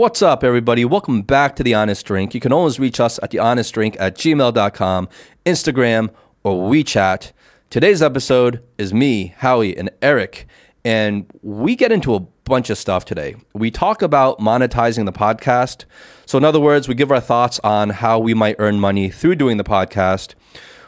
[0.00, 0.86] What's up, everybody?
[0.86, 2.32] Welcome back to The Honest Drink.
[2.32, 5.08] You can always reach us at thehonestdrink at gmail.com,
[5.44, 6.08] Instagram,
[6.42, 7.32] or WeChat.
[7.68, 10.46] Today's episode is me, Howie, and Eric,
[10.86, 13.36] and we get into a bunch of stuff today.
[13.52, 15.84] We talk about monetizing the podcast.
[16.24, 19.34] So, in other words, we give our thoughts on how we might earn money through
[19.34, 20.32] doing the podcast.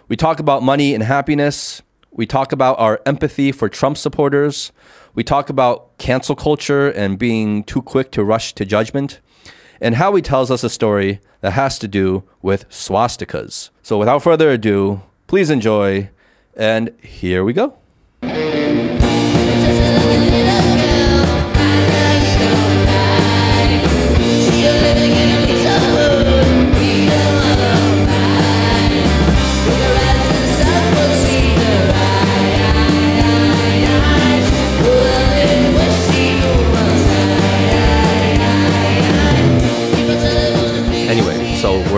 [0.08, 1.82] We talk about money and happiness.
[2.12, 4.72] We talk about our empathy for Trump supporters.
[5.14, 9.20] We talk about cancel culture and being too quick to rush to judgment.
[9.80, 13.71] And Howie tells us a story that has to do with swastikas.
[13.82, 16.08] So without further ado, please enjoy.
[16.57, 17.76] And here we go.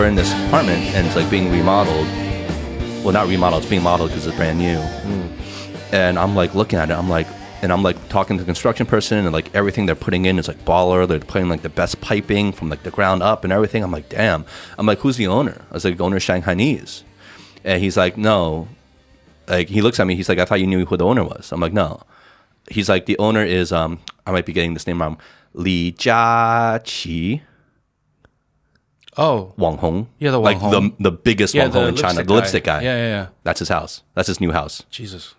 [0.04, 2.06] We're in this apartment and it's like being remodeled.
[3.02, 4.76] Well, not remodeled, it's being modeled because it's brand new.
[5.96, 7.26] And I'm like looking at it, I'm like,
[7.62, 10.46] and I'm like talking to the construction person and like everything they're putting in is
[10.46, 11.08] like baller.
[11.08, 13.82] They're putting like the best piping from like the ground up and everything.
[13.82, 14.44] I'm like, damn.
[14.76, 15.64] I'm like, who's the owner?
[15.70, 17.02] I was like, owner Shanghainese.
[17.64, 18.68] And he's like, no.
[19.48, 21.50] Like he looks at me, he's like, I thought you knew who the owner was.
[21.50, 22.02] I'm like, no.
[22.70, 25.16] He's like, the owner is um I might be getting this name wrong.
[25.54, 27.40] Li Jiaqi.
[29.16, 30.08] Oh, Wang Hong.
[30.18, 30.94] Yeah, the like Wang Hong.
[30.98, 32.82] the the biggest yeah, Wang Hong in China, the lipstick guy.
[32.82, 33.26] Yeah, yeah, yeah.
[33.44, 34.02] That's his house.
[34.14, 34.82] That's his new house.
[34.90, 35.34] Jesus.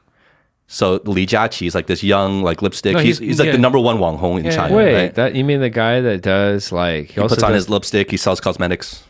[0.68, 2.94] So Li Jiaqi is like this young like lipstick.
[2.94, 3.52] No, he's, he's- he's like yeah.
[3.52, 4.76] the number one Wang Hong in Yeah, China.
[4.76, 5.16] Wait, right?
[5.16, 7.70] that you mean the guy that does like he, he also puts on does, his
[7.70, 8.10] lipstick.
[8.12, 9.04] He sells cosmetics.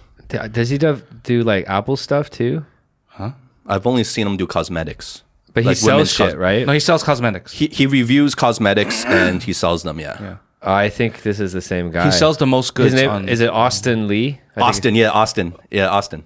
[0.52, 2.66] does he do, do like Apple stuff too?
[3.08, 3.32] Huh?
[3.66, 5.24] I've only seen him do cosmetics.
[5.54, 6.68] But he sells shit, cos- right?
[6.68, 7.54] No, he sells cosmetics.
[7.54, 10.00] He he reviews cosmetics and he sells them.
[10.00, 10.38] Yeah.
[10.66, 10.74] Yeah.
[10.86, 12.06] I think this is the same guy.
[12.06, 13.30] He sells the most His goods name on.
[13.30, 14.40] is it Austin Li?
[14.56, 16.24] I Austin, yeah, Austin, yeah, Austin.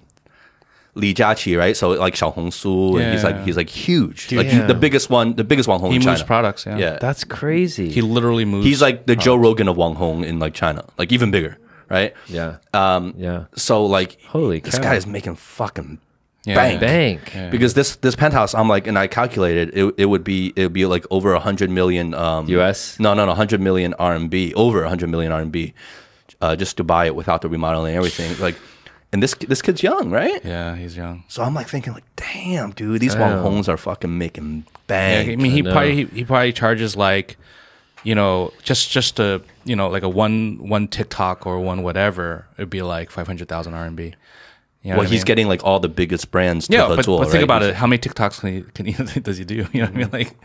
[0.96, 1.76] Li Jiaqi, right?
[1.76, 5.44] So like Xiaohongshu, and he's like he's like huge, like he- the biggest one, the
[5.44, 6.26] biggest Wang Hong he in moves China.
[6.26, 6.66] products.
[6.66, 6.78] Yeah.
[6.78, 7.90] Yeah, That's crazy.
[7.90, 8.66] He literally moves.
[8.66, 11.58] he's like the Joe Rogan of Wang Hong in like China, like even bigger,
[11.88, 12.12] right?
[12.26, 12.56] yeah.
[12.74, 13.44] Um, yeah.
[13.54, 14.82] So like, Holy this cow.
[14.82, 16.00] guy is making fucking
[16.44, 16.54] Yeah.
[16.54, 16.80] bank.
[16.80, 17.50] Bank.
[17.50, 20.72] Because this this penthouse, I'm like, and I calculated it, it would be it would
[20.72, 22.98] be like over a hundred million um, US?
[22.98, 25.72] No, no, no, hundred million RMB, over a hundred million RMB,
[26.40, 28.38] uh, just to buy it without the remodeling and everything.
[28.40, 28.56] Like,
[29.12, 30.42] and this this kid's young, right?
[30.44, 31.24] Yeah, he's young.
[31.28, 33.44] So I'm like thinking, like, damn, dude, these Wang Damn.
[33.44, 35.28] Hongs are fucking making Yeah, bank.
[35.30, 35.72] I mean, he know.
[35.72, 37.36] probably he, he probably charges like,
[38.02, 42.46] you know, just just a you know like a one one TikTok or one whatever.
[42.56, 44.14] It'd be like five hundred thousand RMB.
[44.82, 45.24] You know well, he's mean?
[45.26, 46.68] getting like all the biggest brands.
[46.68, 47.42] To yeah, the but, tool, but think right?
[47.44, 47.76] about He's- it.
[47.76, 49.66] How many TikToks can he, can he does he do?
[49.72, 50.10] You know what I mean?
[50.10, 50.36] Like,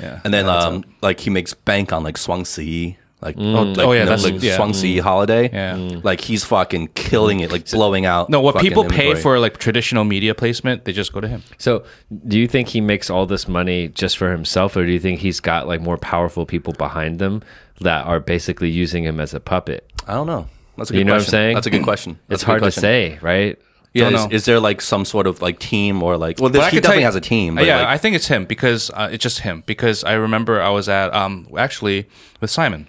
[0.00, 0.20] yeah.
[0.24, 2.96] And then um, like he makes bank on like Swansea.
[3.22, 4.56] Like, Oh, like, oh, yeah, you know, that's- like yeah.
[4.56, 5.50] Swansea holiday.
[5.50, 5.74] Yeah.
[5.74, 6.04] Mm.
[6.04, 8.28] Like he's fucking killing it, like blowing out.
[8.28, 9.22] no, what fucking people pay inventory.
[9.22, 11.42] for like traditional media placement, they just go to him.
[11.58, 11.82] So,
[12.28, 15.20] do you think he makes all this money just for himself, or do you think
[15.20, 17.42] he's got like more powerful people behind them
[17.80, 19.90] that are basically using him as a puppet?
[20.06, 20.46] I don't know.
[20.76, 21.30] That's a good You know what I'm question.
[21.30, 21.54] saying?
[21.54, 22.18] That's a good question.
[22.28, 23.58] That's It's a good hard to say, right?
[23.92, 26.38] Yeah, is, is there like some sort of like team or like?
[26.38, 27.54] Well, But this, I he definitely you- has a team.
[27.54, 29.62] But yeah, like, I think it's him because uh, it's just him.
[29.66, 32.06] Because I remember I was at um actually
[32.42, 32.88] with Simon,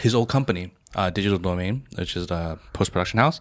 [0.00, 3.40] his old company, uh, Digital Domain, which is the post production house.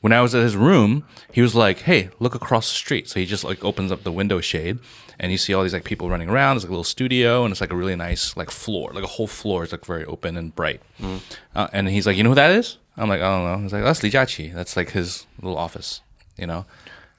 [0.00, 3.20] When I was at his room, he was like, "Hey, look across the street." So
[3.20, 4.78] he just like opens up the window shade,
[5.20, 6.56] and you see all these like people running around.
[6.56, 9.08] It's like a little studio, and it's like a really nice like floor, like a
[9.08, 10.80] whole floor is like very open and bright.
[10.98, 11.20] Mm.
[11.54, 13.72] Uh, and he's like, "You know who that is?" I'm like, "I don't know." He's
[13.72, 14.54] like, "That's Li Jiaqi.
[14.54, 16.00] That's like his little office,
[16.36, 16.64] you know."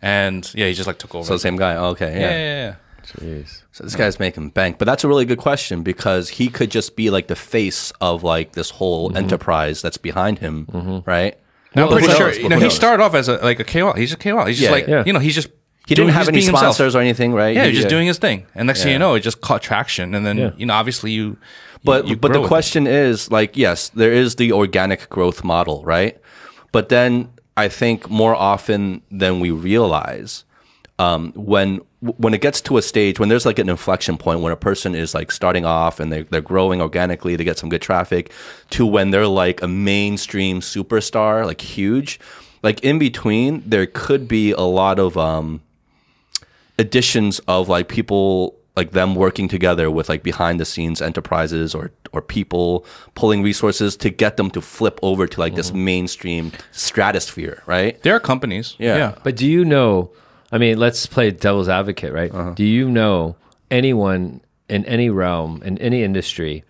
[0.01, 1.25] And yeah, he just like took over.
[1.25, 1.75] so the same guy.
[1.75, 2.29] Oh, okay, yeah.
[2.29, 2.75] yeah, yeah, yeah.
[3.05, 3.61] Jeez.
[3.71, 6.95] So this guy's making bank, but that's a really good question because he could just
[6.95, 9.17] be like the face of like this whole Mm-hmm.
[9.17, 11.37] enterprise that's behind him, right?
[11.75, 12.27] No, I'm But pretty who sure.
[12.27, 12.37] knows?
[12.37, 12.75] You know, who he knows?
[12.75, 13.93] started off as a like a KOL.
[13.93, 14.45] He's a KOL.
[14.45, 15.03] He's just Yeah, like yeah.
[15.05, 15.49] you know, he's just
[15.87, 16.75] He didn't doing- have he's any being himself.
[16.75, 17.55] sponsors or anything, right?
[17.55, 19.61] Yeah, He- he's just doing his thing, and next thing you know, it just caught
[19.61, 20.51] traction, and then Yeah.
[20.57, 21.37] you know, obviously you.
[21.85, 26.19] But you but the question is like yes, there is the organic growth model, right?
[26.71, 30.43] But then I think more often than we realize,
[30.99, 31.81] um, when
[32.17, 34.93] when it gets to a stage when there's like an inflection point when a person
[34.93, 38.31] is like starting off and they they're growing organically, they get some good traffic,
[38.71, 42.19] to when they're like a mainstream superstar, like huge,
[42.63, 45.61] like in between there could be a lot of um,
[46.77, 51.91] additions of like people like them working together with like behind the scenes enterprises or
[52.11, 57.63] or people pulling resources to get them to flip over to like this mainstream stratosphere,
[57.65, 58.01] right?
[58.03, 58.75] there are companies.
[58.77, 58.97] Yeah.
[58.97, 60.11] Yeah, But do you know?
[60.51, 62.31] I mean, let's play devil's advocate, right?
[62.33, 62.51] Uh-huh.
[62.51, 63.35] Do you know
[63.71, 66.63] anyone in any realm in any industry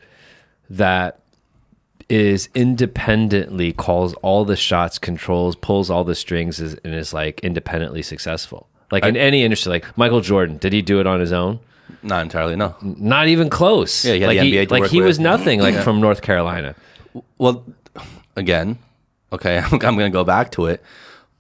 [0.70, 1.20] that
[2.10, 7.40] is independently calls all the shots, controls, pulls all the strings, is, and is like
[7.42, 8.68] independently successful.
[8.92, 11.60] Like in any industry, like Michael Jordan, did he do it on his own?
[12.04, 12.76] Not entirely, no.
[12.82, 14.06] Not even close.
[14.06, 15.60] Yeah, he had like the he, NBA to like he was nothing.
[15.60, 16.76] Like from North Carolina.
[17.38, 17.66] Well,
[18.36, 18.78] again,
[19.32, 20.84] okay, I'm, going to go back to it.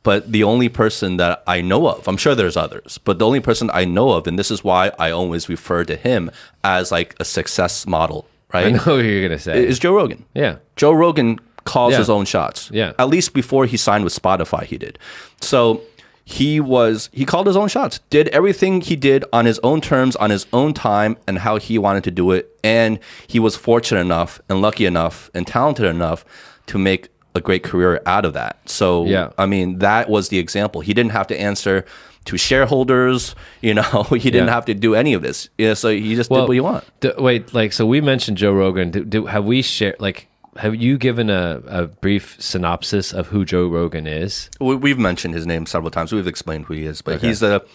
[0.03, 3.39] But the only person that I know of, I'm sure there's others, but the only
[3.39, 6.29] person I know of, and this is why I always refer to him
[6.63, 8.67] as like a success model, right?
[8.67, 9.65] I know what you're gonna say.
[9.65, 10.23] Is Joe Rogan.
[10.35, 10.57] yeah.
[10.75, 11.99] Joe Rogan calls Yeah.
[11.99, 12.69] his own shots.
[12.71, 12.93] Yeah.
[12.99, 14.99] At least before he signed with Spotify, he did.
[15.41, 15.81] So
[16.27, 20.15] he was he called his own shots, did everything he did on his own terms,
[20.15, 22.49] on his own time, and how he wanted to do it.
[22.63, 26.25] And he was fortunate enough and lucky enough and talented enough
[26.67, 28.57] to make a great career out of that.
[28.67, 29.29] So Yeah.
[29.37, 30.81] I mean, that was the example.
[30.81, 31.85] He didn't have to answer
[32.25, 34.53] to shareholders, you know, he didn't Yeah.
[34.53, 35.49] have to do any of this.
[35.59, 36.83] Yeah, so he just did what you want.
[37.01, 38.89] d- wait, like so we mentioned Joe Rogan.
[38.89, 40.27] Do, do have we shared like
[40.57, 44.49] have you given a, a brief synopsis of who Joe Rogan is?
[44.59, 46.13] We, we've mentioned his name several times.
[46.13, 47.65] We've explained who he is, but he's the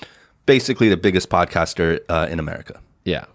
[0.46, 2.80] basically the biggest podcaster uh, in America.
[3.04, 3.26] Yeah.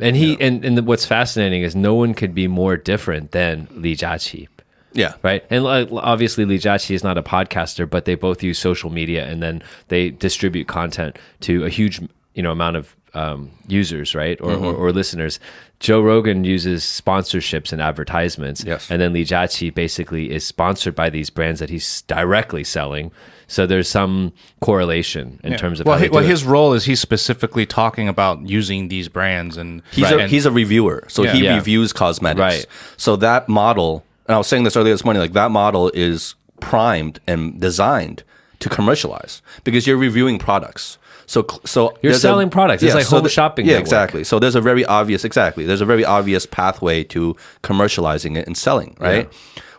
[0.00, 3.96] And he and, and what's fascinating is no one could be more different than Li
[3.96, 4.46] Jiaqi.
[4.92, 5.44] Yeah, right?
[5.50, 9.26] And like, obviously, Li Jiaqi is not a podcaster, but they both use social media
[9.26, 12.00] and then they distribute content to a huge,
[12.34, 14.64] you know, amount of um, users, right, or, Mm-hmm.
[14.64, 15.40] or, or listeners.
[15.80, 18.90] Joe Rogan uses sponsorships and advertisements, Yes.
[18.90, 23.12] and then Li Jiaqi basically is sponsored by these brands that he's directly selling.
[23.46, 26.30] So there's some correlation in terms of well, how hi- well, do it.
[26.30, 30.14] his role is he's specifically talking about using these brands and he's Right.
[30.14, 31.32] a and- he's a reviewer, so Yeah.
[31.32, 31.54] he Yeah.
[31.54, 32.40] reviews cosmetics.
[32.40, 32.66] Right.
[32.98, 36.34] So that model, and I was saying this earlier this morning, like that model is
[36.60, 38.22] primed and designed
[38.58, 40.98] to commercialize because you're reviewing products.
[41.28, 42.82] So so You're there's a- selling products.
[42.82, 43.86] It's like so home the- shopping Yeah, network.
[43.86, 44.24] exactly.
[44.24, 45.64] So there's a very obvious exactly.
[45.66, 49.30] There's a very obvious pathway to commercializing it and selling, right?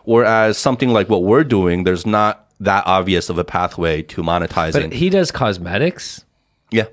[0.04, 4.72] Whereas something like what we're doing, there's not that obvious of a pathway to monetizing.
[4.72, 6.24] but he does cosmetics.
[6.70, 6.86] yeah.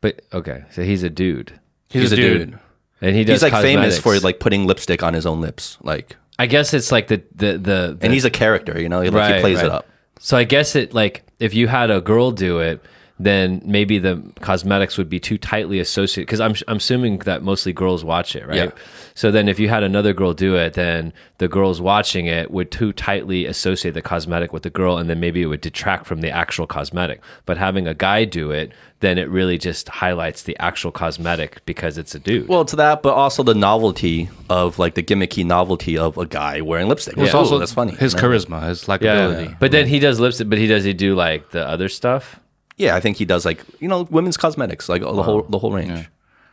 [0.00, 1.58] But okay, so he's a dude,
[1.88, 2.58] he's, a dude.
[3.00, 3.40] and he does.
[3.42, 6.92] He's like famous for like putting lipstick on his own lips, like, I guess it's
[6.92, 9.58] like the the the, the and he's a character, you know, he, like, he plays
[9.60, 9.86] it up.
[10.20, 12.80] So I guess it like if you had a girl do it,
[13.18, 17.72] then maybe the cosmetics would be too tightly associated because I'm I'm assuming that mostly
[17.72, 18.56] girls watch it, right?
[18.56, 18.70] Yeah.
[19.14, 22.70] So then if you had another girl do it, then the girls watching it would
[22.70, 26.20] too tightly associate the cosmetic with the girl, and then maybe it would detract from
[26.20, 27.22] the actual cosmetic.
[27.46, 31.96] But having a guy do it, then it really just highlights the actual cosmetic because
[31.96, 32.48] it's a dude.
[32.48, 36.60] Well, it's that, but also the novelty of like the gimmicky novelty of a guy
[36.60, 37.16] wearing lipstick.
[37.16, 37.94] It's Ooh, also that's funny.
[37.94, 39.58] His charisma, his yeah, likability.
[39.58, 40.50] but then he does lipstick.
[40.50, 42.40] But he does he do like the other stuff?
[42.76, 45.72] Yeah, I think he does like you know women's cosmetics, like the whole the whole
[45.72, 46.08] range.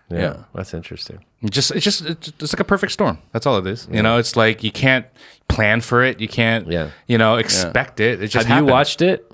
[0.10, 0.44] Yeah.
[0.54, 1.24] that's interesting.
[1.46, 3.18] just it's just it's it's like a perfect storm.
[3.31, 3.88] That's all it is.
[3.92, 5.06] You know, it's like you can't
[5.48, 6.20] plan for it.
[6.20, 6.90] You can't, Yeah.
[7.08, 8.22] you know, expect it.
[8.22, 9.30] It just Have you watched it?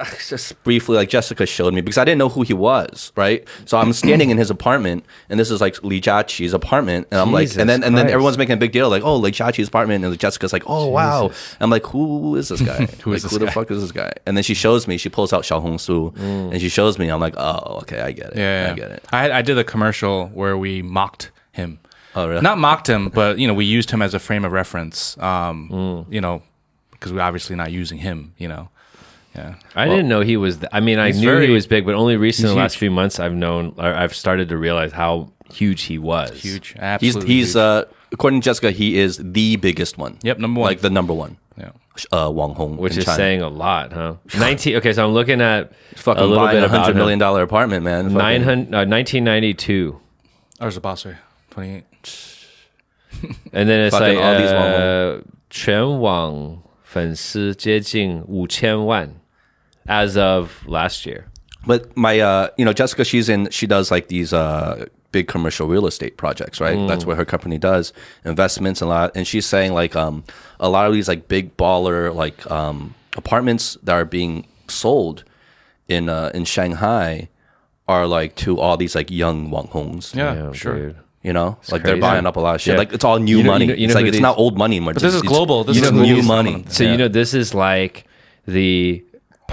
[0.00, 3.46] Uh, just briefly, like Jessica showed me because I didn't know who he was, right?
[3.64, 7.32] So I'm standing in his apartment, and this is like Li Jiaqi's apartment, and I'm
[7.32, 8.12] like, and then and then Christ.
[8.14, 11.30] everyone's making a big deal, like, oh, Li Jiaqi's apartment, and Jessica's like, oh wow,
[11.60, 12.86] I'm like, who is this guy?
[13.02, 13.52] who is like, this who the guy?
[13.52, 14.12] fuck is this guy?
[14.26, 16.18] And then she shows me, she pulls out Xiaohongshu,
[16.52, 19.04] and she shows me, I'm like, oh, okay, I get it, Yeah, I get it.
[19.12, 21.78] I, I did a commercial where we mocked him.
[22.16, 22.42] Oh, really?
[22.42, 25.18] Not mocked him, but you know, we used him as a frame of reference.
[25.18, 26.12] Um, Mm.
[26.12, 26.42] you know,
[26.92, 28.34] because we're obviously not using him.
[28.38, 28.68] You know,
[29.35, 29.55] yeah.
[29.75, 30.57] I didn't know he was.
[30.57, 32.61] th- I mean, I He's knew very- he was big, but only recently, in the
[32.61, 32.63] huge.
[32.63, 36.31] last few months, I've known, or I've started to realize how huge he was.
[36.41, 37.27] Huge, He's absolutely.
[37.33, 37.55] he's huge.
[37.57, 40.17] uh according to Jessica, he is the biggest one.
[40.23, 40.67] Yep, number one.
[40.69, 41.37] like the number one.
[41.57, 41.69] yeah.
[42.11, 43.17] Uh, Wang Hong, which in is China.
[43.17, 44.15] saying a lot, huh?
[44.39, 44.77] Nineteen.
[44.77, 46.97] Okay, so I'm looking at fucking a little buying bit a about hundred him.
[46.97, 48.05] million dollar apartment, man.
[48.05, 49.99] Fucking- 900, uh, 1992,
[50.61, 51.05] Ours a boss
[51.51, 51.85] twenty eight.
[53.53, 59.11] and then it's Fucking like all these Wang uh, 全网粉丝接近五千万
[59.86, 61.26] As of last year.
[61.66, 65.66] But my, uh, you know, Jessica, she's in, she does like these uh, big commercial
[65.66, 66.76] real estate projects, right?
[66.76, 66.88] Mm.
[66.88, 67.92] That's what her company does,
[68.24, 69.12] investments and a lot.
[69.16, 70.24] And she's saying like um,
[70.60, 75.24] a lot of these like big baller like um, apartments that are being sold
[75.88, 77.28] in uh, in Shanghai
[77.88, 80.14] are like to all these like young Wang Hongs.
[80.14, 80.74] Yeah, Yeah, sure.
[80.78, 80.96] dude.
[81.22, 82.72] You know, like they're buying up a lot of shit.
[82.74, 82.78] Yeah.
[82.78, 83.64] Like it's all new You know- money.
[83.64, 84.92] you know- you it's like who it's these- not old money anymore.
[84.92, 85.64] But this is global.
[85.64, 86.64] This it's is new money.
[86.68, 86.92] So Yeah.
[86.92, 88.04] you know, this is like
[88.46, 89.02] the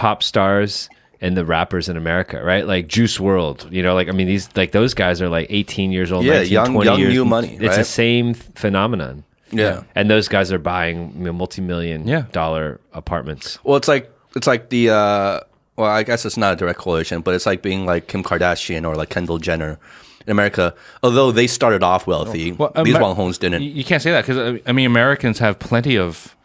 [0.01, 0.89] pop stars
[1.23, 2.65] and the rappers in America, right?
[2.65, 5.91] Like Juice WRLD, you know, like I mean, these like those guys are like 18
[5.91, 7.13] years old, Yeah, 19, young- 20 young years.
[7.13, 9.23] new money, It's the same phenomenon.
[9.53, 9.83] Yeah.
[9.95, 12.23] and those guys are buying you know, multi-million Yeah.
[12.31, 13.59] dollar apartments.
[13.63, 15.39] Well, it's like it's like the uh,
[15.77, 18.87] well, I guess it's not a direct correlation, but it's like being like Kim Kardashian
[18.87, 19.77] or like Kendall Jenner
[20.25, 20.73] in America.
[21.03, 23.61] Although they started off wealthy, Well, these Wang Hongs didn't.
[23.61, 26.35] You, you can't say that because I mean Americans have plenty of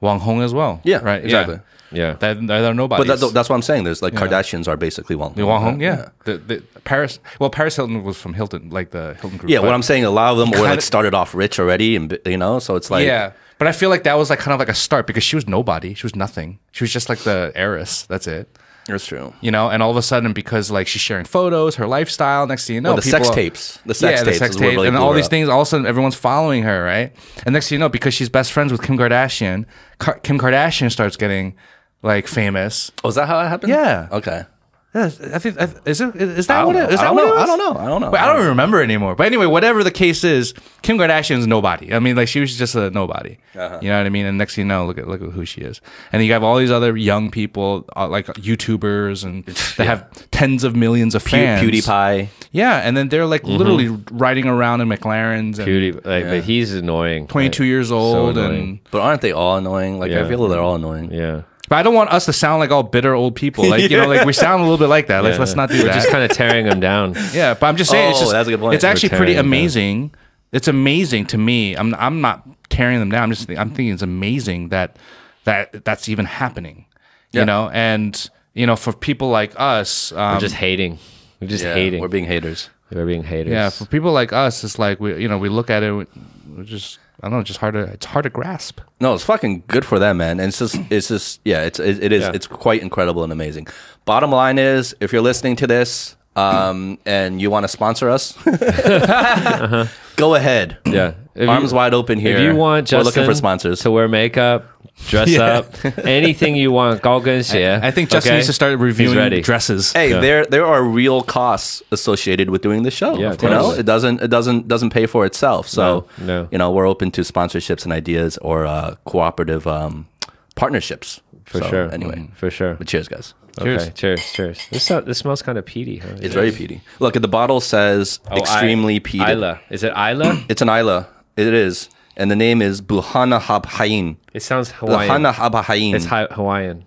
[0.00, 0.80] Wang Hong as well.
[0.84, 1.24] Yeah, right.
[1.24, 1.56] exactly.
[1.56, 1.60] Yeah.
[1.92, 3.06] That, that are nobody.
[3.06, 3.84] But that, that's what I'm saying.
[3.84, 5.46] There's like Kardashians are basically Wang Hong.
[5.46, 6.10] Wang Hong, yeah.
[6.24, 7.18] The, the Paris.
[7.38, 9.50] Well, Paris Hilton was from Hilton, like the Hilton group.
[9.50, 12.18] Yeah, what I'm saying, a lot of them were like started off rich already, and
[12.24, 14.58] you know, so it's like yeah, but I feel like that was like kind of
[14.60, 15.94] like a start because she was nobody.
[15.94, 16.58] She was nothing.
[16.72, 18.02] She was just like the heiress.
[18.06, 18.48] That's it.
[18.86, 19.34] that's true.
[19.40, 22.46] You know, and all of a sudden, because like she's sharing photos, her lifestyle.
[22.46, 24.54] Next thing you know, Well, the sex people- tapes, the sex yeah, tapes, the sex
[24.54, 25.30] is what tape, really and all these up.
[25.30, 25.48] things.
[25.48, 27.14] All of a sudden, everyone's following her, right?
[27.44, 29.66] And next thing you know, because she's best friends with Kim Kardashian,
[29.98, 31.54] Ka- Kim Kardashian starts getting
[32.02, 32.90] like famous.
[33.04, 33.70] Oh, is that how it happened?
[33.70, 34.08] Yeah.
[34.12, 34.44] Okay.
[34.92, 36.82] Yeah, I think is it is that don't what know.
[36.88, 36.98] it is?
[36.98, 37.28] I that don't what know.
[37.28, 37.42] it was?
[37.42, 37.80] I don't know.
[37.80, 38.10] I don't know.
[38.10, 39.14] But I don't even remember anymore.
[39.14, 40.52] But anyway, whatever the case is,
[40.82, 41.94] Kim Kardashian's nobody.
[41.94, 43.38] I mean, like she was just a nobody.
[43.54, 43.78] Uh-huh.
[43.80, 44.26] You know what I mean?
[44.26, 45.80] And next thing you know, look at look at who she is.
[46.12, 49.44] And you have all these other young people, uh, like YouTubers, and
[49.76, 51.62] they have tens of millions of Pew- fans.
[51.70, 52.28] PewDiePie.
[52.50, 56.74] Yeah, and then they're like literally riding around in McLarens and Beauty, like, but he's
[56.74, 57.28] annoying.
[57.28, 58.60] 22 Like, years so old, annoying.
[58.60, 60.00] and But aren't they all annoying?
[60.00, 60.24] Like Yeah.
[60.24, 61.12] I feel like they're all annoying.
[61.12, 61.42] yeah.
[61.70, 63.66] But I don't want us to sound like all bitter old people.
[63.66, 65.24] Like you know, like we sound a little bit like that.
[65.24, 65.40] Let's Yeah.
[65.40, 65.94] let's not do We're that.
[65.94, 67.14] just kind of tearing them down.
[67.32, 68.74] Yeah, but I'm just saying, it's Oh, just, that's a good point.
[68.74, 69.58] It's actually pretty tearing them down.
[69.60, 70.14] amazing.
[70.52, 71.74] It's amazing to me.
[71.76, 73.22] I'm I'm not tearing them down.
[73.22, 74.96] I'm just I'm thinking it's amazing that
[75.44, 76.84] that that's even happening.
[77.32, 77.40] Yeah.
[77.42, 80.98] You know, and you know, for people like us, um, We're just hating.
[81.40, 82.00] We're just Yeah, hating.
[82.00, 82.68] We're being haters.
[82.92, 83.52] We're being haters.
[83.52, 86.06] yeah, for people like us, it's like we you know we look at it, we-
[86.48, 88.80] we're just I don't know, just hard to it's hard to grasp.
[89.00, 90.40] No, it's fucking good for them, man.
[90.40, 92.32] And it's just, it's just, yeah, it's, it, it is, Yeah.
[92.34, 93.66] it's quite incredible and amazing.
[94.04, 98.36] Bottom line is, if you're listening to this, um, and you want to sponsor us,
[98.46, 99.86] uh-huh.
[100.16, 100.78] go ahead.
[100.86, 101.14] Yeah.
[101.34, 102.36] If Arms you, wide open here.
[102.36, 103.80] If you want Justin We're looking for sponsors.
[103.80, 104.66] to wear makeup,
[105.08, 105.58] dress yeah.
[105.58, 107.80] up, anything you want, Goggles, yeah.
[107.82, 108.38] I, think Justin okay?
[108.38, 109.92] needs to start reviewing dresses.
[109.92, 110.20] Hey, yeah.
[110.20, 113.16] there there are real costs associated with doing the show.
[113.16, 115.68] Yeah, you know, it doesn't it doesn't doesn't pay for itself.
[115.68, 116.48] So no, no.
[116.50, 120.08] you know, we're open to sponsorships and ideas or uh, cooperative um,
[120.56, 121.20] partnerships.
[121.44, 121.92] For so, sure.
[121.92, 122.34] Anyway, mm-hmm.
[122.34, 122.74] for sure.
[122.74, 123.34] But cheers, guys.
[123.60, 123.82] Cheers.
[123.82, 124.66] Okay, cheers, cheers.
[124.70, 125.98] This so- this smells kind of peaty.
[125.98, 126.08] Huh?
[126.20, 126.80] It's very peaty.
[126.98, 129.28] Look, the bottle says Oh, extremely I- peated.
[129.36, 129.60] Islay.
[129.70, 130.44] Is it Islay?
[130.48, 131.04] It's an Islay.
[131.36, 134.16] It is, and the name is Bunnahabhain.
[134.34, 135.22] it sounds Hawaiian.
[135.22, 135.94] Buhana Habhain.
[135.94, 136.84] It's hi- Hawaiian.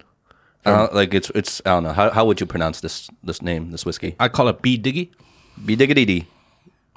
[0.65, 3.71] Uh, like it's it's I don't know how how would you pronounce this this name
[3.71, 4.15] this whiskey?
[4.19, 5.09] I call it B Diggy.
[5.65, 6.27] Be diggity.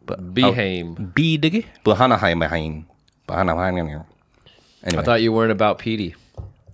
[0.06, 1.12] Behaim.
[1.14, 1.64] B Diggy.
[1.84, 2.84] Bunnahabhain.
[3.28, 4.04] Buhana Habhain.
[4.04, 6.14] I Anyway, I thought you weren't about peaty.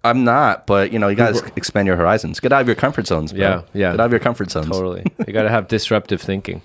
[0.04, 2.40] I'm not, but you know, you guys expand your horizons.
[2.40, 3.40] Get out of your comfort zones, bro.
[3.40, 3.90] Yeah, yeah.
[3.92, 4.68] Get out of your comfort zones.
[4.68, 5.04] Totally.
[5.26, 6.62] you got to have disruptive thinking.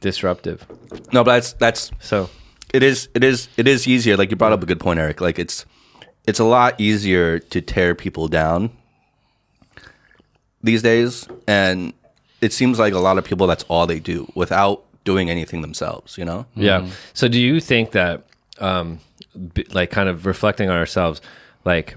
[0.00, 0.66] Disruptive.
[1.12, 2.28] No, but that's that's So
[2.74, 4.16] it is it is it is easier.
[4.16, 5.20] Like you brought up a good point, Eric.
[5.20, 5.64] Like it's
[6.26, 8.70] it's a lot easier to tear people down
[10.62, 11.92] these days, and
[12.40, 16.16] it seems like a lot of people that's all they do without doing anything themselves.
[16.18, 16.46] You know?
[16.54, 16.88] Yeah.
[17.14, 18.24] So do you think that,
[18.58, 19.00] um,
[19.72, 21.20] like, kind of reflecting on ourselves,
[21.64, 21.96] like,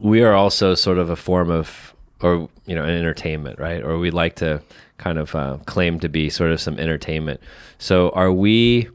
[0.00, 3.82] we are also sort of a form of, or you know, an entertainment, right?
[3.82, 4.62] Or we like to
[4.98, 7.40] kind of uh, claim to be sort of some entertainment.
[7.78, 8.88] So are we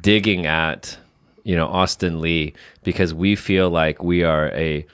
[0.00, 0.98] digging at,
[1.44, 4.86] you know, Austin Li because we feel like we are a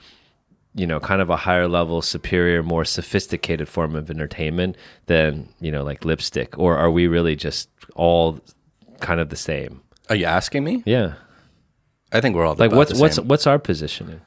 [0.75, 5.71] you know, kind of a higher level, superior, more sophisticated form of entertainment than, you
[5.71, 6.57] know, like lipstick?
[6.57, 8.39] Or are we really just all
[8.99, 9.81] kind of the same?
[10.09, 10.81] Are you asking me?
[10.87, 11.13] Yeah.
[12.11, 13.27] I think we're all Like what's the what's same.
[13.27, 14.21] what's our positioning?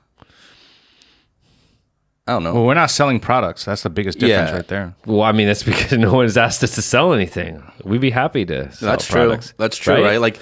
[2.29, 2.55] I don't know.
[2.55, 3.65] Well, we're not selling products.
[3.65, 4.57] That's the biggest difference Yeah.
[4.57, 4.95] right there.
[5.07, 7.63] Well, I mean, that's because no one's asked us to sell anything.
[7.85, 9.49] We'd be happy to sell That's products.
[9.51, 9.55] true.
[9.59, 10.21] That's true, right?
[10.21, 10.41] Like,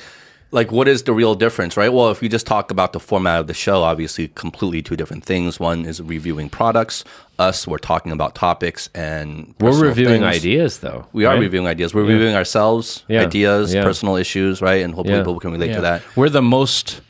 [0.51, 1.93] like what is the real difference, right?
[1.93, 5.25] Well, if we just talk about the format of the show, obviously, completely two different
[5.25, 5.61] things.
[5.61, 7.05] One is reviewing products.
[7.39, 10.37] Us, we're talking about topics and We're personal reviewing things.
[10.37, 11.07] ideas, though.
[11.13, 11.41] We are right?
[11.41, 11.93] reviewing ideas.
[11.93, 13.23] We're reviewing ourselves, Yeah.
[13.23, 13.83] ideas, Yeah.
[13.83, 14.83] personal issues, right?
[14.83, 15.23] And hopefully, Yeah.
[15.25, 16.03] people can relate to that.
[16.17, 17.01] We're the most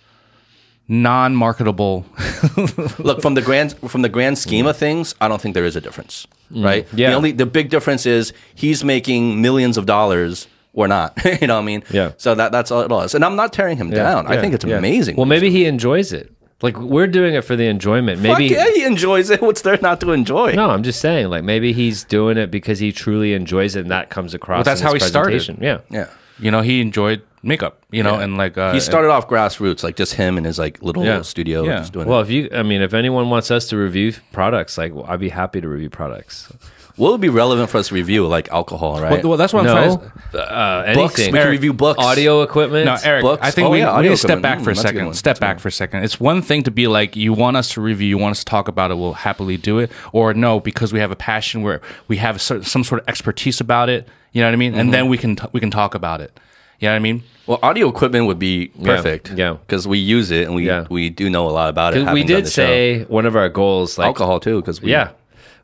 [0.88, 2.04] non-marketable.
[2.98, 5.76] Look from the grand from the grand scheme of things, I don't think there is
[5.76, 6.64] a difference, mm.
[6.64, 6.86] right?
[6.92, 7.10] Yeah.
[7.10, 10.46] The only the big difference is he's making millions of dollars.
[10.72, 11.16] We're not.
[11.40, 11.84] you know what I mean?
[11.90, 12.12] Yeah.
[12.16, 13.14] So that that's all it is.
[13.14, 14.26] And I'm not tearing him Yeah, down.
[14.26, 14.76] I think it's yeah.
[14.78, 15.16] amazing.
[15.16, 16.32] Well, maybe he enjoys it.
[16.62, 18.18] Like we're doing it for the enjoyment.
[18.20, 19.42] Fuck Maybe yeah, he enjoys it.
[19.42, 20.52] What's there not to enjoy?
[20.52, 23.90] No, I'm just saying, like maybe he's doing it because he truly enjoys it, and
[23.90, 24.64] that comes across.
[24.64, 25.58] that's in how his he started.
[25.60, 26.08] Yeah, Yeah.
[26.38, 27.82] you know, he enjoyed makeup.
[27.90, 28.24] You know, Yeah.
[28.24, 31.22] and like uh, he started off grassroots, like just him and his like little Yeah.
[31.22, 31.78] studio, Yeah.
[31.78, 32.22] just doing Well, it.
[32.24, 35.60] if you, I mean, if anyone wants us to review products, like I'd be happy
[35.60, 36.52] to review products.
[36.96, 38.24] What would be relevant for us to review?
[38.28, 39.20] Like alcohol, right?
[39.20, 40.38] Well, well, that's what I'm trying No, to.
[40.54, 41.18] uh, books.
[41.18, 41.32] anything.
[41.34, 41.98] We can Eric, review books.
[42.04, 42.84] Audio equipment.
[42.86, 43.42] No, Eric, books.
[43.44, 44.42] I think Oh, we, yeah, we need to step equipment.
[44.42, 45.04] back for a Mm, that's a second.
[45.06, 45.14] one.
[45.14, 46.04] Step back for a second.
[46.04, 48.44] It's one thing to be like, you want us to review, you want us to
[48.44, 49.90] talk about it, we'll happily do it.
[50.12, 53.60] Or no, because we have a passion where we have cer- some sort of expertise
[53.60, 54.06] about it.
[54.32, 54.70] You know what I mean?
[54.72, 54.80] Mm-hmm.
[54.80, 56.38] And then we can t- we can talk about it.
[56.84, 57.22] You know what I mean?
[57.46, 59.32] Well, audio equipment would be perfect.
[59.32, 59.54] yeah.
[59.54, 60.84] because we use it and we Yeah.
[60.90, 62.00] we do know a lot about it.
[62.00, 62.66] having we done did the show.
[62.66, 65.10] say one of our goals, like alcohol too, because we Yeah.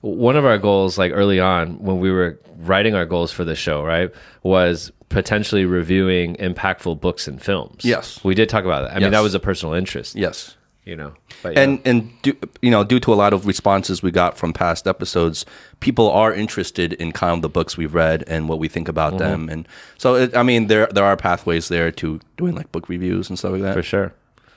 [0.00, 3.54] One of our goals, like early on when we were writing our goals for the
[3.54, 4.10] show, right,
[4.42, 7.84] was potentially reviewing impactful books and films.
[7.84, 8.18] Yes.
[8.24, 8.92] We did talk about that.
[8.92, 9.12] I mean, Yes.
[9.12, 10.56] that was a personal interest, yes.
[10.84, 11.12] You know.
[11.42, 11.62] But yeah.
[11.62, 14.86] And and do, you know, due to a lot of responses we got from past
[14.86, 15.44] episodes,
[15.80, 19.12] people are interested in kind of the books we've read and what we think about
[19.14, 19.18] Mm-hmm.
[19.18, 19.48] them.
[19.48, 19.68] And
[19.98, 23.38] so, it, I mean, there there are pathways there to doing like book reviews and
[23.38, 23.74] stuff like that.
[23.74, 24.12] for sure.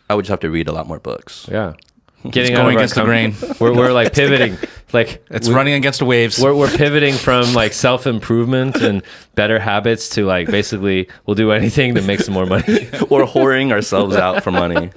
[0.10, 1.48] I would just have to read a lot more books.
[1.52, 1.74] Yeah.
[2.32, 3.36] Getting going out of against the grain.
[3.60, 4.58] We're, we're like pivoting.
[4.94, 6.40] like It's we- running against the waves.
[6.40, 9.04] We're, we're pivoting from like self improvement and
[9.36, 12.86] better habits to like basically we'll do anything to make some more money.
[13.10, 14.92] or whoring ourselves out for money.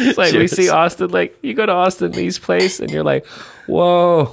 [0.00, 3.26] It's like we see Austin, like you go to Austin Li's place and you're like,
[3.66, 4.32] whoa.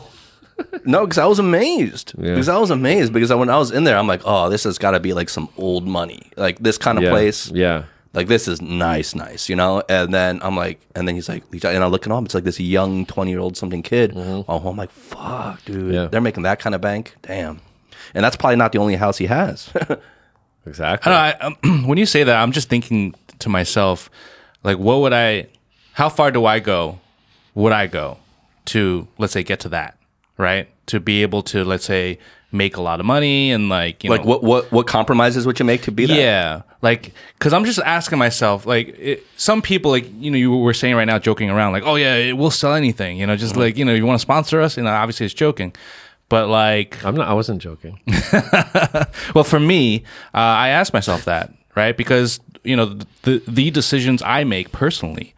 [0.86, 2.14] No, because I was amazed.
[2.18, 2.30] Yeah.
[2.32, 4.78] Because I was amazed because when I was in there, I'm like, oh, this has
[4.78, 7.10] got to be like some old money, like this kind of Yeah.
[7.10, 7.52] place.
[7.52, 7.84] Yeah.
[8.14, 9.84] Like this is nice, nice, you know.
[9.90, 12.60] And then I'm like, and then he's like, and I'm looking up, it's like this
[12.60, 14.14] young 20 year old something kid.
[14.16, 15.92] Oh, I'm like, fuck, dude, Mm-hmm.
[15.92, 16.06] Yeah.
[16.08, 17.60] they're making that kind of bank, damn.
[18.14, 19.70] And that's probably not the only house he has.
[20.68, 21.12] Exactly.
[21.12, 24.10] I don't know, I, um, when you say that, I'm just thinking to myself,
[24.64, 25.48] like, what would I,
[25.94, 27.00] how far do I go,
[27.54, 28.18] would I go
[28.66, 29.98] to, let's say, get to that,
[30.38, 30.68] right?
[30.88, 32.20] To be able to, let's say,
[32.52, 35.60] make a lot of money and like, you like, know, what what what compromises would
[35.60, 36.18] you make to be that?
[36.18, 40.56] yeah, like, because I'm just asking myself, like, it, some people, like, you know, you
[40.56, 43.36] were saying right now, joking around, like, oh yeah, it, we'll sell anything, you know,
[43.36, 45.74] just like, you know, you want to sponsor us, you know, obviously it's joking,
[46.30, 47.28] but like, I'm not.
[47.28, 48.00] I wasn't joking.
[49.36, 51.96] well, for me, uh, I ask myself that, right?
[51.96, 55.34] Because you know the the decisions I make personally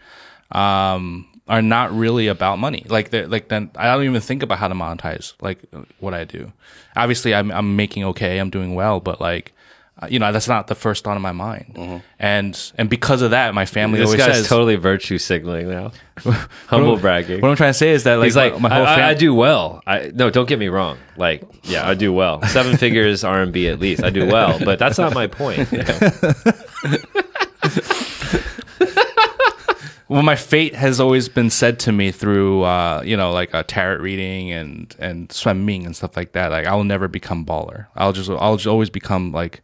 [0.51, 2.85] um, are not really about money.
[2.89, 5.59] Like they're- like then I don't even think about how to monetize like
[5.99, 6.51] what I do.
[6.95, 9.53] Obviously, I'm I'm making okay, I'm doing well, but like.
[10.01, 13.31] uh, You know that's not the first thought in my mind, and and because of
[13.31, 14.47] that, my family This always says.
[14.47, 15.91] totally virtue signaling now.
[16.67, 17.41] Humble bragging.
[17.41, 19.09] what I'm trying to say is that like, He's like, my whole I, I- fam-
[19.09, 19.81] I do well.
[19.87, 20.97] I no, don't get me wrong.
[21.17, 22.41] Like, yeah, I do well.
[22.43, 24.03] Seven figures R and B at least.
[24.03, 25.65] I do well, but that's not my point.
[25.71, 25.97] you know?
[30.09, 33.63] well, my fate has always been said to me through, uh, you know, like a
[33.63, 36.51] tarot reading and and swimming and stuff like that.
[36.51, 37.87] Like I'll never become baller.
[37.95, 39.61] I'll just I'll just always become like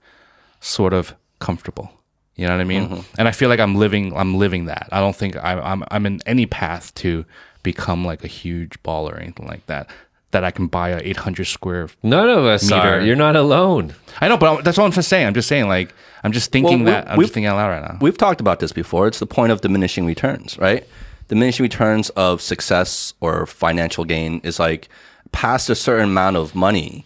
[0.60, 1.92] sort of comfortable.
[2.36, 3.06] You know what I mean?
[3.18, 4.90] And I feel like I'm living I'm living that.
[4.92, 7.26] I don't think I'm I'm I'm in any path to
[7.62, 9.90] become like a huge baller or anything like that.
[10.34, 11.88] That I can buy a 800 square.
[12.04, 12.76] None of us Meter.
[12.96, 13.02] are.
[13.02, 13.94] You're not alone.
[14.20, 15.26] I know, but that's all I'm just saying.
[15.28, 15.94] I'm just saying, like,
[16.24, 17.10] I'm just thinking Well, that.
[17.12, 17.98] I'm we've- just thinking out loud right now.
[18.02, 19.08] We've talked about this before.
[19.08, 20.86] It's the point of diminishing returns, right?
[21.28, 24.90] Diminishing returns of success or financial gain is like
[25.32, 27.06] past a certain amount of money,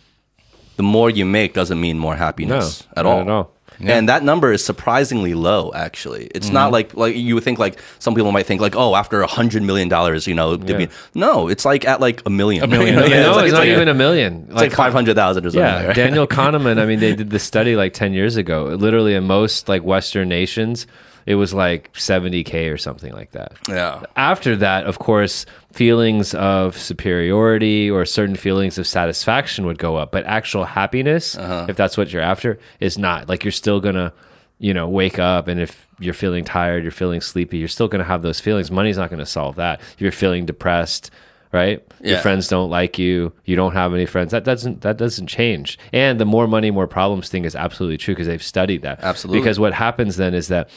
[0.78, 3.22] the more you make doesn't mean more happiness No, at not all.
[3.22, 3.52] at all.
[3.80, 5.72] And that number is surprisingly low.
[5.74, 6.74] Actually, it's not mm-hmm.
[6.74, 7.60] like like you would think.
[7.60, 10.78] Like some people might think, like, oh, after a hundred million dollars, you know, to
[10.78, 12.64] be- no, it's like at like a million.
[12.64, 12.96] A million.
[12.96, 14.48] no, Yeah, it's, like, not like, even a million.
[14.50, 15.62] It's like five hundred thousand or something.
[15.62, 15.96] Yeah, right?
[15.96, 16.80] Daniel Kahneman.
[16.80, 18.66] I mean, they did the study like ten years ago.
[18.66, 20.88] Literally, in most like Western nations,
[21.28, 23.52] it was like seventy k or something like that.
[23.68, 24.02] yeah.
[24.16, 30.12] After that, of course, feelings of superiority or certain feelings of satisfaction would go up,
[30.12, 31.68] but actual happiness, uh-huh.
[31.70, 33.28] if that's what you're after, is not.
[33.30, 34.14] Like you're still gonna,
[34.60, 38.04] you know, wake up, and if you're feeling tired, you're feeling sleepy, you're still gonna
[38.06, 38.72] have those feelings.
[38.72, 39.82] Money's not gonna solve that.
[39.82, 41.12] If You're feeling depressed.
[41.54, 42.12] Right, Yeah.
[42.12, 43.32] your friends don't like you.
[43.46, 44.32] You don't have any friends.
[44.32, 45.80] That doesn't that doesn't change.
[45.94, 49.00] And the more money, more problems thing is absolutely true because they've studied that.
[49.02, 49.40] Absolutely.
[49.40, 50.70] Because what happens then is that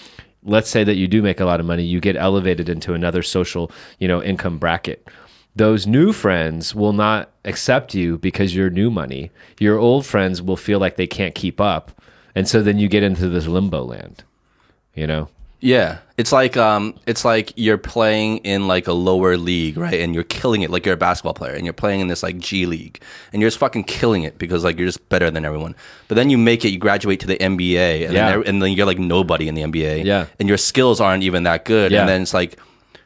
[0.43, 3.23] let's say that you do make a lot of money, you get elevated into another
[3.23, 5.07] social, you know, income bracket.
[5.57, 9.31] Those new friends will not accept you because you're new money.
[9.59, 12.01] Your old friends will feel like they can't keep up.
[12.35, 14.23] And so then you get into this limbo land.
[14.95, 15.29] You know?
[15.61, 20.01] Yeah, it's like um, it's like you're playing in like a lower league, right?
[20.01, 22.37] And you're killing it, like you're a basketball player, and you're playing in this like
[22.39, 23.01] G League,
[23.33, 25.75] and you're just fucking killing it because like you're just better than everyone.
[26.09, 28.33] But then you make it, you graduate to the NBA, and Yeah.
[28.33, 30.27] then and then you're like nobody in the NBA, Yeah.
[30.39, 32.01] and your skills aren't even that good, Yeah.
[32.01, 32.59] and then it's like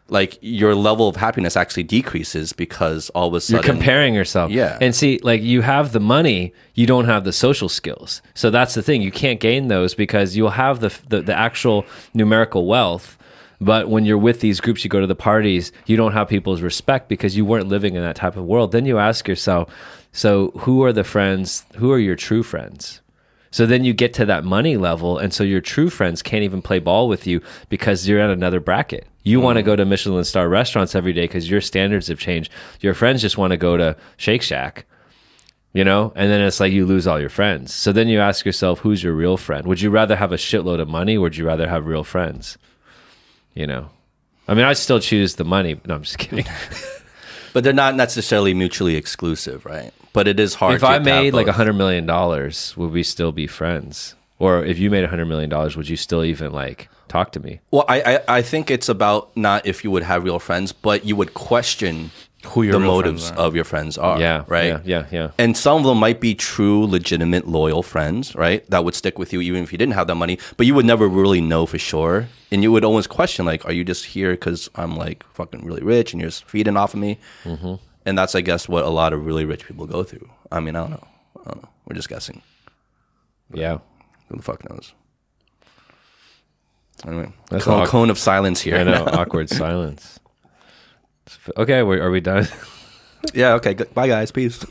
[0.08, 4.50] like your level of happiness actually decreases because all of a sudden You're comparing yourself.
[4.50, 4.76] Yeah.
[4.80, 8.20] And see, like you have the money, you don't have the social skills.
[8.34, 9.00] So that's the thing.
[9.00, 13.16] You can't gain those because you'll have the the, the actual numerical wealth,
[13.60, 16.60] But when you're with these groups, you go to the parties, you don't have people's
[16.60, 18.72] respect because you weren't living in that type of world.
[18.72, 19.72] Then you ask yourself,
[20.12, 21.64] so who are the friends?
[21.76, 23.00] Who are your true friends?
[23.54, 26.60] So then you get to that money level, and so your true friends can't even
[26.60, 29.06] play ball with you because you're at another bracket.
[29.22, 29.66] You want to mm-hmm.
[29.66, 32.50] go to Michelin star restaurants every day because your standards have changed.
[32.80, 34.86] Your friends just want to go to Shake Shack,
[35.72, 36.12] you know?
[36.16, 37.72] And then it's like you lose all your friends.
[37.72, 39.68] So then you ask yourself, who's your real friend?
[39.68, 42.58] Would you rather have a shitload of money or would you rather have real friends?
[43.54, 43.88] You know?
[44.48, 45.80] I mean, I still choose the money.
[45.86, 46.46] No, I'm just kidding.
[47.52, 49.92] But they're not necessarily mutually exclusive, right?
[50.14, 50.76] But it is hard.
[50.76, 54.14] if to I have made like a hundred million dollars, would we still be friends?
[54.38, 57.40] Or if you made a hundred million dollars, would you still even like talk to
[57.40, 57.60] me?
[57.70, 61.04] Well, I, I I think it's about not if you would have real friends, but
[61.04, 62.10] you would question
[62.46, 64.20] Who your the motives of your friends are.
[64.20, 64.66] Yeah, right.
[64.66, 65.30] yeah, yeah, yeah.
[65.38, 68.68] And some of them might be true, legitimate, loyal friends, right?
[68.70, 70.86] That would stick with you even if you didn't have that money, but you would
[70.86, 72.28] never really know for sure.
[72.52, 75.82] And you would always question, like, are you just here because I'm like fucking really
[75.82, 77.18] rich and you're just feeding off of me?
[77.44, 77.74] Mm-hmm.
[78.06, 80.28] And that's, I guess, what a lot of really rich people go through.
[80.52, 81.08] I mean, I don't know.
[81.40, 81.68] I don't know.
[81.86, 82.42] We're just guessing.
[83.52, 83.78] Yeah.
[84.28, 84.92] Who the fuck knows?
[87.06, 87.88] Anyway, That's cone, awkward.
[87.88, 88.76] cone of silence here.
[88.76, 89.04] I know.
[89.12, 90.20] awkward silence.
[91.56, 92.46] Okay, we are we done?
[93.34, 93.54] yeah.
[93.54, 93.74] Okay.
[93.74, 94.30] Bye, guys.
[94.30, 94.64] Peace.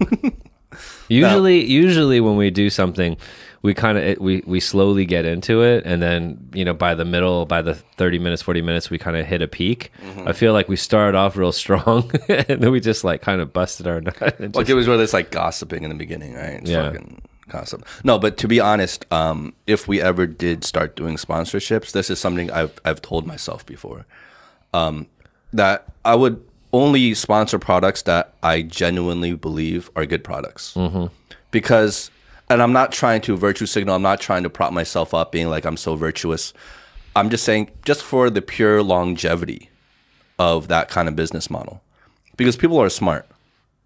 [1.09, 3.17] usually, usually when we do something,
[3.63, 7.05] we kind of we we slowly get into it, and then you know by the
[7.05, 9.91] middle, by the thirty minutes, forty minutes, we kind of hit a peak.
[10.05, 10.27] Mm-hmm.
[10.27, 13.51] I feel like we started off real strong, and then we just like kind of
[13.53, 14.19] busted our nut.
[14.21, 16.59] Like just- it was where there's like gossiping in the beginning, right?
[16.61, 16.91] It's Yeah.
[16.91, 17.85] fucking gossip.
[18.03, 22.19] No, but to be honest, um, if we ever did start doing sponsorships, this is
[22.19, 24.05] something I've I've told myself before.
[24.73, 25.07] Um,
[25.53, 30.75] that I would only sponsor products that I genuinely believe are good products.
[31.51, 32.09] Because
[32.49, 35.49] and I'm not trying to virtue signal, I'm not trying to prop myself up being
[35.49, 36.53] like I'm so virtuous.
[37.15, 39.69] I'm just saying just for the pure longevity
[40.39, 41.81] of that kind of business model.
[42.37, 43.27] Because people are smart.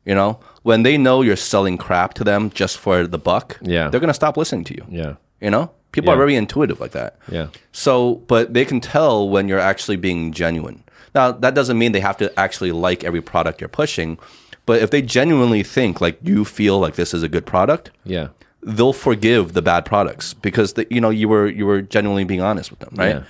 [0.06, 3.90] You know, when they know you're selling crap to them just for the buck, Yeah.
[3.90, 4.86] they're gonna stop listening to you.
[4.90, 7.18] yeah, You know, people are very intuitive like that.
[7.30, 10.84] yeah, So, but they can tell when you're actually being genuine.
[11.14, 14.18] Now, that doesn't mean they have to actually like every product you're pushing,
[14.66, 18.28] but if they genuinely think like you feel like this is a good product, yeah,
[18.68, 22.42] they'll forgive the bad products because the, you know you were you were genuinely being
[22.42, 23.16] honest with them, right?
[23.18, 23.24] Yeah.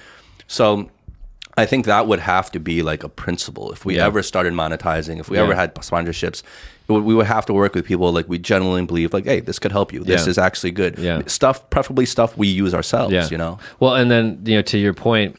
[0.47, 0.89] So
[1.55, 4.05] I think that would have to be like a principle if we Yeah.
[4.05, 5.43] ever started monetizing, if we Yeah.
[5.43, 6.43] ever had sponsorships,
[6.87, 9.59] would, we would have to work with people like we genuinely believe like, hey, this
[9.59, 10.03] could help you.
[10.03, 10.29] This Yeah.
[10.31, 10.97] is actually good.
[10.99, 11.21] Yeah.
[11.27, 13.31] Stuff, preferably stuff we use ourselves.
[13.31, 13.59] You know.
[13.79, 15.35] Well, and then you know, to your point,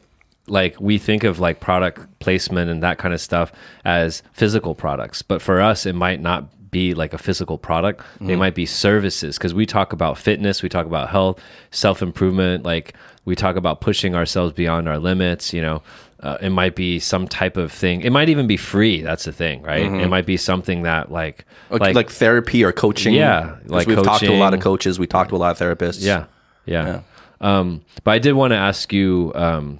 [0.47, 3.51] like we think of like product placement and that kind of stuff
[3.85, 8.03] as physical products, but for us, it might not be like a physical product.
[8.21, 11.39] They might be services because we talk about fitness, we talk about health,
[11.71, 12.93] self improvement, like
[13.25, 15.53] we talk about pushing ourselves beyond our limits.
[15.53, 15.81] You know,
[16.21, 18.01] uh, it might be some type of thing.
[18.01, 19.01] It might even be free.
[19.01, 19.83] That's the thing, right?
[19.83, 23.13] It might be something that like Like, like, therapy or coaching.
[23.13, 24.99] Yeah, like we've talked to a lot of coaches.
[24.99, 26.03] We talked to a lot of therapists.
[26.03, 26.25] Yeah,
[26.65, 27.01] yeah.
[27.41, 29.79] Um, but I did want to ask you um,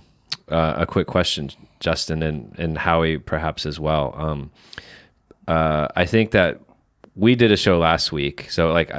[0.50, 1.50] uh, a quick question,
[1.80, 4.14] Justin, and and Howie perhaps as well.
[4.18, 4.52] Um,
[5.48, 6.62] uh, I think that
[7.16, 8.92] we did a show last week, so like,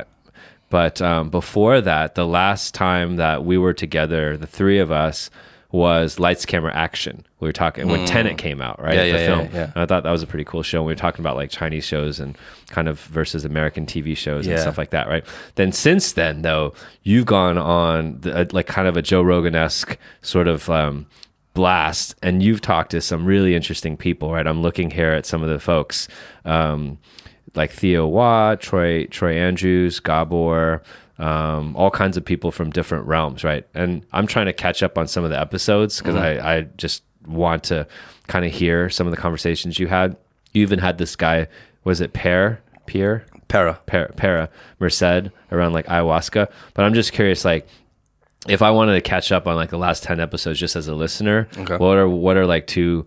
[0.68, 5.30] but um, before that, the last time that we were together, the three of us.
[5.72, 7.24] Was lights, camera, action.
[7.38, 8.92] We were talking when Tenet came out, right?
[8.92, 8.96] Mm.
[8.96, 9.48] Yeah, the yeah, yeah, film.
[9.54, 9.64] yeah.
[9.66, 10.78] And I thought that was a pretty cool show.
[10.78, 12.36] And we were talking about like Chinese shows and
[12.70, 15.24] kind of versus American TV shows and stuff like that, right?
[15.54, 19.54] Then since then, though, you've gone on the, uh, like kind of a Joe Rogan
[19.54, 21.06] esque sort of um,
[21.54, 24.48] blast, and you've talked to some really interesting people, right?
[24.48, 26.08] I'm looking here at some of the folks.
[26.44, 26.98] Um,
[27.54, 30.82] like Theo Watt, Troy Troy Andrews, Gabor,
[31.18, 33.66] um, all kinds of people from different realms, right?
[33.74, 37.02] And I'm trying to catch up on some of the episodes because I, I just
[37.26, 37.86] want to
[38.26, 40.16] kind of hear some of the conversations you had.
[40.52, 41.48] You even had this guy,
[41.84, 42.60] was it Pear?
[42.86, 43.24] Pierre?
[43.48, 43.80] Para.
[43.86, 46.50] Para, para Merced around like ayahuasca.
[46.74, 47.66] But I'm just curious, like,
[48.48, 50.94] if I wanted to catch up on like the last 10 episodes just as a
[50.94, 51.76] listener, Okay.
[51.76, 53.06] what are what are like two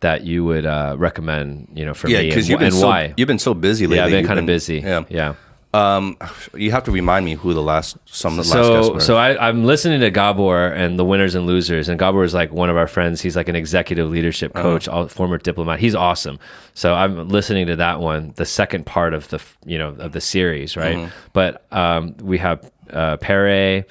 [0.00, 2.76] that you would uh, recommend, you know, for Yeah, me because and, you've been and
[2.76, 3.14] so why?
[3.16, 3.96] you've been so busy lately.
[3.98, 4.78] yeah, I've been kind of busy.
[4.80, 5.04] Yeah.
[5.08, 5.34] Yeah.
[5.72, 6.16] Um,
[6.52, 9.00] you have to remind me who the last some of the last guests So, were.
[9.00, 12.50] so I, I'm listening to Gabor and the winners and losers, and Gabor is like
[12.50, 13.20] one of our friends.
[13.20, 14.62] He's like an executive leadership Uh-huh.
[14.64, 15.78] coach, all, former diplomat.
[15.78, 16.40] He's awesome.
[16.74, 20.20] So I'm listening to that one, the second part of the you know of the
[20.20, 20.96] series, right?
[20.96, 21.10] Mm-hmm.
[21.34, 23.84] But um, we have uh, Pere,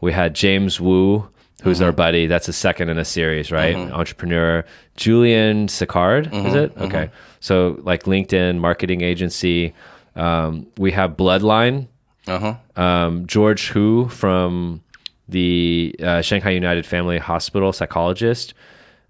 [0.00, 1.28] we had James Wu,
[1.66, 1.86] who's Mm-hmm.
[1.86, 2.26] our buddy.
[2.26, 3.74] That's the second in a series, right?
[3.76, 4.64] Entrepreneur.
[4.96, 6.56] Julian Sicard, is Mm-hmm.
[6.56, 6.72] it?
[6.86, 7.10] Okay.
[7.40, 9.74] So like LinkedIn marketing agency.
[10.14, 11.88] Um, we have Bloodline
[12.26, 12.54] uh-huh.
[12.82, 14.80] um, George Hu from
[15.28, 18.54] the uh, Shanghai United Family Hospital, psychologist.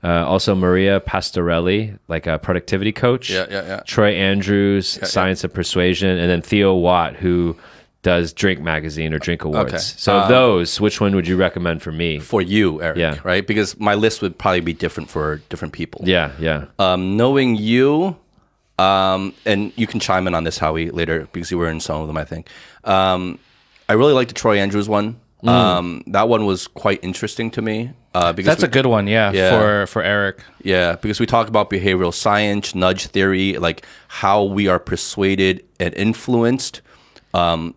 [0.02, 3.30] Uh, also, Maria Pastorelli, like a productivity coach.
[3.30, 3.80] Yeah, yeah, yeah.
[3.86, 7.56] Troy Andrews, Science of Persuasion, and then Theo Watt, who
[8.06, 9.72] does Drink Magazine or Drink Awards.
[9.74, 9.78] Okay.
[9.78, 12.20] So, of those, which one would you recommend for me?
[12.20, 13.18] For you, Eric, Yeah.
[13.24, 13.44] right?
[13.44, 16.02] Because my list would probably be different for different people.
[16.04, 16.66] Yeah, yeah.
[16.78, 18.16] Um, knowing you,
[18.78, 22.00] um, and you can chime in on this, Howie, later because you were in some
[22.00, 22.46] of them, I think.
[22.84, 23.40] Um,
[23.88, 25.16] I really liked the Troy Andrews one.
[25.42, 25.48] Mm.
[25.48, 27.90] Um, that one was quite interesting to me.
[28.14, 29.50] Uh, because That's we- a good one, yeah, Yeah.
[29.50, 30.36] for for Eric.
[30.62, 33.84] Yeah, because we talk about behavioral science, nudge theory, like
[34.22, 36.82] how we are persuaded and influenced
[37.34, 37.74] um,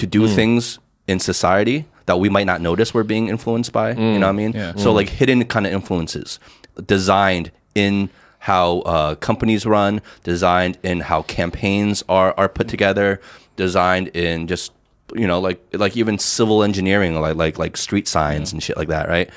[0.00, 0.34] to do mm.
[0.34, 3.90] things in society that we might not notice we're being influenced by.
[3.90, 4.36] You know what I mm.
[4.36, 4.52] mean?
[4.52, 4.74] Yeah.
[4.74, 4.94] So, mm.
[4.96, 6.40] like hidden kind of influences
[6.86, 13.20] designed in how uh, companies run, designed in how campaigns are, are put together,
[13.56, 14.72] designed in just
[15.14, 18.86] you know like like even civil engineering like like like street signs and shit like
[18.86, 19.28] that right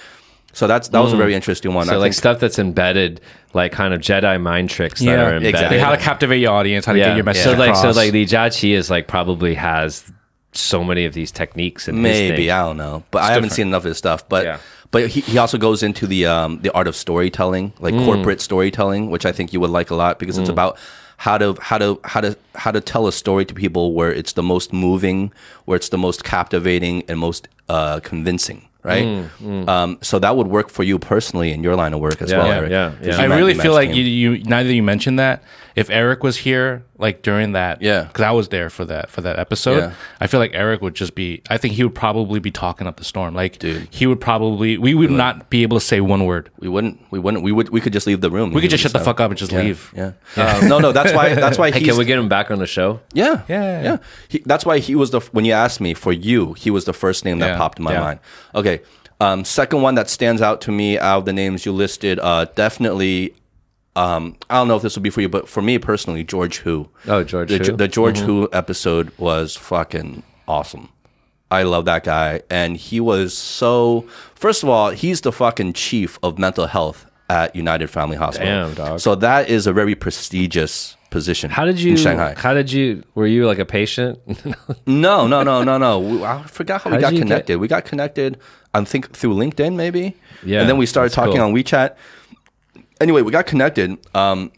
[0.54, 3.22] so that's that was a very interesting one So I like think- stuff that's embedded,
[3.56, 5.48] like kind of Jedi mind tricks that are embedded.
[5.50, 5.78] exactly.
[5.78, 8.12] Like how to captivate your audience, how to get your message So like so like
[8.12, 10.12] the Jiaqi is like probably has
[10.54, 13.54] so many of these techniques and Maybe I don't know, but I haven't different.
[13.54, 14.28] seen enough of his stuff.
[14.30, 14.58] But Yeah.
[14.92, 18.06] but he, he also goes into the um the art of storytelling, like Mm.
[18.06, 20.78] corporate storytelling, which I think you would like a lot because it's about
[21.18, 24.34] how to how to how to how to tell a story to people where it's
[24.34, 25.32] the most moving,
[25.66, 28.68] where it's the most captivating and most uh, convincing.
[28.86, 29.08] Right,
[29.42, 32.32] Mm, Um, so that would work for you personally in your line of work as
[32.32, 32.48] Yeah, well.
[32.48, 33.26] yeah, Eric, yeah, 'Cause yeah.
[33.28, 33.96] you I really feel like him.
[33.96, 35.42] you, you neither you mentioned that.
[35.76, 38.04] If Eric was here, like during that, Yeah.
[38.04, 39.92] because I was there for that for that episode, Yeah.
[40.22, 41.42] I feel like Eric would just be.
[41.50, 43.34] I think he would probably be talking up the storm.
[43.34, 43.88] Like, Dude.
[43.90, 44.78] he would probably.
[44.78, 46.50] We would not be able to say one word.
[46.60, 48.54] we wouldn't we wouldn't we would we could just leave the room.
[48.54, 49.92] We could just shut the fuck up and just leave.
[49.96, 50.12] Yeah.
[50.38, 52.60] Um, no, no, that's why that's why Hey, he's can we get him back on
[52.60, 53.00] the show?
[53.14, 53.82] Yeah, Yeah.
[53.84, 53.98] yeah.
[54.28, 56.94] He, that's why he was the when you asked me for you, he was the
[56.94, 58.00] first name that Yeah, popped in my yeah.
[58.00, 58.20] mind.
[58.54, 58.82] Okay,
[59.20, 62.46] um, second one that stands out to me out of the names you listed, uh,
[62.56, 63.34] definitely.
[63.96, 66.58] Um, I don't know if this would be for you, but for me personally, George
[66.60, 66.90] Hu.
[67.08, 67.78] Oh, George the, Who?
[67.78, 70.90] The George Hu episode was fucking awesome.
[71.52, 74.06] I love that guy, and he was so.
[74.34, 78.48] First of all, he's the fucking chief of mental health at United Family Hospital.
[78.48, 79.00] Damn, dog.
[79.00, 81.52] So that is a very prestigious position.
[81.52, 81.92] How did you?
[81.92, 82.34] in Shanghai?
[82.36, 83.04] How did you?
[83.14, 84.20] Were you like a patient?
[84.88, 86.00] No, no, no, no, no.
[86.00, 87.58] We, I forgot how we How'd got you get- connected.
[87.60, 88.38] We got connected,
[88.74, 90.16] I think, through LinkedIn, maybe.
[90.44, 91.44] Yeah, And then we started talking cool.
[91.44, 91.96] on WeChat.
[93.04, 93.98] Anyway, we got connected.
[94.16, 94.52] Um,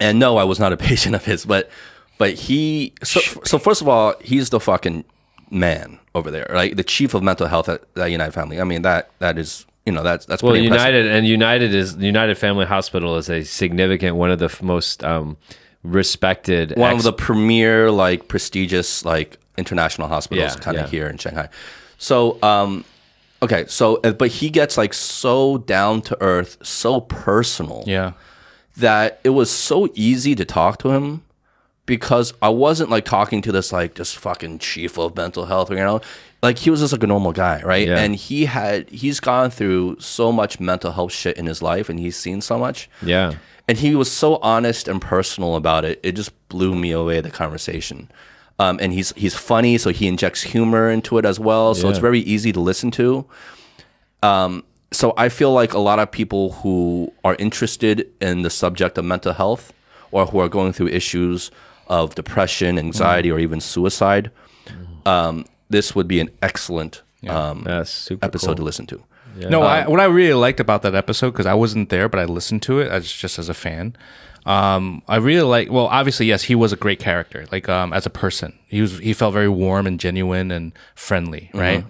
[0.00, 1.68] and no, I was not a patient of his, but
[2.18, 2.92] but he.
[3.02, 5.04] So, so first of all, he's the fucking
[5.50, 6.76] man over there, right?
[6.76, 8.60] The chief of mental health at, at United Family.
[8.60, 10.94] I mean that that is you know that's that's well, pretty impressive.
[10.94, 15.36] United and United is United Family Hospital is a significant one of the most um,
[15.82, 16.74] respected.
[16.76, 20.90] one ex- of the premier like prestigious like international hospitals Yeah, kind of yeah.
[20.90, 21.48] here in Shanghai.
[21.96, 22.84] So um
[23.42, 28.12] okay, so uh, but he gets like so down to earth, so personal Yeah.
[28.76, 31.22] that it was so easy to talk to him
[31.86, 35.76] because I wasn't like talking to this like just fucking chief of mental health, you
[35.76, 36.00] know.
[36.42, 37.88] Like he was just like a normal guy, right?
[37.88, 37.98] Yeah.
[37.98, 41.98] And he had he's gone through so much mental health shit in his life and
[41.98, 43.34] he's seen so much yeah.
[43.66, 45.98] and he was so honest and personal about it.
[46.04, 48.08] It just blew me away the conversation.
[48.60, 51.74] Um, and he's he's funny, so he injects humor into it as well.
[51.74, 53.24] So it's very easy to listen to.
[54.22, 58.98] Um, so I feel like a lot of people who are interested in the subject
[58.98, 59.72] of mental health,
[60.10, 61.50] or who are going through issues
[61.86, 64.30] of depression, anxiety, or even suicide,
[65.06, 68.54] um, this would be an excellent um, episode cool.
[68.56, 69.02] to listen to.
[69.36, 72.24] No, I, what I really liked about that episode because I wasn't there, but I
[72.24, 73.94] listened to it as just as a fan.
[74.48, 75.70] Um, I really like.
[75.70, 77.46] Well, obviously, yes, he was a great character.
[77.52, 78.98] Like um, as a person, he was.
[78.98, 81.84] He felt very warm and genuine and friendly, right?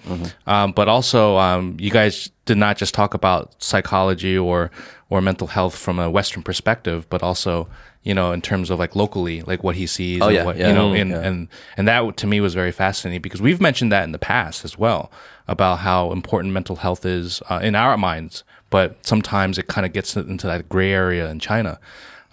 [0.46, 4.72] Um, but also, um, you guys did not just talk about psychology or
[5.08, 7.68] or mental health from a Western perspective, but also,
[8.02, 10.20] you know, in terms of like locally, like what he sees.
[10.20, 10.68] Oh, and yeah, what, yeah.
[10.68, 11.20] you know, Mm, and yeah.
[11.28, 14.64] and and that to me was very fascinating because we've mentioned that in the past
[14.64, 15.12] as well
[15.46, 19.92] about how important mental health is uh, in our minds, but sometimes it kind of
[19.92, 21.78] gets into that gray area in China.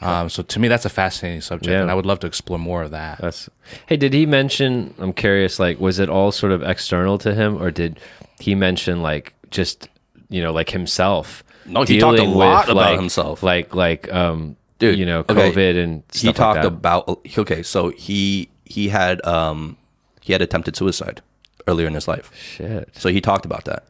[0.02, 1.82] Um, so to me, that's a fascinating subject, Yeah.
[1.82, 3.20] and I would love to explore more of that.
[3.20, 3.50] That's.
[3.88, 4.94] Hey, did he mention?
[5.00, 5.58] I'm curious.
[5.58, 8.00] Like, was it all sort of external to him, or did
[8.40, 9.88] he mention like just
[10.30, 11.44] you know like himself?
[11.66, 13.42] No, he talked a lot with, about like- himself.
[13.42, 16.68] Like like um, Dude, you know, okay, COVID and he talked like that.
[16.68, 19.78] about okay so he he had um
[20.20, 21.22] he had attempted suicide
[21.66, 22.90] earlier in his life Shit.
[22.94, 23.86] so he talked about that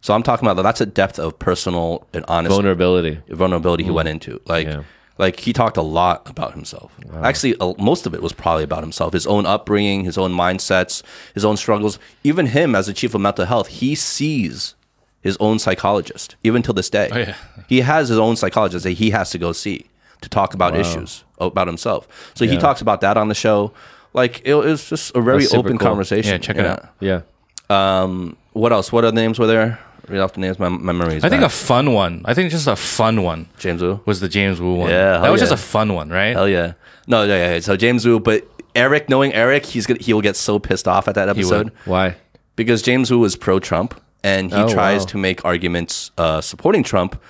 [0.00, 3.20] so i'm talking about that that's a depth of personal and honest Vulnerability.
[3.28, 4.82] vulnerability he went into like Yeah.
[5.20, 8.82] Like he talked a lot about himself actually uh, most of it was probably about
[8.82, 11.02] himself his own upbringing his own mindsets
[11.34, 14.74] his own struggles even him as a chief of mental health he sees
[15.20, 17.08] his own psychologist, even till this day.
[17.12, 17.36] Oh, yeah.
[17.68, 19.86] He has his own psychologist that he has to go see
[20.22, 22.32] to talk about issues about himself.
[22.34, 23.72] So he talks about that on the show.
[24.12, 25.88] Like it was just a very open cool.
[25.88, 26.32] conversation.
[26.32, 26.88] Yeah, check it out.
[27.00, 27.22] Yeah.
[27.68, 28.90] Um, what else?
[28.90, 29.78] What other names were there?
[30.10, 30.58] Read off the names.
[30.58, 32.22] My, my memory's I think a fun one.
[32.24, 34.00] I think just a fun one James Wu.
[34.04, 34.90] was the James Wu one.
[34.90, 36.32] Yeah, that hell was just a fun one, right?
[36.32, 36.72] Hell yeah.
[37.06, 37.60] No, yeah, yeah.
[37.60, 41.08] So James Wu, but Eric, knowing Eric, he's gonna he will get so pissed off
[41.08, 42.16] at that episode Why?
[42.56, 45.06] because James Wu is pro Trump and he Oh, tries wow.
[45.06, 47.20] to make arguments uh, supporting Trump.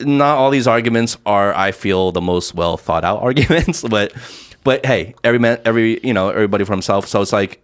[0.00, 4.12] Not all these arguments are, I feel, the most well thought out arguments, but
[4.64, 7.06] but hey, every man, every you know, everybody for himself.
[7.06, 7.62] So it's like,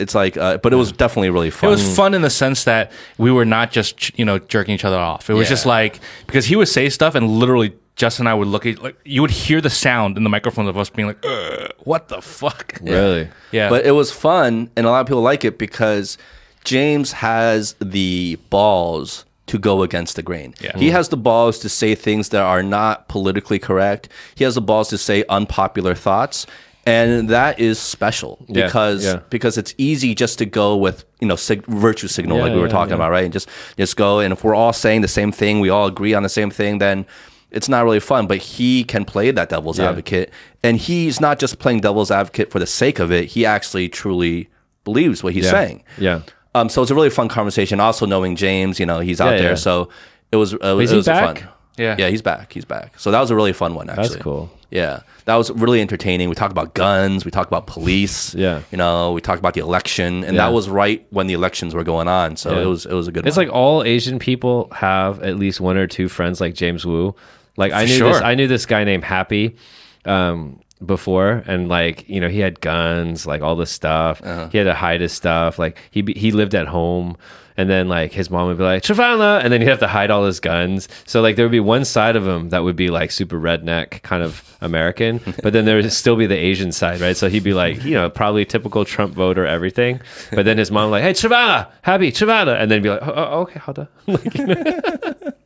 [0.00, 1.68] it's like, uh, but it was definitely really fun.
[1.68, 4.84] It was fun in the sense that we were not just you know jerking each
[4.84, 5.30] other off.
[5.30, 8.48] It was just like because he would say stuff and literally Justin and I would
[8.48, 11.24] look at like you would hear the sound in the microphones of us being like,
[11.24, 13.28] "Ugh, "What the fuck?" Really?
[13.52, 16.16] Yeah, But it was fun, and a lot of people like it because
[16.64, 20.54] James has the balls to go against the grain.
[20.60, 20.78] Yeah.
[20.78, 24.08] He has the balls to say things that are not politically correct.
[24.36, 26.46] He has the balls to say unpopular thoughts.
[26.90, 29.20] And that is special Yeah, because yeah.
[29.30, 32.60] because it's easy just to go with you know sig- virtue signal Yeah, like we
[32.60, 35.32] were talking about right and just just go and if we're all saying the same
[35.32, 37.06] thing we all agree on the same thing then
[37.50, 40.30] it's not really fun but he can play that devil's advocate
[40.62, 44.48] and he's not just playing devil's advocate for the sake of it he actually truly
[44.84, 46.22] believes what he's saying Yeah.
[46.54, 47.78] um, so it's a really fun conversation.
[47.80, 49.88] Also knowing James, you know, he's out there, so
[50.32, 50.54] it was.
[50.54, 51.38] Uh, Is it was back?
[51.40, 51.48] fun.
[51.76, 51.96] Yeah.
[51.98, 52.52] yeah, he's back.
[52.52, 52.98] He's back.
[52.98, 53.88] So that was a really fun one.
[53.88, 54.50] Actually, That's cool.
[54.70, 56.28] Yeah, that was really entertaining.
[56.28, 57.24] We talked about guns.
[57.24, 58.34] We talked about police.
[58.34, 58.60] Yeah.
[58.70, 60.46] you know, we talked about the election, and Yeah.
[60.46, 62.36] that was right when the elections were going on.
[62.36, 62.62] So Yeah.
[62.62, 63.26] it was it was a good.
[63.26, 63.46] It's one.
[63.46, 67.14] like all Asian people have at least one or two friends like James Wu.
[67.56, 68.12] Like I For knew sure.
[68.12, 69.56] this I knew this guy named Happy
[70.04, 74.20] um before and like you know he had guns like all this stuff.
[74.22, 74.48] Uh-huh.
[74.50, 75.58] he had to hide his stuff.
[75.58, 77.16] Like he he lived at home
[77.56, 80.10] and then like his mom would be like Travana and then he'd have to hide
[80.10, 80.88] all his guns.
[81.04, 84.02] So like there would be one side of him that would be like super redneck
[84.02, 87.16] kind of American but then there would still be the Asian side right?
[87.16, 90.00] So he'd be like you know probably typical Trump voter everything.
[90.32, 93.40] But then his mom like hey Travana Happy Travana and then be like oh, oh,
[93.40, 93.88] okay hold on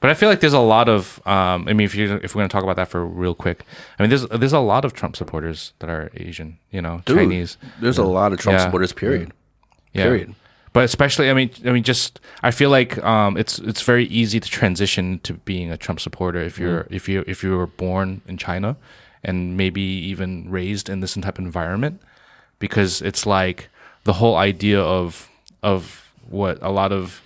[0.00, 1.20] But I feel like there's a lot of.
[1.26, 3.64] Um, I mean, if you if we're gonna talk about that for real quick,
[3.98, 6.58] I mean, there's there's a lot of Trump supporters that are Asian.
[6.70, 7.56] You know, Dude, Chinese.
[7.80, 8.64] There's a lot of Trump Yeah.
[8.64, 8.92] supporters.
[8.92, 9.32] Period.
[9.92, 10.04] Yeah.
[10.04, 10.34] Period.
[10.74, 14.38] But especially, I mean, I mean, just I feel like um, it's it's very easy
[14.38, 16.94] to transition to being a Trump supporter if you're Mm-hmm.
[16.94, 18.76] if you if you were born in China
[19.24, 22.02] and maybe even raised in this type of environment,
[22.58, 23.70] because it's like
[24.04, 25.30] the whole idea of
[25.62, 27.22] of what a lot of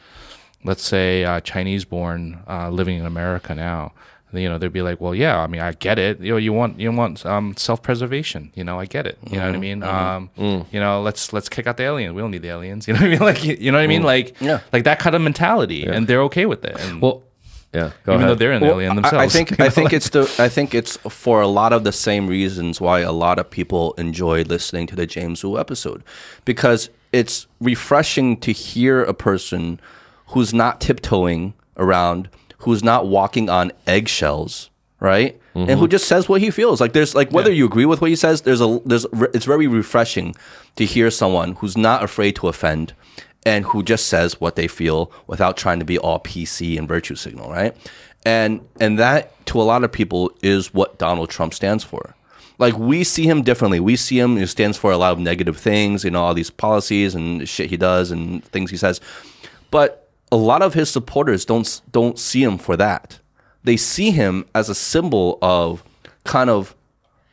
[0.64, 3.92] let's say uh, Chinese born uh, living in America now.
[4.32, 6.20] You know, they'd be like, "Well, yeah, I mean, I get it.
[6.20, 8.52] You know, you want you want um, self preservation.
[8.54, 9.18] You know, I get it.
[9.28, 9.82] You know what I mean?
[9.82, 12.14] Um, You know, let's let's kick out the aliens.
[12.14, 12.86] We don't need the aliens.
[12.88, 13.18] You know what I mean?
[13.20, 14.04] Like, you, you know what I mean?
[14.04, 14.60] Like, Yeah.
[14.72, 16.76] like that kind of mentality, and they're okay with it.
[16.78, 17.24] And well
[17.72, 20.22] yeah go even though they're an Well, alien themselves, I think I think it's the
[20.40, 23.92] I think it's for a lot of the same reasons why a lot of people
[23.94, 26.02] enjoy listening to the James Wu episode
[26.44, 29.80] because it's refreshing to hear a person
[30.30, 35.40] who's not tiptoeing around, who's not walking on eggshells, right?
[35.54, 35.90] And who mm-hmm.
[35.90, 36.80] just says what he feels.
[36.80, 39.66] Like there's like whether you agree with what he says, there's a there's it's very
[39.66, 40.36] refreshing
[40.76, 42.92] to hear someone who's not afraid to offend
[43.44, 47.16] and who just says what they feel without trying to be all PC and virtue
[47.16, 47.76] signal, right?
[48.24, 52.14] And and that to a lot of people is what Donald Trump stands for.
[52.58, 53.80] Like we see him differently.
[53.80, 56.50] We see him he stands for a lot of negative things, you know, all these
[56.50, 59.00] policies and shit he does and things he says.
[59.70, 59.99] But
[60.32, 63.18] a lot of his supporters don't don't see him for that.
[63.64, 65.84] They see him as a symbol of
[66.24, 66.74] kind of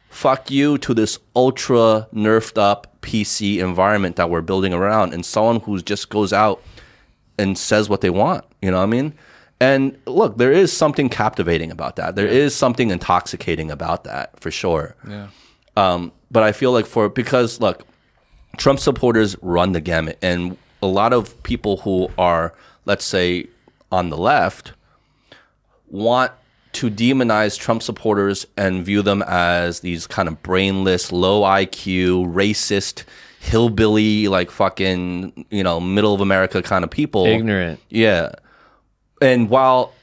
[0.10, 5.60] fuck you to this ultra nerfed up PC environment that we're building around and someone
[5.62, 6.62] who just goes out
[7.38, 8.44] and says what they want.
[8.62, 9.14] You know what I mean?
[9.60, 12.16] And look, there is something captivating about that.
[12.16, 14.96] There is something intoxicating about that for sure.
[15.08, 15.28] yeah,
[15.76, 17.86] Um, but I feel like for because look,
[18.58, 22.54] Trump supporters run the gamut, and a lot of people who are,
[22.88, 23.48] let's say,
[23.92, 24.72] on the left,
[25.88, 26.32] want
[26.74, 33.04] to demonize Trump supporters and view them as these kind of brainless, low IQ, racist,
[33.40, 37.26] hillbilly, like fucking, you know, middle of America kind of people.
[37.26, 38.32] ignorant Yeah.
[39.22, 39.94] And while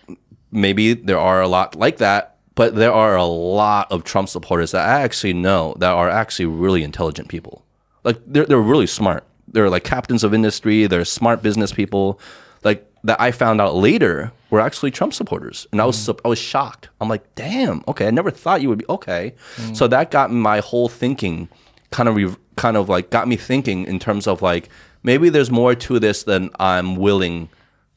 [0.50, 4.72] maybe there are a lot like that, but there are a lot of Trump supporters
[4.72, 7.64] that I actually know that are actually really intelligent people.
[8.04, 9.24] Like they're they're really smart.
[9.48, 12.20] They're like captains of industry, they're smart business people.
[12.64, 15.66] Like that I found out later were actually Trump supporters.
[15.72, 16.18] And I was mm.
[16.24, 16.88] I was shocked.
[17.00, 19.76] I'm like, "Damn, okay, I never thought you would be okay." Mm.
[19.76, 21.48] So that got my whole thinking
[21.90, 24.68] kind of kind of like got me thinking in terms of like
[25.02, 27.48] maybe there's more to this than I'm willing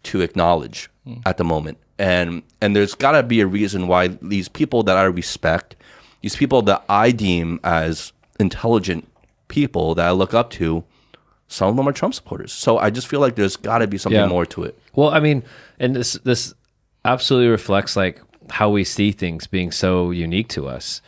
[0.04, 1.22] to acknowledge mm.
[1.26, 1.78] at the moment.
[1.98, 5.76] And and there's got to be a reason why these people that I respect,
[6.22, 9.08] these people that I deem as intelligent
[9.48, 10.84] people that I look up to,
[11.48, 12.52] some of them are Trump supporters.
[12.52, 14.28] So I just feel like there's got to be something Yeah.
[14.28, 14.78] more to it.
[14.96, 15.44] Well, I mean,
[15.80, 16.54] and this this
[17.06, 21.02] absolutely reflects like how we see things being so unique to us.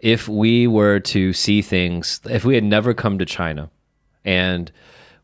[0.00, 3.70] If we were to see things, if we had never come to China
[4.24, 4.70] and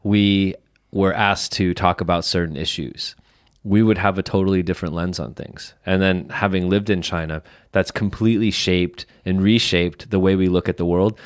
[0.02, 0.54] we
[0.92, 3.14] were asked to talk about certain issues,
[3.64, 5.74] we would have a totally different lens on things.
[5.84, 7.42] And then having lived in China,
[7.72, 11.18] that's completely shaped and reshaped the way we look at the world.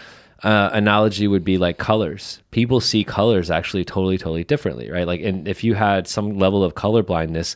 [0.42, 2.40] Uh, analogy would be like colors.
[2.50, 5.06] People see colors actually totally, totally differently, right?
[5.06, 7.54] Like, and if you had some level of color blindness,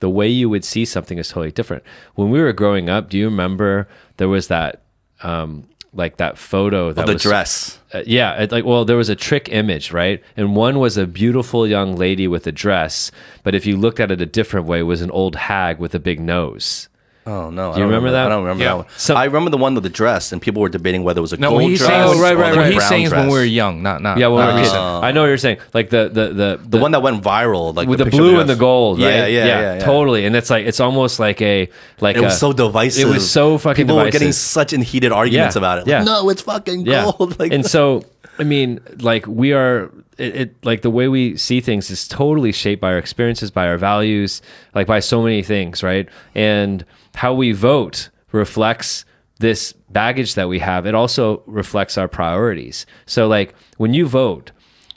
[0.00, 1.82] the way you would see something is totally different.
[2.14, 4.82] When we were growing up, do you remember there was that,
[5.22, 7.78] um, like that photo that the was dress.
[7.94, 10.22] uh, yeah, it, like well, there was a trick image, right?
[10.36, 13.10] And one was a beautiful young lady with a dress,
[13.42, 15.94] but if you looked at it a different way, it was an old hag with
[15.94, 16.88] a big nose.
[17.28, 17.72] Oh no!
[17.72, 18.26] Do you remember that?
[18.26, 18.70] I don't remember Yeah.
[18.70, 18.86] that one.
[18.96, 21.32] So- I remember the one with the dress, and people were debating whether it was
[21.32, 21.90] a No, gold what he's dress.
[21.90, 22.66] saying, Oh, is, right, right, what right.
[22.72, 23.32] he's brown saying is when dress.
[23.32, 24.18] we were young, not not.
[24.18, 24.68] Yeah, well, not we're uh, kids.
[24.72, 25.04] recent.
[25.04, 25.58] I know what you're saying.
[25.74, 28.38] Like the the the the one that went viral, like with the, picture of blue
[28.40, 28.60] and the dress.
[28.60, 29.08] gold, right?
[29.08, 29.78] Yeah, yeah, yeah, yeah.
[29.84, 30.24] totally.
[30.24, 31.68] And it's like it's almost like a
[32.00, 33.08] like It was so divisive.
[33.08, 34.20] It was so fucking People were divisive.
[34.20, 35.86] getting such in heated arguments Yeah, about it.
[35.88, 35.98] yeah.
[35.98, 37.10] Like, no, it's fucking yeah.
[37.18, 37.36] gold.
[37.40, 38.04] Like, and so
[38.38, 42.52] I mean, like we are it, it like the way we see things is totally
[42.52, 44.42] shaped by our experiences, by our values,
[44.74, 46.08] like by so many things, right?
[46.34, 49.04] And how we vote reflects
[49.38, 50.86] this baggage that we have.
[50.86, 52.86] It also reflects our priorities.
[53.04, 54.52] So like when you vote,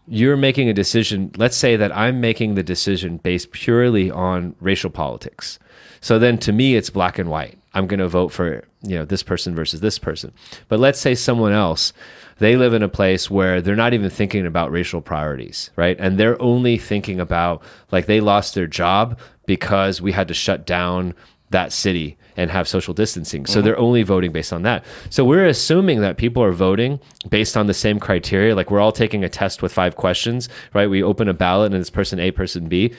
[0.07, 1.32] you're making a decision.
[1.38, 5.59] Let's say that I'm making the decision based purely on racial politics.
[6.01, 7.57] So then to me, it's black and white.
[7.74, 10.34] I'm going to vote for, you know, this person versus this person.
[10.67, 11.93] But let's say someone else,
[12.39, 15.97] they live in a place where they're not even thinking about racial priorities, right?
[15.99, 17.61] And they're only thinking about
[17.91, 21.13] like they lost their job because we had to shut down
[21.51, 23.45] that city and have social distancing.
[23.45, 23.65] So mm-hmm.
[23.65, 24.85] they're only voting based on that.
[25.09, 28.55] So we're assuming that people are voting based on the same criteria.
[28.55, 30.89] Like we're all taking a test with five questions, right?
[30.89, 32.93] We open a ballot and it's person A, person B.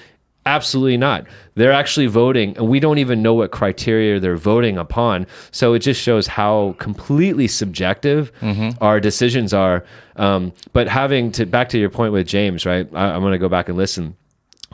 [0.46, 1.26] Absolutely not.
[1.54, 5.26] They're actually voting, and we don't even know what criteria they're voting upon.
[5.50, 8.32] So it just shows how completely subjective
[8.80, 9.84] our decisions are.
[10.16, 12.88] Um, but having to back to your point with James, right?
[12.94, 14.16] I, I'm going to go back and listen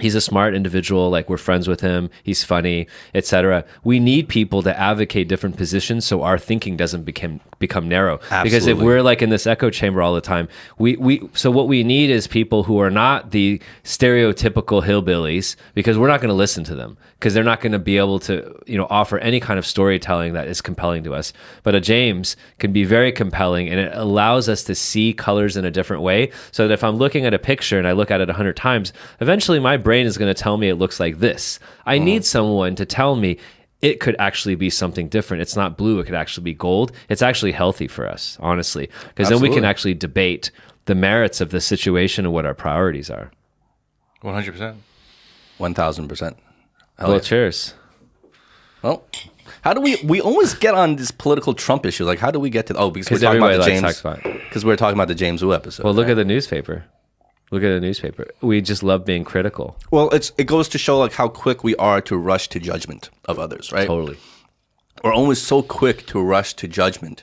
[0.01, 4.63] he's a smart individual like we're friends with him he's funny etc we need people
[4.63, 8.15] to advocate different positions so our thinking doesn't become become narrow.
[8.31, 8.51] Absolutely.
[8.51, 11.69] because if we're like in this echo chamber all the time we we so what
[11.69, 16.35] we need is people who are not the stereotypical hillbillies because we're not going to
[16.35, 19.41] listen to them because they're not going to be able to you know offer any
[19.41, 21.33] kind of storytelling that is compelling to us.
[21.63, 25.65] But a james can be very compelling and it allows us to see colors in
[25.65, 28.21] a different way so that if i'm looking at a picture and i look at
[28.21, 31.59] it 100 times eventually my brain is going to tell me it looks like this
[31.87, 33.39] i need someone to tell me
[33.83, 35.43] it could actually be something different.
[35.43, 36.01] It's not blue.
[36.01, 36.93] It could actually be gold.
[37.09, 40.51] It's actually healthy for us, honestly, because then we can actually debate
[40.87, 43.31] the merits of the situation and what our priorities are.
[44.23, 44.79] One hundred percent.
[45.59, 46.37] one thousand percent.
[46.99, 47.75] Well, cheers.
[48.83, 49.05] Well,
[49.61, 49.97] how do we?
[50.03, 52.05] We always get on this political Trump issue.
[52.05, 52.77] Like, how do we get to?
[52.77, 54.01] Oh, because we're talking about the James.
[54.01, 54.23] talk.
[54.23, 55.85] Because we're talking about the James Wu episode.
[55.85, 56.85] Well, look at the newspaper.
[57.51, 58.27] Look at a newspaper.
[58.41, 59.77] We just love being critical.
[59.91, 63.11] well, it's it goes to show like how quick we are to rush to judgment
[63.27, 63.87] of others, right?
[63.87, 64.19] Totally.
[65.05, 67.23] We're always so quick to rush to judgment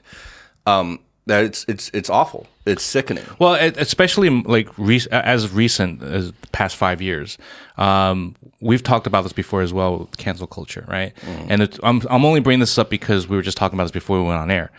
[0.65, 2.47] um, that it's it's it's awful.
[2.65, 3.26] It's sickening.
[3.39, 7.38] Well, it, especially like re- as recent as the past five years,
[7.78, 10.09] um, we've talked about this before as well.
[10.17, 11.11] Cancel culture, right?
[11.49, 13.91] And it's, I'm I'm only bringing this up because we were just talking about this
[13.91, 14.71] before we went on air.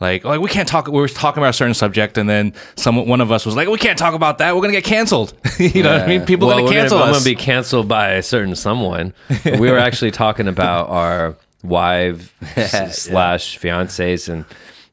[0.00, 0.86] Like, like we can't talk.
[0.88, 3.68] We were talking about a certain subject, and then someone, one of us was like,
[3.68, 4.54] "We can't talk about that.
[4.54, 6.24] We're gonna get canceled." you know what I mean?
[6.24, 8.56] People Well, are we're gonna gonna, cancel I'm going to be canceled by a certain
[8.56, 9.12] someone.
[9.44, 12.32] we were actually talking about our wives
[12.90, 14.46] slash fiancés and,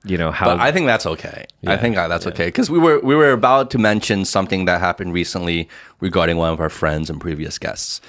[0.03, 0.47] you know, how.
[0.47, 1.45] But I think that's okay.
[1.65, 5.13] I think that's okay because we were we were about to mention something that happened
[5.13, 5.69] recently
[6.01, 8.01] regarding one of our friends and previous guests,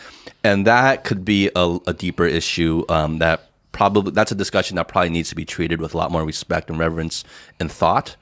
[0.42, 2.84] and that could be a, a deeper issue.
[2.88, 3.47] Um, that
[3.78, 6.68] probably that's a discussion that probably needs to be treated with a lot more respect
[6.68, 7.22] and reverence
[7.60, 8.16] and thought.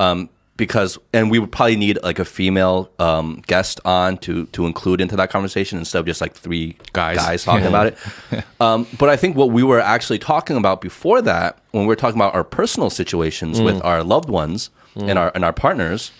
[0.00, 4.66] Um, because and we would probably need like a female um, guest on to to
[4.66, 7.16] include into that conversation instead of just like three Guys.
[7.16, 7.98] guys talking about it.
[8.60, 11.94] Um, but I think what we were actually talking about before that, when we were
[11.94, 16.10] talking about our personal situations with our loved ones and our and our partners,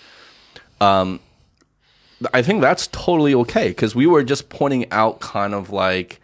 [0.81, 1.19] um,
[2.33, 6.21] I think that's totally okay because we were just pointing out kind of like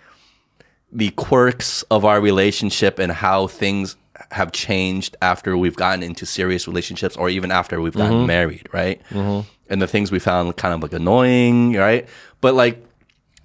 [0.94, 3.96] the quirks of our relationship and how things
[4.30, 8.26] have changed after we've gotten into serious relationships or even after we've gotten Mm-hmm.
[8.26, 9.00] married, right?
[9.12, 12.08] And the things we found kind of like annoying, right?
[12.40, 12.84] But like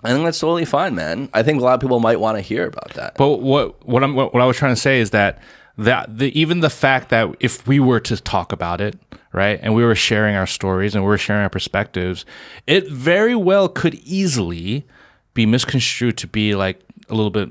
[0.04, 1.28] I think that's totally fine, man.
[1.34, 3.16] I think a lot of people might want to hear about that.
[3.16, 5.39] But what what I'm what I was trying to say is that
[5.78, 8.97] that the even the fact that if we were to talk about it,
[9.34, 12.26] right, and we were sharing our stories and we were sharing our perspectives,
[12.68, 14.86] it very well could easily
[15.34, 17.49] be misconstrued to be like a little bit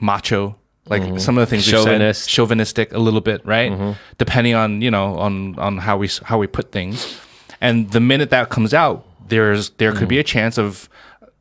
[0.00, 0.56] macho.
[0.88, 1.18] Like mm-hmm.
[1.18, 2.24] some of the things we Chauvinist.
[2.24, 3.72] said, chauvinistic a little bit, right?
[3.72, 3.92] Mm-hmm.
[4.18, 7.18] Depending on you know on on how we how we put things,
[7.60, 10.20] and the minute that comes out, there's there could be mm-hmm.
[10.20, 10.88] a chance of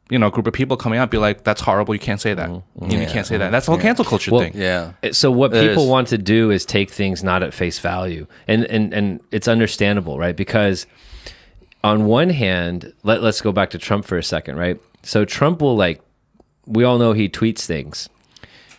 [0.09, 1.93] you know a group of people coming out be like, "That's horrible.
[1.93, 2.49] You can't say that.
[2.49, 4.53] You, know, you can't say that." That's the whole cancel culture thing.
[4.55, 4.93] yeah.
[5.03, 5.89] Eh, so what It people is.
[5.89, 10.17] want to do is take things not at face value, and and and it's understandable,
[10.17, 10.35] right?
[10.35, 10.87] Because
[11.83, 14.79] on one hand, let let's go back to Trump for a second, right?
[15.03, 16.01] So Trump will like,
[16.65, 18.09] we all know he tweets things,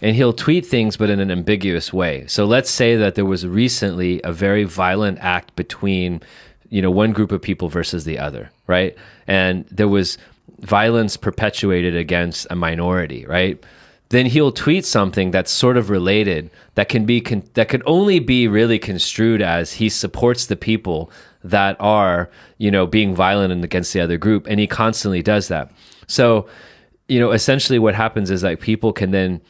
[0.03, 2.27] and he'll tweet things, but in an ambiguous way.
[2.27, 6.23] So let's say that there was recently a very violent act between,
[6.69, 8.97] you know, one group of people versus the other, right?
[9.27, 10.19] And there was
[10.61, 13.63] violence perpetuated against a minority, right?
[14.11, 18.21] Then he'll tweet something that's sort of related that can be con- that could only
[18.21, 21.11] be really construed as he supports the people
[21.43, 25.49] that are, you know, being violent and against the other group, and he constantly does
[25.49, 25.71] that.
[26.07, 26.49] So,
[27.09, 29.41] you know, essentially what happens is like people can then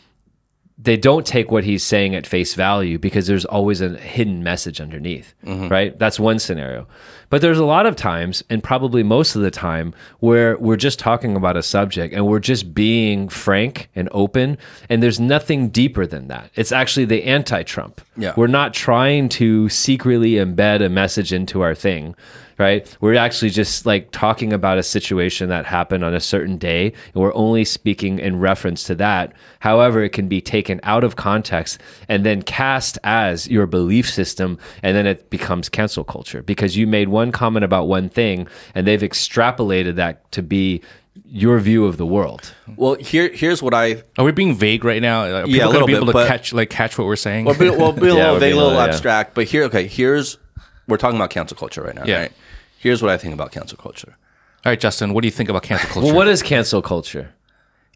[0.78, 4.78] they don't take what he's saying at face value because there's always a hidden message
[4.78, 5.68] underneath, mm-hmm.
[5.68, 5.98] right?
[5.98, 6.86] That's one scenario.
[7.30, 10.98] But there's a lot of times, and probably most of the time, where we're just
[10.98, 14.58] talking about a subject and we're just being frank and open,
[14.90, 16.50] and there's nothing deeper than that.
[16.54, 18.02] It's actually the anti Trump.
[18.16, 18.34] Yeah.
[18.36, 22.14] We're not trying to secretly embed a message into our thing
[22.58, 22.96] right?
[23.00, 27.22] We're actually just like talking about a situation that happened on a certain day, and
[27.22, 29.32] we're only speaking in reference to that.
[29.60, 34.58] However, it can be taken out of context and then cast as your belief system,
[34.82, 38.86] and then it becomes cancel culture because you made one comment about one thing, and
[38.86, 40.80] they've extrapolated that to be
[41.24, 42.52] your view of the world.
[42.76, 45.24] Well, here here's what I Are we being vague right now?
[45.24, 47.06] Are people Yeah, a gonna little be bit, able to but- catch like catch what
[47.06, 47.46] we're saying?
[47.46, 48.84] well, be, well, be a little we're vague, a being a little little- yeah.
[48.92, 49.34] abstract.
[49.34, 50.36] But here, okay, here's
[50.88, 52.04] we're talking about cancel culture right now.
[52.04, 52.18] Yeah.
[52.20, 52.32] Right?
[52.86, 54.16] Here's what I think about cancel culture.
[54.64, 56.06] All right, Justin, what do you think about cancel culture?
[56.06, 57.34] Well, what is cancel culture?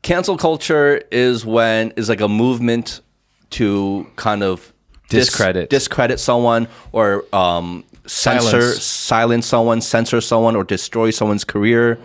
[0.03, 3.01] Cancel culture is when is like a movement
[3.51, 4.72] to kind of
[5.09, 5.70] dis- Discredit.
[5.70, 8.82] discredit someone or um, censor Silence.
[8.82, 11.99] silence someone, censor someone, or destroy someone's career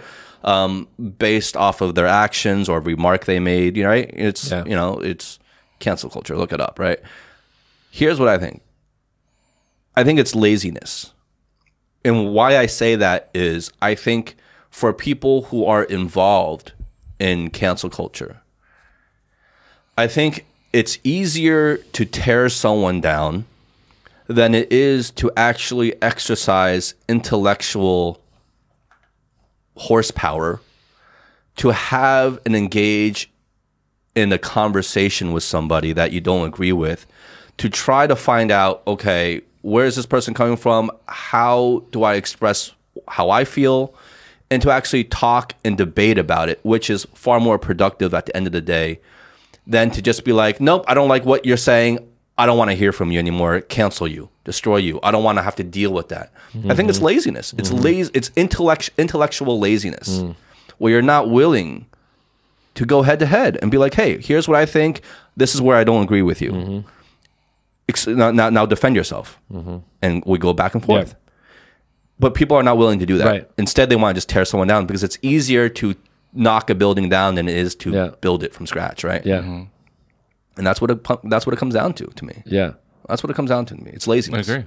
[0.43, 3.75] um, based off of their actions or remark they made.
[3.77, 4.09] You know, right?
[4.13, 4.63] It's Yeah.
[4.65, 5.39] you know it's
[5.79, 6.37] cancel culture.
[6.37, 6.77] Look it up.
[6.77, 6.99] Right.
[7.89, 8.61] Here's what I think.
[9.95, 11.13] I think it's laziness.
[12.05, 14.35] And why I say that is I think
[14.69, 16.73] for people who are involved
[17.19, 18.41] in cancel culture,
[19.97, 23.45] I think it's easier to tear someone down
[24.27, 28.21] than it is to actually exercise intellectual
[29.75, 30.61] horsepower
[31.55, 33.31] to have and engage
[34.13, 37.07] in a conversation with somebody that you don't agree with
[37.57, 40.91] to try to find out okay where is this person coming from?
[41.07, 42.71] How do i express
[43.07, 43.95] how i feel?
[44.51, 48.37] And to actually talk and debate about it which is far more productive at the
[48.37, 48.99] end of the day
[49.65, 51.99] than to just be like nope i don't like what you're saying.
[52.37, 53.61] I don't want to hear from you anymore.
[53.61, 54.29] Cancel you.
[54.43, 54.99] Destroy you.
[55.01, 56.33] I don't want to have to deal with that.
[56.69, 57.05] I think it's mm-hmm.
[57.05, 57.53] laziness.
[57.57, 57.81] It's mm-hmm.
[57.81, 60.35] lazy it's intellect intellectual laziness mm.
[60.77, 61.85] where you're not willing
[62.75, 65.01] to go head to head and be like, hey, here's what I think.
[65.37, 66.51] This is where I don't agree with you.
[66.51, 66.85] Ex-
[68.07, 69.39] Now, now, now defend yourself.
[69.51, 69.77] Mm-hmm.
[70.01, 71.15] And we go back and forth.
[72.19, 73.25] But people are not willing to do that.
[73.25, 73.49] Right.
[73.57, 75.95] Instead, they want to just tear someone down because it's easier to
[76.33, 78.09] knock a building down than it is to Yeah.
[78.21, 79.25] build it from scratch, right?
[79.25, 79.39] Yeah.
[79.39, 79.63] Mm-hmm.
[80.57, 82.41] And that's what it, that's what it comes down to to me.
[82.45, 82.73] Yeah.
[83.09, 83.91] That's what it comes down to to me.
[83.93, 84.49] It's laziness.
[84.49, 84.65] I agree.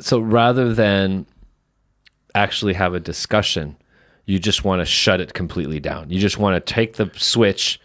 [0.00, 1.26] so rather than
[2.34, 3.76] actually have a discussion,
[4.26, 6.10] you just want to shut it completely down.
[6.10, 7.80] You just want to take the switch,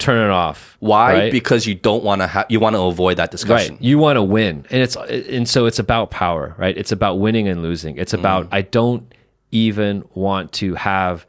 [0.00, 0.76] turn it off.
[0.80, 1.12] Why?
[1.12, 1.32] right?
[1.32, 3.74] Because you don't want to have you want to avoid that discussion.
[3.74, 3.82] Right.
[3.82, 4.66] You want to win.
[4.70, 6.76] And it's and so it's about power, right?
[6.76, 7.96] It's about winning and losing.
[7.96, 8.18] It's mm.
[8.18, 9.12] about I don't
[9.52, 11.26] even want to have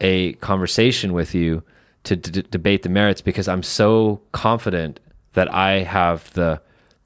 [0.00, 1.62] a conversation with you
[2.04, 5.00] to d- debate the merits because I'm so confident
[5.34, 6.60] that I have the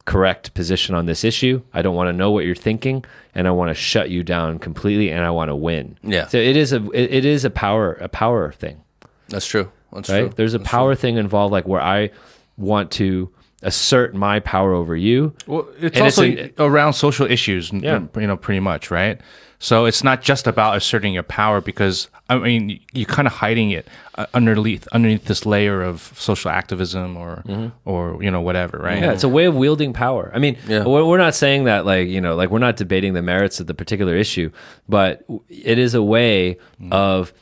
[0.05, 1.62] correct position on this issue.
[1.72, 4.59] I don't want to know what you're thinking and I want to shut you down
[4.59, 5.98] completely and I want to win.
[6.03, 6.26] Yeah.
[6.28, 8.82] So it is a it is a power a power thing
[9.28, 9.70] That's true.
[9.93, 10.20] That's right?
[10.20, 10.32] true.
[10.36, 12.11] There's a power thing involved, like where I
[12.57, 13.30] want to
[13.62, 15.34] assert my power over you.
[15.47, 18.01] Well, it's And it's also a- around social issues, Yeah.
[18.16, 19.20] you know, pretty much, right?
[19.61, 23.70] So it's not just about asserting your power because I mean you're kind of hiding
[23.70, 23.86] it
[24.16, 27.45] uh, underneath underneath this layer of social activism or
[27.84, 29.01] or you know whatever, right?
[29.01, 30.32] Yeah, it's a way of wielding power.
[30.34, 30.82] I mean, Yeah.
[30.84, 33.68] we're, we're not saying that like you know, like we're not debating the merits of
[33.68, 34.51] the particular issue,
[34.88, 36.59] but it is a way
[36.90, 37.32] of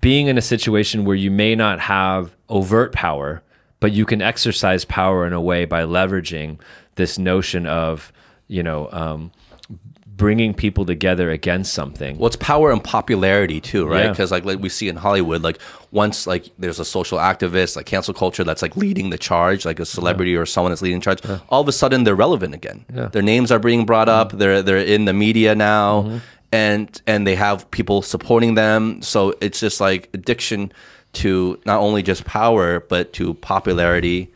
[0.00, 3.42] being in a situation where you may not have overt power,
[3.80, 6.58] but you can exercise power in a way by leveraging
[6.94, 8.12] this notion of,
[8.48, 9.32] you know, um,
[10.06, 12.16] bringing people together against something.
[12.16, 14.04] Well, it's power and popularity too, right?
[14.04, 14.10] Yeah.
[14.10, 15.58] Because like, like we see in Hollywood, like
[15.90, 19.80] once like there's a social activist, like cancel culture, that's like leading the charge, like
[19.80, 21.20] a celebrity or someone that's leading the charge.
[21.48, 22.84] All of a sudden, they're relevant again.
[22.94, 23.06] Yeah.
[23.06, 24.32] Their names are being brought up.
[24.32, 26.20] They're they're in the media now,
[26.52, 29.02] and and they have people supporting them.
[29.02, 30.72] So it's just like addiction
[31.14, 34.32] to not only just power but to popularity,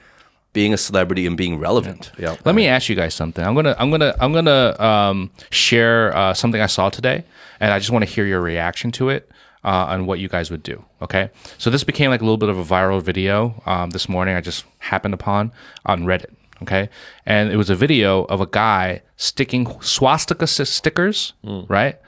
[0.53, 2.11] being a celebrity and being relevant.
[2.19, 2.37] Yeah.
[2.47, 3.45] Let me ask you guys something.
[3.45, 7.25] I'm gonna I'm gonna I'm gonna um, share uh, something I saw today,
[7.61, 9.31] and I just want to hear your reaction to it
[9.65, 10.83] uh, on what you guys would do.
[11.03, 14.35] Okay, so this became like a little bit of a viral video um, this morning.
[14.35, 15.53] I just happened upon
[15.85, 16.33] on Reddit.
[16.63, 16.89] Okay,
[17.27, 21.35] and it was a video of a guy sticking swastika stickers,
[21.69, 21.99] right,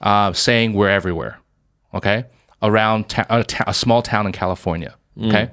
[0.00, 1.38] uh, saying "We're everywhere."
[1.94, 2.24] Okay,
[2.62, 4.94] around ta- a, ta- a small town in California.
[5.20, 5.50] Okay.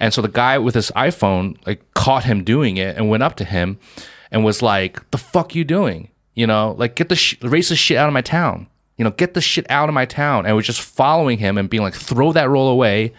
[0.00, 3.36] And so the guy with his iPhone like caught him doing it and went up
[3.36, 3.78] to him
[4.30, 6.08] and was like, "The fuck you doing?
[6.34, 8.66] You know, like get the sh- racist shit out of my town.
[8.96, 11.68] You know, get the shit out of my town." And was just following him and
[11.70, 13.12] being like, "Throw that roll away."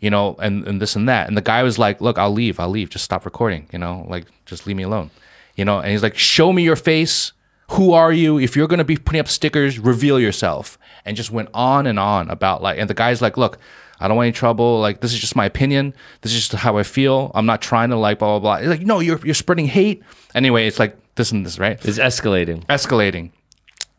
[0.00, 1.28] You know, and, and this and that.
[1.28, 2.60] And the guy was like, "Look, I'll leave.
[2.60, 2.90] I'll leave.
[2.90, 3.68] Just stop recording.
[3.72, 5.10] You know, like just leave me alone."
[5.56, 7.32] You know, and he's like, "Show me your face.
[7.72, 8.38] Who are you?
[8.38, 12.30] If you're gonna be putting up stickers, reveal yourself." And just went on and on
[12.30, 13.58] about like, and the guy's like, "Look."
[14.00, 14.80] I don't want any trouble.
[14.80, 15.94] Like this is just my opinion.
[16.22, 17.30] This is just how I feel.
[17.36, 18.54] I'm not trying to like blah blah blah.
[18.56, 20.02] It's like no, you're you're spreading hate.
[20.34, 21.78] Anyway, it's like this and this, right?
[21.84, 22.66] It's escalating.
[22.66, 23.30] Escalating.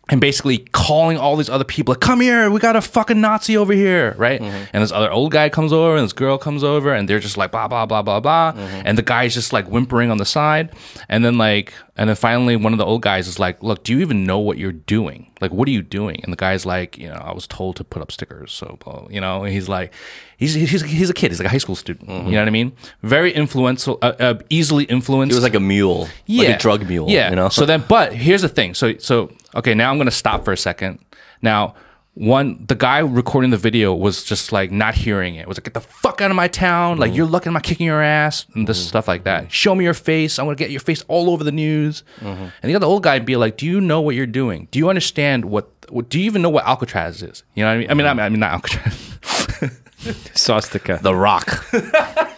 [0.10, 3.56] And basically calling all these other people, like, come here, we got a fucking Nazi
[3.56, 4.42] over here, right?
[4.42, 7.38] And this other old guy comes over and this girl comes over and they're just
[7.38, 8.52] like blah blah blah blah blah.
[8.58, 10.74] And the guy's just like whimpering on the side.
[11.08, 13.94] And then like and then finally one of the old guys is like, Look, do
[13.94, 15.32] you even know what you're doing?
[15.40, 16.20] Like what are you doing?
[16.24, 19.08] And the guy's like, you know, I was told to put up stickers, so blah,
[19.10, 19.94] you know, and he's like
[20.36, 22.10] he's he's he's a kid, he's like a high school student.
[22.10, 22.74] You know what I mean?
[23.04, 25.32] Very influential uh, uh, easily influenced.
[25.32, 27.10] It was like a mule, like a drug mule.
[27.10, 27.30] Yeah.
[27.30, 27.48] You know.
[27.48, 28.74] So then, but here's the thing.
[28.74, 31.00] So so okay, now I'm gonna stop for a second.
[31.42, 31.76] Now,
[32.16, 35.48] one the guy recording the video was just like not hearing it.
[35.48, 36.98] Was like, get the fuck out of my town.
[36.98, 37.16] Like mm.
[37.16, 38.88] you're lucky I'm kicking your ass and this mm-hmm.
[38.88, 39.44] stuff like that.
[39.44, 39.50] Mm-hmm.
[39.50, 40.38] Show me your face.
[40.38, 42.04] I'm gonna get your face all over the news.
[42.20, 42.48] Mm-hmm.
[42.62, 44.68] And the other old guy would be like, Do you know what you're doing?
[44.72, 45.70] Do you understand what?
[45.90, 47.44] what do you even know what Alcatraz is?
[47.56, 47.92] You know what I mean?
[47.92, 49.80] I mean, I mean, I mean not Alcatraz.
[50.34, 51.00] Swastika.
[51.02, 51.66] the Rock,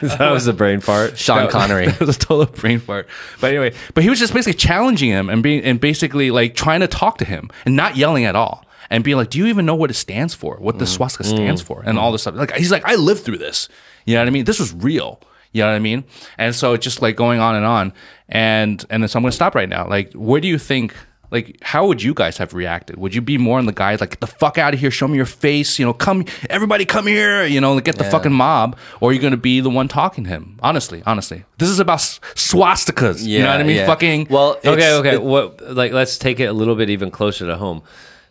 [0.18, 1.18] that was a brain fart.
[1.18, 1.86] Sean Connery.
[1.88, 3.08] it was a total brain fart.
[3.40, 6.80] But anyway, but he was just basically challenging him and being and basically like trying
[6.80, 8.64] to talk to him and not yelling at all.
[8.90, 10.56] And being like, do you even know what it stands for?
[10.56, 10.94] What the mm-hmm.
[10.94, 11.82] swastika stands for?
[11.84, 12.36] And all this stuff.
[12.36, 13.68] Like he's like, I lived through this.
[14.06, 14.44] You know what I mean?
[14.44, 15.20] This was real.
[15.52, 16.04] You know what I mean?
[16.38, 17.92] And so it's just like going on and on.
[18.28, 19.86] And and then so I'm gonna stop right now.
[19.86, 20.94] Like, where do you think
[21.30, 22.96] like how would you guys have reacted?
[22.96, 25.06] Would you be more on the guys like get the fuck out of here, show
[25.08, 28.76] me your face, you know, come everybody come here, you know, get the fucking mob,
[29.00, 30.58] or you're you gonna be the one talking to him?
[30.62, 31.44] Honestly, honestly.
[31.58, 33.22] This is about s- swastikas.
[33.24, 33.76] you know what I mean?
[33.76, 33.86] yeah.
[33.86, 35.14] Fucking Well, okay, it's- okay.
[35.14, 37.82] it- what like let's take it a little bit even closer to home.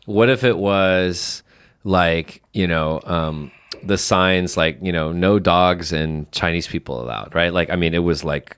[0.05, 1.43] What if it was
[1.83, 3.51] like, you know, um
[3.83, 7.53] the signs like, you know, no dogs and Chinese people allowed, right?
[7.53, 8.56] Like I mean it was like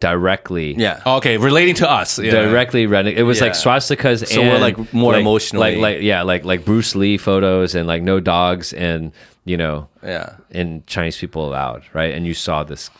[0.00, 1.02] directly yeah.
[1.06, 2.18] Oh, okay, relating to us.
[2.18, 2.30] Yeah.
[2.30, 6.22] directly read it was like swastikas So and we're, like, more emotionally- like like yeah
[6.22, 9.12] like like bruce lee photos and like no dogs and
[9.44, 10.34] you know Yeah.
[10.50, 12.90] and chinese people allowed right and you saw this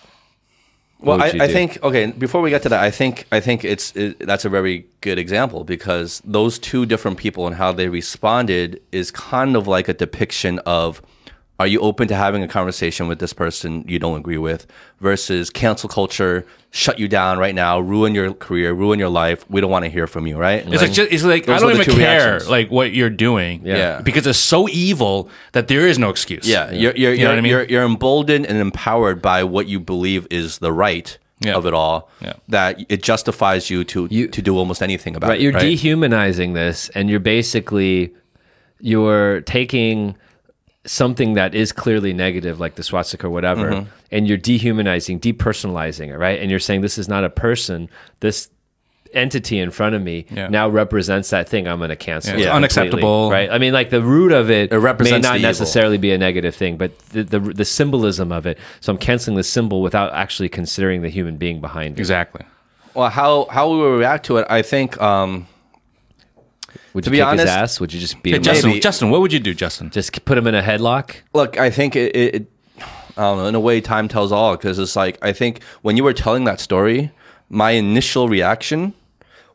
[1.01, 1.53] Well, I, would you I do?
[1.53, 2.07] think okay.
[2.11, 5.18] Before we get to that, I think I think it's it, that's a very good
[5.18, 9.94] example because those two different people and how they responded is kind of like a
[9.94, 11.01] depiction of
[11.61, 14.66] are you open to having a conversation with this person you don't agree with
[15.00, 19.61] versus cancel culture shut you down right now ruin your career ruin your life we
[19.61, 21.84] don't want to hear from you right It's like just, it's like I don't even
[21.96, 21.96] care
[22.32, 22.50] reactions.
[22.50, 23.62] like what you're doing.
[23.64, 24.00] Yeah.
[24.02, 26.46] Because it's so evil that there is no excuse.
[26.46, 27.50] yeah, you're you're, You know you're, what I mean?
[27.50, 31.54] you're you're emboldened and empowered by what you believe is the right Yeah.
[31.56, 32.34] of it all Yeah.
[32.48, 35.62] that it justifies you to You- to do almost anything about right it you're right?
[35.62, 38.12] dehumanizing this and you're basically
[38.80, 40.16] you're taking
[40.89, 43.89] something that is clearly negative like the swastika or whatever Mm-hmm.
[44.11, 47.89] and you're dehumanizing depersonalizing it right and you're saying this is not a person
[48.20, 48.49] this
[49.14, 50.49] entity in front of me Yeah.
[50.49, 53.30] now represents that thing i'm going to cancel Yeah, it's unacceptable.
[53.30, 55.49] right i mean like the root of it, It represents may not the evil.
[55.49, 59.36] necessarily be a negative thing but the, the the symbolism of it so i'm canceling
[59.36, 62.45] the symbol without actually considering the human being behind it Exactly.
[62.95, 65.01] Well, how how we will react to it, I think.
[65.01, 65.47] Um,
[66.94, 68.70] would To you be kick honest- his ass would you just be Hey, like- Justin,
[68.70, 68.80] Maybe.
[68.80, 69.90] Justin, what would you do, Justin?
[69.90, 72.52] just put him in a headlock look, I think it, it, it.
[73.16, 73.46] I don't know.
[73.46, 76.44] In a way, time tells all because it's like I think when you were telling
[76.44, 77.10] that story,
[77.48, 78.94] my initial reaction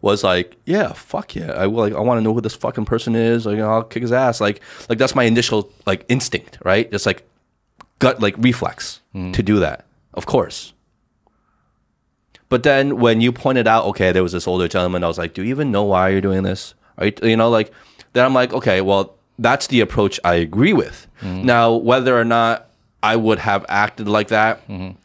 [0.01, 1.79] was like, yeah, fuck yeah, I will.
[1.79, 3.45] Like, I want to know who this fucking person is.
[3.45, 4.41] Like, I'll kick his ass.
[4.41, 6.89] Like, like that's my initial like instinct, right?
[6.91, 7.25] It's like
[7.99, 9.31] gut, like reflex hmm.
[9.31, 9.85] to do that.
[10.13, 10.73] Of course.
[12.49, 15.33] But then when you pointed out, okay, there was this older gentleman, I was like,
[15.33, 16.75] do you even know why you're doing this?
[16.97, 17.23] Right?
[17.23, 17.71] You know, like,
[18.13, 21.07] then I'm like, okay, well, that's the approach I agree with.
[21.21, 21.45] Mm-hmm.
[21.45, 22.69] Now, whether or not
[23.01, 24.97] I would have acted like that mm-hmm.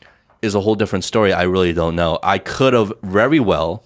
[0.43, 1.33] is a whole different story.
[1.33, 2.19] I really don't know.
[2.23, 3.83] I could have very well,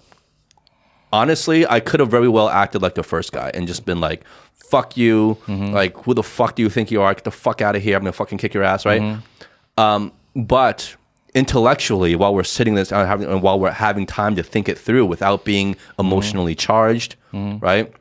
[1.13, 4.23] honestly, I could have very well acted like the first guy and just been like,
[4.53, 5.37] fuck you.
[5.47, 5.73] Mm-hmm.
[5.73, 7.13] Like, who the fuck do you think you are?
[7.13, 7.95] Get the fuck out of here.
[7.95, 9.17] I'm going to fucking kick your ass, right?
[9.77, 10.95] Um, but
[11.35, 14.77] intellectually, while we're sitting this and having, and while we're having time to think it
[14.77, 17.63] through without being emotionally charged, mm-hmm.
[17.63, 17.91] right?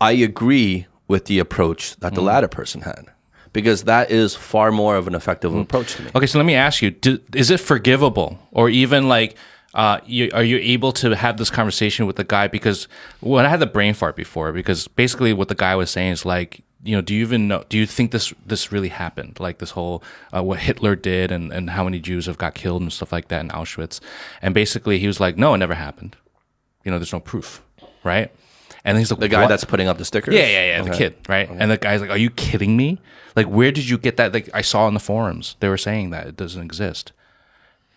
[0.00, 2.26] I agree with the approach that the mm-hmm.
[2.26, 3.06] latter person had
[3.52, 5.60] because that is far more of an effective mm-hmm.
[5.60, 6.10] approach to me.
[6.14, 9.36] Okay, so let me ask you: do, Is it forgivable, or even like,
[9.74, 12.48] uh, you, are you able to have this conversation with the guy?
[12.48, 12.88] Because
[13.20, 16.26] when I had the brain fart before, because basically what the guy was saying is
[16.26, 17.64] like, you know, do you even know?
[17.68, 19.40] Do you think this this really happened?
[19.40, 20.02] Like this whole
[20.34, 23.28] uh, what Hitler did, and and how many Jews have got killed and stuff like
[23.28, 24.00] that in Auschwitz,
[24.42, 26.16] and basically he was like, no, it never happened.
[26.84, 27.62] You know, there's no proof,
[28.04, 28.30] right?
[28.84, 30.34] And he's like, The guy "What?" that's putting up the stickers.
[30.34, 30.82] Yeah, yeah, yeah.
[30.82, 31.48] The kid, right?
[31.50, 33.00] And the guy's like, "Are you kidding me?
[33.34, 34.34] Like, where did you get that?
[34.34, 37.12] Like, I saw in the forums they were saying that it doesn't exist."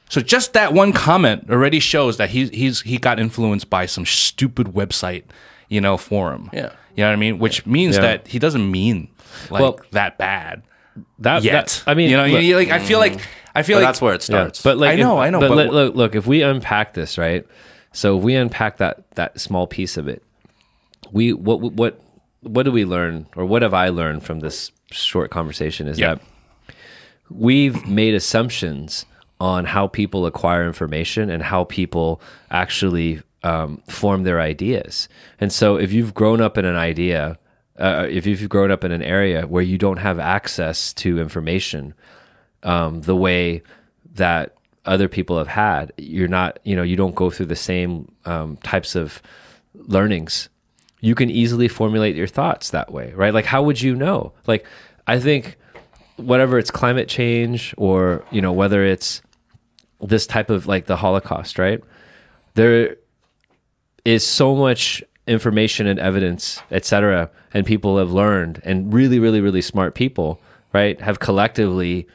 [0.10, 4.06] So just that one comment already shows that he's he's he got influenced by some
[4.06, 5.24] stupid website,
[5.70, 6.50] you know, for him.
[6.54, 6.72] Yeah.
[6.96, 7.40] you know what I mean.
[7.40, 8.02] Which means Yeah.
[8.02, 9.10] that he doesn't mean
[9.52, 10.64] like Well, that bad
[11.20, 11.68] That, yet.
[11.86, 13.20] that- I mean, you know, look- you, like I feel like
[13.54, 14.62] I feel But like that's where it Yeah, starts.
[14.62, 16.16] but like I know, if- I know, But, but let- wh- look, look.
[16.16, 17.46] If we unpack this, right?
[17.92, 20.22] So if we unpack that that small piece of it,
[21.12, 22.00] we what what
[22.42, 25.88] what do we learn, or what have I learned from this short conversation?
[25.88, 26.16] Is Yeah.
[26.16, 26.22] that
[27.30, 29.06] we've made assumptions
[29.40, 35.08] on how people acquire information and how people actually um, form their ideas.
[35.40, 37.40] And so, if you've grown up in an idea,
[37.80, 41.94] uh, if you've grown up in an area where you don't have access to information,
[42.64, 43.62] um, the way
[44.16, 48.12] that other people have had, you're not, you know, you don't go through the same
[48.26, 49.22] um, types of
[49.74, 50.50] learnings.
[51.00, 53.34] You can easily formulate your thoughts that way, right?
[53.34, 54.34] Like, how would you know?
[54.46, 54.66] Like,
[55.06, 55.58] I think
[56.18, 59.22] whatever it's climate change or you know whether it's
[60.02, 61.84] this type of like the holocaust right
[62.56, 62.98] there
[64.14, 65.04] is so much
[65.36, 70.40] information and evidence etc and people have learned and really really really smart people
[70.74, 72.08] right have collectively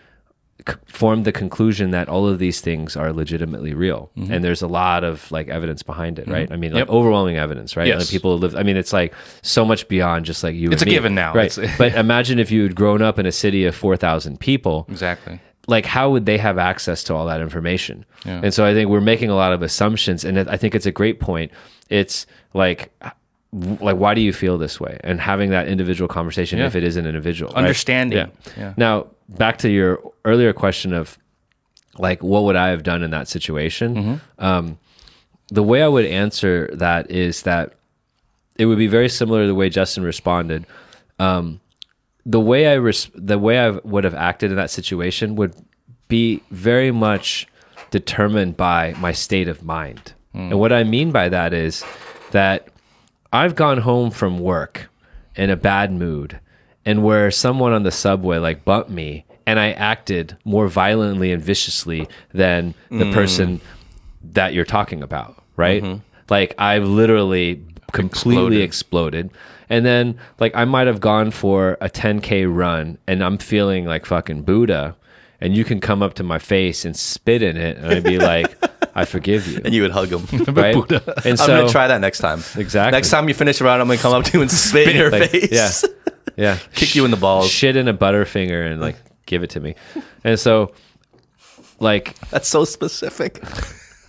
[0.66, 4.66] c- formed the conclusion that all of these things are legitimately real and there's a
[4.82, 6.90] lot of like evidence behind it right i mean like Mm-hmm.
[6.92, 6.98] Yep.
[7.00, 8.00] overwhelming evidence right Yes.
[8.00, 9.12] like people live i mean it's like
[9.42, 10.92] so much beyond just like you It's a me.
[10.92, 11.34] given now.
[11.34, 15.38] right but imagine if you had grown up in a city of 4000 people exactly.
[15.66, 19.00] like how would they have access to all that information and so i think we're
[19.14, 21.50] making a lot of assumptions and i think it's a great point
[21.98, 22.80] it's like
[23.80, 26.66] like why do you feel this way and having that individual conversation Yeah.
[26.66, 27.58] if it is an individual right?
[27.58, 28.18] Understanding.
[28.18, 28.26] yeah.
[28.62, 28.74] Yeah.
[28.76, 28.94] now
[29.28, 31.18] back to your earlier question of
[31.98, 34.44] like what would i have done in that situation Mm-hmm.
[34.44, 34.78] um,
[35.48, 37.74] the way i would answer that is that
[38.56, 40.64] it would be very similar to the way justin responded
[41.18, 41.60] um,
[42.24, 45.54] the way I res- the way I would have acted in that situation would
[46.08, 47.46] be very much
[47.90, 50.12] determined by my state of mind.
[50.34, 51.84] And what I mean by that is
[52.30, 52.68] that
[53.32, 54.88] I've gone home from work
[55.36, 56.38] in a bad mood
[56.84, 61.42] and where someone on the subway like bumped me and I acted more violently and
[61.42, 63.14] viciously than the mm.
[63.14, 63.60] person
[64.32, 65.82] that you're talking about, right?
[65.82, 66.00] Mm-hmm.
[66.30, 69.30] Like I've literally completely exploded.
[69.68, 74.06] And then like I might have gone for a 10k run and I'm feeling like
[74.06, 74.96] fucking Buddha
[75.40, 78.18] and you can come up to my face and spit in it and I'd be
[78.18, 78.54] like
[78.94, 79.60] I forgive you.
[79.64, 80.26] and you would hug him.
[80.54, 80.74] right?
[80.76, 82.42] And I'm gonna try that next time.
[82.56, 82.92] Exactly.
[82.92, 84.96] Next time you finish a round, I'm gonna come up to you and spit in
[84.96, 85.50] your like, face.
[85.52, 85.70] yeah.
[86.36, 86.58] Yeah.
[86.74, 87.50] Kick you in the balls.
[87.50, 89.74] Shit in a butterfinger and like give it to me.
[90.24, 90.72] And so
[91.80, 93.42] like That's so specific.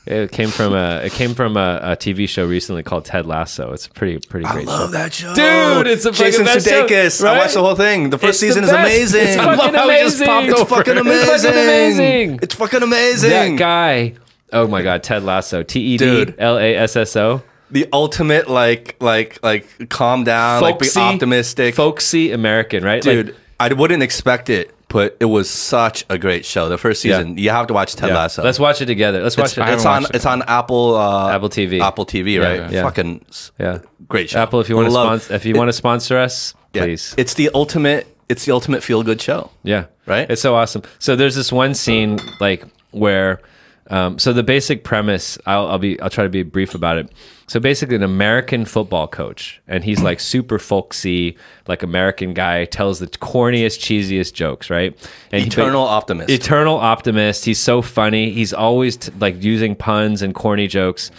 [0.05, 3.73] it came from a it came from a, a TV show recently called Ted Lasso.
[3.73, 4.91] It's a pretty pretty great I love show.
[4.93, 7.25] that show, Dude, it's a Jason fucking best show, Sudeikis.
[7.25, 8.09] I watched the whole thing.
[8.09, 9.21] The first It's the season is amazing.
[9.23, 10.49] It's fucking love how he just amazing.
[10.51, 10.75] It's over.
[10.75, 12.39] fucking It's fucking amazing.
[12.41, 13.29] It's fucking amazing.
[13.29, 14.13] That guy.
[14.53, 15.63] Oh my god, Ted Lasso.
[15.63, 16.33] T E D.
[16.37, 17.41] L A S S O.
[17.71, 21.75] the ultimate like like like calm down, like be optimistic.
[21.75, 23.01] folksy American, right?
[23.01, 26.69] Dude, Like, I wouldn't expect it, but it was such a great show.
[26.69, 27.17] The first Yeah.
[27.17, 28.15] season, you have to watch Ted yeah.
[28.15, 28.43] Lasso.
[28.43, 29.21] Let's watch it together.
[29.23, 29.67] Let's watch it's, it.
[29.69, 30.11] it's on it.
[30.13, 31.79] it's on Apple uh, Apple TV.
[31.81, 32.71] Apple TV, Yeah, right?
[32.71, 32.83] yeah.
[32.83, 33.25] Fucking
[33.59, 33.79] yeah.
[34.07, 34.39] great show.
[34.39, 36.83] Apple, if you want to sponsor, if you want to sponsor us, yeah.
[36.83, 37.15] please.
[37.17, 38.07] It's the ultimate.
[38.29, 39.49] It's the ultimate feel good show.
[39.63, 39.85] Yeah.
[40.05, 40.29] Right?
[40.29, 40.83] It's so awesome.
[40.99, 43.41] So there's this one scene like where
[43.89, 47.09] Um, so the basic premise, I'll, I'll be, I'll try to be brief about it.
[47.47, 52.99] So basically, an American football coach, and he's like super folksy, like American guy, tells
[52.99, 54.97] the corniest, cheesiest jokes, right?
[55.31, 56.29] And he- Eternal optimist.
[56.29, 57.43] eternal optimist.
[57.45, 58.31] He's so funny.
[58.31, 61.11] He's always t- like using puns and corny jokes.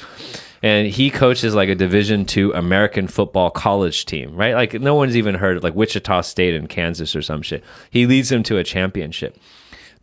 [0.62, 4.54] And he coaches like a Division two American football college team, right?
[4.54, 7.62] Like no one's even heard of like Wichita State in Kansas or some shit.
[7.90, 9.36] He leads them to a championship.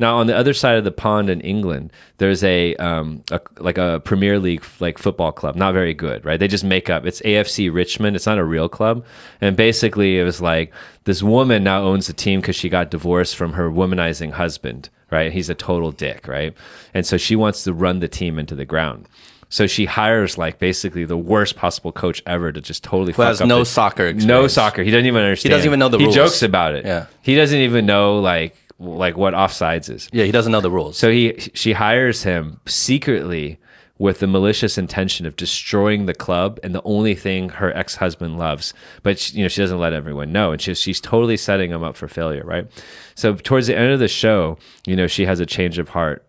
[0.02, 3.78] Now on the other side of the pond in England, there's a, um, a like
[3.78, 6.40] a Premier League like football club, not very good, right?
[6.40, 7.06] They just make up.
[7.06, 8.16] It's AFC Richmond.
[8.16, 9.06] It's not a real club,
[9.40, 10.74] and basically it was like
[11.04, 15.32] this woman now owns the team because she got divorced from her womanizing husband, right?
[15.32, 16.54] He's a total dick, right?
[16.94, 19.08] And so she wants to run the team into the ground.
[19.50, 23.42] So she hires like basically the worst possible coach ever to just totally fuck has
[23.42, 24.82] up no the- soccer no soccer.
[24.82, 25.52] He doesn't even understand.
[25.52, 26.16] He doesn't even know the rules.
[26.16, 26.32] He rules.
[26.32, 26.86] jokes about it.
[26.86, 27.06] Yeah.
[27.22, 30.10] he doesn't even know like like what offsides is.
[30.12, 30.98] yeah, he doesn't know the rules.
[30.98, 33.60] So he she hires him secretly
[34.02, 38.74] with the malicious intention of destroying the club and the only thing her ex-husband loves
[39.04, 41.84] but she, you know she doesn't let everyone know and she, she's totally setting him
[41.84, 42.66] up for failure right
[43.14, 44.58] so towards the end of the show
[44.88, 46.26] you know she has a change of heart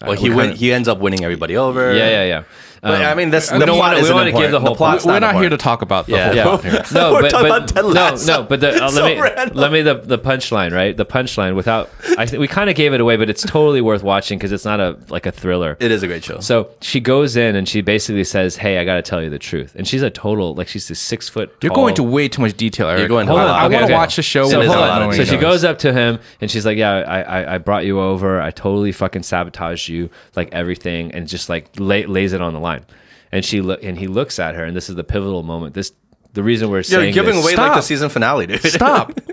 [0.00, 1.92] well, uh, he win, he ends up winning everybody over.
[1.92, 2.44] yeah yeah yeah
[2.82, 4.52] But, Um, I mean, this we the don't plot wanna- we isn't wanna give important.
[4.52, 6.26] the whole plot's We're not here to talk about the Yeah.
[6.26, 6.42] whole Yeah.
[6.44, 6.82] plot here.
[6.94, 8.32] no, We're but, talking but about Ted no, Lasso.
[8.32, 9.56] no, but the, uh, So let me random.
[9.58, 10.96] let me the the punchline, right?
[10.96, 14.02] The punchline without I think we kind of gave it away, but it's totally worth
[14.02, 15.76] watching because it's not a like a thriller.
[15.78, 16.40] It is a great show.
[16.40, 19.38] So she goes in and she basically says, "Hey, I got to tell you the
[19.38, 21.52] truth." And she's a total like she's a six foot.
[21.62, 23.00] You're going to way too much detail, Eric.
[23.00, 23.46] You're going Hold on.
[23.50, 23.92] I Okay, want to okay.
[23.94, 25.02] watch the show So So, hold on.
[25.10, 27.84] of so she goes up to him and she's like, "Yeah, I, I, I brought
[27.84, 28.40] you over.
[28.40, 32.60] I totally fucking sabotaged you, like everything, and just like lay, lays it on the
[32.70, 32.86] line."
[33.32, 35.74] And she look and he looks at her, and this is the pivotal moment.
[35.74, 35.92] This
[36.32, 38.62] the reason we're seeing, You're saying giving this- away like the season finale, dude.
[38.62, 39.20] Stop.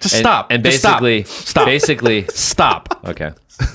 [0.00, 0.46] Just and, stop.
[0.50, 1.00] And Just stop.
[1.00, 1.66] basically, Stop.
[1.66, 3.00] basically, Stop.
[3.04, 3.32] okay.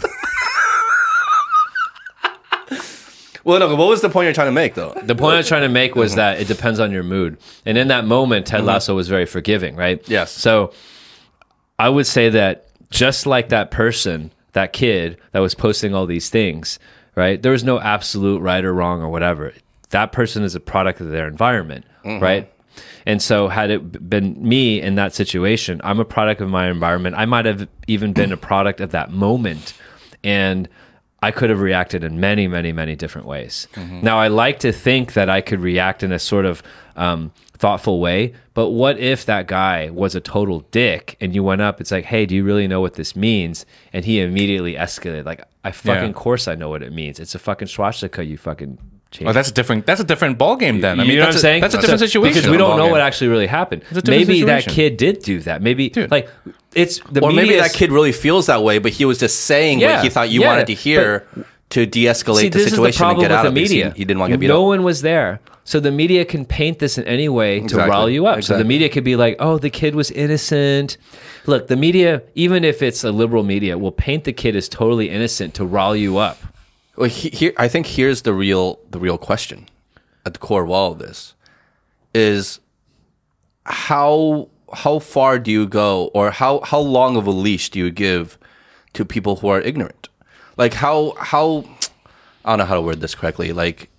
[3.44, 3.76] well, no.
[3.76, 4.94] What was the point you're trying to make, though?
[5.04, 7.38] The point I was trying to make was that it depends on your mood.
[7.66, 8.68] And in that moment, Ted mm-hmm.
[8.68, 10.08] Lasso was very forgiving, right?
[10.08, 10.32] Yes.
[10.32, 10.72] So
[11.78, 16.30] I would say that just like that person, that kid that was posting all these
[16.30, 16.80] things,
[17.16, 17.42] right?
[17.42, 19.54] There was no absolute right or wrong or whatever.
[19.90, 21.86] That person is a product of their environment,
[22.20, 22.50] right?
[23.06, 27.16] And so, had it been me in that situation, I'm a product of my environment.
[27.18, 29.74] I might have even been a product of that moment.
[30.24, 30.68] And
[31.22, 33.68] I could have reacted in many, many, many different ways.
[34.04, 36.64] Now, I like to think that I could react in a sort of
[36.98, 41.62] um, thoughtful way, but what if that guy was a total dick and you went
[41.62, 41.80] up?
[41.80, 43.66] It's like, hey, do you really know what this means?
[43.94, 45.26] And he immediately escalated.
[45.26, 46.14] Like, I fucking Yeah.
[46.14, 47.20] course I know what it means.
[47.20, 48.78] It's a fucking swastika, you fucking.
[49.12, 49.30] Change.
[49.30, 49.86] Oh, that's a different.
[49.86, 50.82] That's a different ball game.
[50.82, 51.62] Then I You mean, know what that's I'm a- saying?
[51.62, 52.34] That's a different So- situation.
[52.34, 52.92] because we don't know Ballgame.
[52.92, 53.84] what actually really happened.
[53.84, 55.62] a different Maybe that kid did do that.
[55.62, 56.10] Maybe Dude.
[56.10, 56.28] like
[56.74, 59.82] it's the Or maybe that kid really feels that way, but he was just saying
[59.82, 61.28] Yeah, what he thought you yeah, wanted to hear
[61.74, 63.64] to de-escalate See, the situation and get out of the it.
[63.64, 63.94] 'cause He, media.
[63.96, 64.68] he didn't want to get beat no up.
[64.68, 68.10] one was there, so the media can paint this in any way to Exactly, rile
[68.10, 68.44] you up.
[68.44, 70.98] So the media could be like, "Oh, the kid was innocent."
[71.48, 75.10] Look, the media, even if it's a liberal media, will paint the kid as totally
[75.10, 76.38] innocent to rile you up.
[76.96, 79.68] Well, he, here I think here's the real the real question
[80.26, 81.34] at the core of all of this
[82.14, 82.60] is
[83.66, 87.90] how how far do you go or how how long of a leash do you
[87.92, 88.38] give
[88.94, 90.08] to people who are ignorant?
[90.58, 91.66] Like how how
[92.46, 93.54] I don't know how to word this correctly.
[93.54, 93.90] Like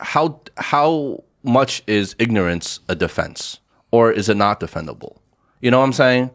[0.00, 3.58] how how much is ignorance a defense
[3.90, 5.18] or is it not defendable?
[5.60, 6.30] You know what I'm saying?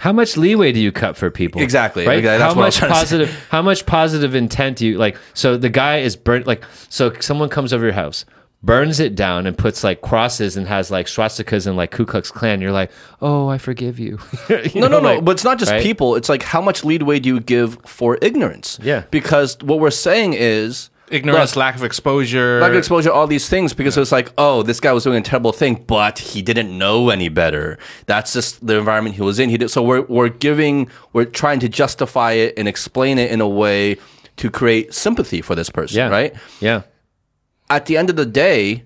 [0.00, 1.60] How much leeway do you cut for people?
[1.60, 2.06] Exactly.
[2.06, 2.24] Right.
[2.24, 2.88] How what I was much to say.
[2.88, 3.46] positive?
[3.50, 5.18] How much positive intent do you like?
[5.34, 6.46] So the guy is burnt.
[6.46, 8.24] Like so, someone comes over your house,
[8.62, 12.30] burns it down, and puts like crosses and has like swastikas and like Ku Klux
[12.30, 12.60] Klan.
[12.60, 12.90] You're like,
[13.22, 14.18] oh, I forgive you.
[14.48, 15.20] You No, know, no, no.
[15.22, 15.82] but it's not just right?
[15.82, 16.16] people.
[16.16, 18.78] It's like how much leadway do you give for ignorance?
[18.82, 19.04] Yeah.
[19.10, 22.60] Because what we're saying is ignorance, look, lack of exposure.
[22.60, 23.72] lack of exposure, all these things.
[23.72, 27.08] Because it's like, oh, this guy was doing a terrible thing, but he didn't know
[27.10, 27.78] any better.
[28.06, 29.48] That's just the environment he was in.
[29.50, 29.70] He did.
[29.70, 33.96] So we're we're giving, we're trying to justify it and explain it in a way
[34.36, 35.96] to create sympathy for this person.
[35.96, 36.08] Yeah.
[36.08, 36.34] Right.
[36.60, 36.82] Yeah.
[37.70, 38.84] At the end of the day,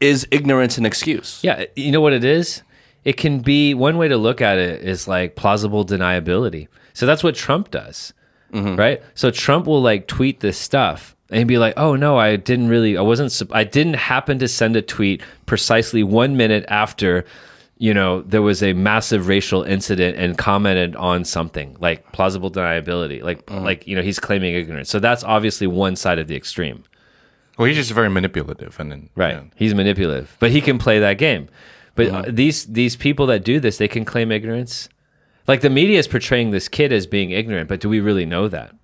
[0.00, 1.40] is ignorance an excuse?
[1.42, 2.62] Yeah, you know what it is?
[3.04, 6.68] It can be one way to look at it is like plausible deniability.
[6.92, 8.12] So that's what Trump does,
[8.52, 8.76] mm-hmm.
[8.76, 9.02] right?
[9.14, 12.96] So Trump will like tweet this stuff and be like, "Oh no, I didn't really,
[12.96, 17.24] I wasn't, I didn't happen to send a tweet precisely one minute after."
[17.76, 23.22] You know, there was a massive racial incident and commented on something like plausible deniability,
[23.22, 23.64] like mm-hmm.
[23.64, 24.88] like you know he's claiming ignorance.
[24.88, 26.84] So that's obviously one side of the extreme.
[27.58, 29.34] Well, he's just very manipulative, and then Right.
[29.34, 29.42] yeah.
[29.54, 31.48] He's manipulative, but he can play that game.
[31.94, 34.88] But uh, these these people that do this, they can claim ignorance.
[35.46, 38.48] Like the media is portraying this kid as being ignorant, but do we really know
[38.48, 38.74] that?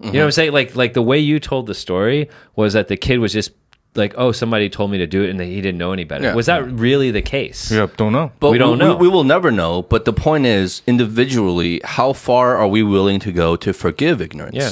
[0.00, 0.52] You know what I'm saying?
[0.52, 3.50] Like like the way you told the story was that the kid was just
[3.96, 6.24] like, oh, somebody told me to do it, and that he didn't know any better.
[6.24, 6.34] Yeah.
[6.34, 7.72] Was that really the case?
[7.72, 8.30] Yep, don't know.
[8.38, 8.94] But We don't know.
[8.94, 9.82] We, will never know.
[9.82, 14.54] But the point is, individually, how far are we willing to go to forgive ignorance?
[14.56, 14.70] Yeah.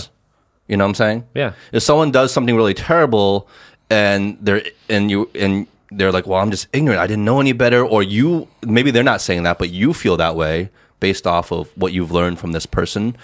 [0.69, 1.25] You know what I'm saying?
[1.35, 1.53] Yeah.
[1.73, 3.49] If someone does something really terrible,
[3.91, 7.01] and they're and you and they're like, "Well, I'm just ignorant.
[7.01, 10.17] I didn't know any better," or you maybe they're not saying that, but you feel
[10.17, 13.17] that way based off of what you've learned from this person.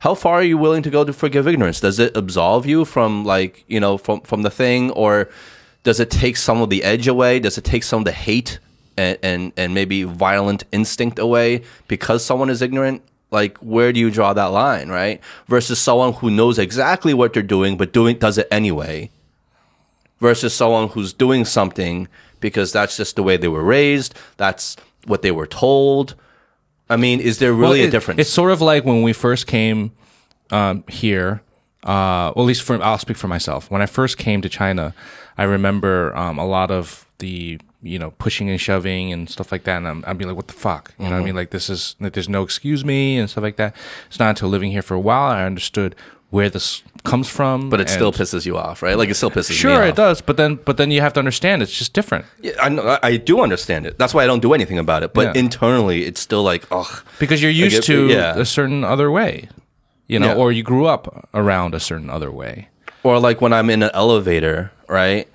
[0.00, 1.80] How far are you willing to go to forgive ignorance?
[1.80, 5.28] Does it absolve you from like you know from from the thing, or
[5.84, 7.40] does it take some of the edge away?
[7.40, 8.58] Does it take some of the hate
[8.96, 13.02] and and, and maybe violent instinct away because someone is ignorant?
[13.36, 15.20] Like where do you draw that line, right?
[15.46, 19.10] Versus someone who knows exactly what they're doing but doing does it anyway
[20.20, 22.08] versus someone who's doing something
[22.40, 24.76] because that's just the way they were raised, that's
[25.06, 26.14] what they were told.
[26.88, 28.20] I mean, is there really Well, a difference?
[28.20, 29.92] It's sort of like when we first came
[30.50, 31.42] um, here.
[31.82, 33.70] Uh, well, at least for I'll speak for myself.
[33.70, 34.94] When I first came to China,
[35.38, 39.64] I remember um, a lot of the you know pushing and shoving and stuff like
[39.64, 41.24] that, and I'm, I'd be like, "What the fuck?" You know, what I Mm-hmm.
[41.26, 43.74] mean, like this is like, there's no excuse me and stuff like that.
[44.08, 45.94] It's not until living here for a while I understood
[46.30, 47.70] where this comes from.
[47.70, 48.98] but it still pisses you off, right?
[48.98, 49.60] Like it still pisses me off.
[49.60, 52.52] Sure, it does, but then but then you have to understand it's just different Yeah,
[52.60, 53.96] I, know, I do understand it.
[53.96, 55.14] That's why I don't do anything about it.
[55.14, 55.40] But Yeah.
[55.44, 57.04] internally, it's still like, ugh.
[57.20, 58.36] because you're used to yeah.
[58.36, 59.48] a certain other way,
[60.08, 60.34] you know, Yeah.
[60.34, 62.68] or you grew up around a certain other way.
[63.04, 65.28] Or like when I'm in an elevator, right?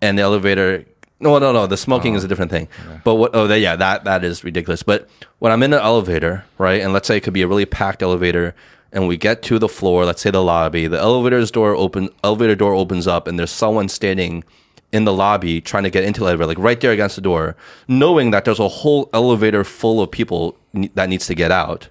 [0.00, 0.86] And the elevator.
[1.20, 1.66] No, no, no.
[1.66, 2.28] The smoking is a oh.
[2.28, 2.68] different thing.
[3.04, 3.30] But what?
[3.34, 4.82] Oh, yeah, that that is ridiculous.
[4.82, 5.08] But
[5.38, 6.80] when I'm in an elevator, right?
[6.80, 8.54] And let's say it could be a really packed elevator,
[8.92, 10.04] and we get to the floor.
[10.04, 10.86] Let's say the lobby.
[10.86, 12.10] The elevator's door open.
[12.22, 14.44] Elevator door opens up, and there's someone standing
[14.92, 17.56] in the lobby trying to get into the elevator, like right there against the door,
[17.88, 20.56] knowing that there's a whole elevator full of people
[20.94, 21.88] that needs to get out.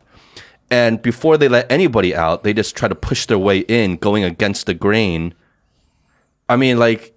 [0.69, 4.23] And before they let anybody out, they just try to push their way in, going
[4.23, 5.33] against the grain.
[6.49, 7.16] I mean, like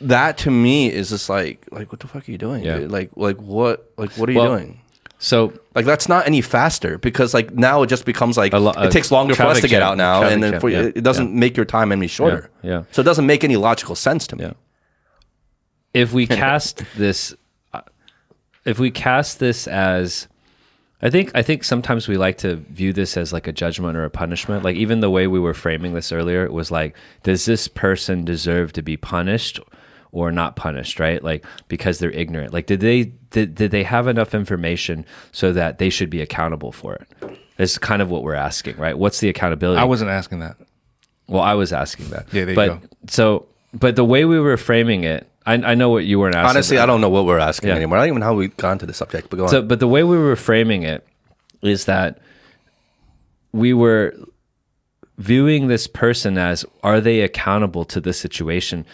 [0.00, 2.64] that to me is just like, like what the fuck are you doing?
[2.64, 2.78] Yeah.
[2.78, 2.90] dude?
[2.90, 4.80] Like, like what, like what are you doing?
[5.22, 8.90] So Like that's not any faster because like now it just becomes like lo- it
[8.90, 11.56] takes longer for us to get out now, and then for, yeah, it doesn't make
[11.58, 12.50] your time any shorter.
[12.62, 12.84] yeah.
[12.92, 14.44] So it doesn't make any logical sense to me.
[14.44, 14.52] Yeah.
[15.92, 17.34] if we cast this
[18.64, 20.26] if we cast this as
[21.02, 24.04] I think I think sometimes we like to view this as like a judgment or
[24.04, 24.64] a punishment.
[24.64, 28.24] Like even the way we were framing this earlier, it was like, does this person
[28.24, 29.60] deserve to be punished
[30.12, 31.22] or not punished, right?
[31.22, 32.52] Like because they're ignorant.
[32.52, 36.72] Like did they did, did they have enough information so that they should be accountable
[36.72, 37.38] for it?
[37.58, 38.96] It's kind of what we're asking, right?
[38.96, 39.80] What's the accountability?
[39.80, 40.56] I wasn't asking that.
[41.28, 42.26] Well, I was asking that.
[42.32, 42.88] Yeah, there you but, go.
[43.08, 46.48] So, but the way we were framing it, I, I know what you weren't asking.
[46.50, 47.76] Honestly, I don't know what we're asking Yeah.
[47.76, 47.98] anymore.
[47.98, 49.30] I don't even know how we got into the subject.
[49.30, 49.48] But go on.
[49.48, 51.06] So, but the way we were framing it
[51.62, 52.18] is that
[53.52, 54.14] we were
[55.18, 58.86] viewing this person as are they accountable to this situation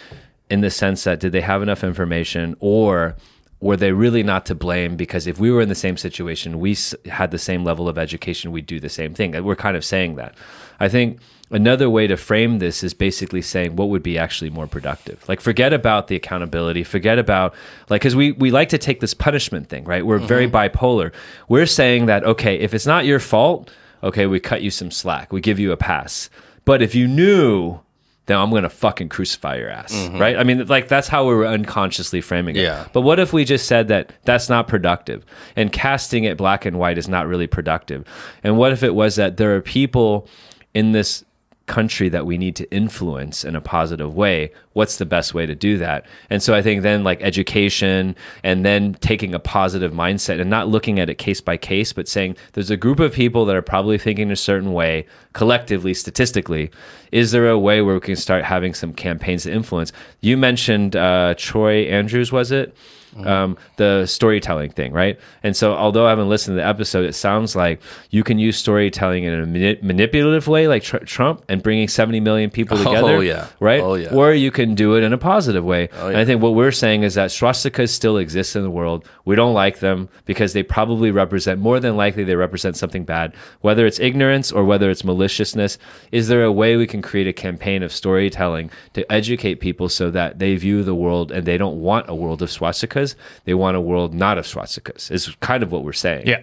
[0.50, 3.16] in the sense that did they have enough information or
[3.60, 4.96] were they really not to blame?
[4.96, 6.76] Because if we were in the same situation we
[7.06, 9.42] had the same level of education we'd do the same thing.
[9.42, 10.34] We're kind of saying that.
[10.78, 11.20] I think
[11.50, 15.26] another way to frame this is basically saying what would be actually more productive.
[15.28, 16.84] Like forget about the accountability.
[16.84, 17.54] Forget about
[17.88, 20.04] like because we, we like to take this punishment thing right?
[20.04, 20.76] We're very mm-hmm.
[20.78, 21.12] bipolar.
[21.48, 23.70] We're saying that okay if it's not your fault
[24.02, 25.32] okay we cut you some slack.
[25.32, 26.30] We give you a pass.
[26.64, 27.80] But if you knew
[28.26, 30.18] then I'm gonna fucking crucify your ass, mm-hmm.
[30.18, 30.36] right?
[30.36, 32.62] I mean, like that's how we were unconsciously framing it.
[32.62, 32.86] Yeah.
[32.92, 35.24] But what if we just said that that's not productive,
[35.54, 38.06] and casting it black and white is not really productive?
[38.42, 40.28] And what if it was that there are people
[40.74, 41.24] in this
[41.66, 45.54] country that we need to influence in a positive way what's the best way to
[45.54, 46.04] do that?
[46.28, 48.14] And so i think then like education
[48.44, 52.06] and then taking a positive mindset and not looking at it case by case but
[52.08, 56.70] saying there's a group of people that are probably thinking a certain way collectively statistically.
[57.10, 59.92] Is there a way where we can start having some campaigns to influence?
[60.20, 62.76] You mentioned uh, troy andrews was it
[63.24, 65.18] um, the storytelling thing, right?
[65.42, 68.56] And so, although I haven't listened to the episode, it sounds like you can use
[68.56, 72.84] storytelling in a mani- manipulative way, like tr- Trump, and bringing 70 million people Oh,
[72.84, 73.22] together.
[73.22, 73.46] yeah.
[73.60, 73.80] Right?
[73.80, 74.12] Oh, yeah.
[74.14, 75.88] Or you can do it in a positive way.
[75.98, 79.04] Oh, And I think what we're saying is that swastikas still exist in the world.
[79.24, 83.34] We don't like them because they probably represent, more than likely, they represent something bad,
[83.60, 85.78] whether it's ignorance or whether it's maliciousness.
[86.12, 90.10] Is there a way we can create a campaign of storytelling to educate people so
[90.10, 93.05] that they view the world and they don't want a world of swastikas?
[93.44, 96.26] They want a world not of swastikas, is kind of what we're saying.
[96.26, 96.40] Yeah.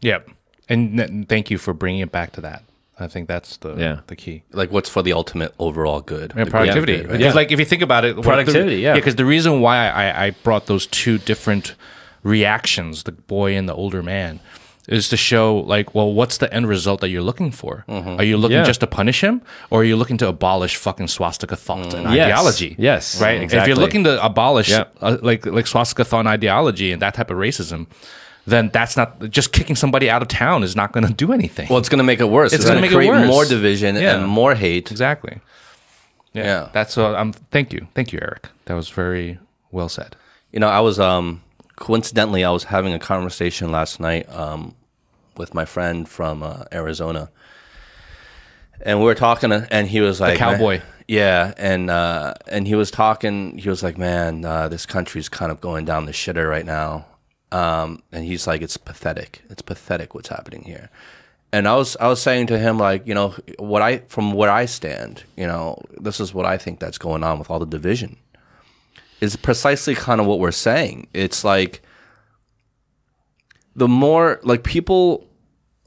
[0.00, 0.30] Yep.
[0.68, 2.62] And n- thank you for bringing it back to that.
[2.98, 4.00] I think that's the Yeah.
[4.06, 4.42] the key.
[4.52, 6.32] like what's for the ultimate overall good?
[6.36, 6.96] Yeah, productivity.
[6.98, 7.12] good, right?
[7.18, 7.40] Because, Yeah.
[7.40, 8.94] like, if you think about it, what the- Productivity, yeah.
[8.94, 11.74] Because the reason why I, I brought those two different
[12.22, 14.40] reactions, the boy and the older man,
[14.90, 17.84] is to show like, well, what's the end result that you're looking for?
[17.88, 18.64] Are you looking Yeah.
[18.64, 22.26] just to punish him, or are you looking to abolish fucking swastika thought and Yes.
[22.26, 22.74] ideology?
[22.78, 23.20] Yes.
[23.22, 23.36] right.
[23.36, 23.68] If Exactly.
[23.70, 24.84] you're looking to abolish Yeah.
[25.00, 27.86] uh, like like swastika thought and ideology and that type of racism,
[28.46, 31.68] then that's not just kicking somebody out of town is not going to do anything.
[31.70, 32.52] Well, it's going to make it worse.
[32.52, 33.26] It's It's, going it create worse.
[33.28, 34.16] more division Yeah.
[34.16, 34.90] and more hate.
[34.90, 35.38] exactly.
[36.32, 36.68] Yeah, Yeah.
[36.72, 37.32] that's what I'm.
[37.52, 38.48] Thank you, thank you, Eric.
[38.66, 39.38] That was very
[39.70, 40.16] well said.
[40.52, 41.42] You know, I was um
[41.76, 44.74] coincidentally I was having a conversation last night um
[45.40, 47.30] with my friend from uh, Arizona,
[48.80, 50.78] and we were talking, uh, and he was like, cowboy.
[50.78, 53.58] "Man," yeah, and uh, and he was talking.
[53.58, 57.06] He was like, "Man, uh, this country's kind of going down the shitter right now,"
[57.50, 59.42] um, and he's like, "It's pathetic.
[59.50, 60.90] It's pathetic what's happening here."
[61.52, 64.50] And I was I was saying to him like, you know, what I from where
[64.50, 67.66] I stand, you know, this is what I think that's going on with all the
[67.66, 68.18] division
[69.20, 71.08] is precisely kind of what we're saying.
[71.12, 71.82] It's like
[73.76, 75.26] the more like people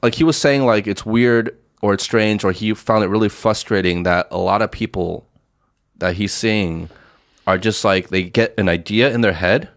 [0.04, 3.30] like he was saying like it's weird or it's strange or he found it really
[3.30, 5.26] frustrating that a lot of people
[5.96, 6.90] that he's seeing
[7.46, 9.70] are just like they get an idea in their head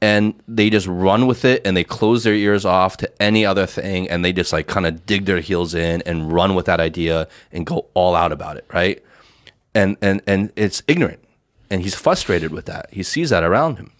[0.00, 3.64] and they just run with it and they close their ears off to any other
[3.64, 6.80] thing and they just like kind of dig their heels in and run with that
[6.80, 9.04] idea and go all out about it, right?
[9.72, 11.22] And and and it's ignorant.
[11.70, 12.88] And he's frustrated with that.
[12.92, 13.92] He sees that around him.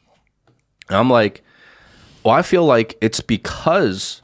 [0.88, 1.44] And I'm like,
[2.24, 4.22] well, I feel like it's because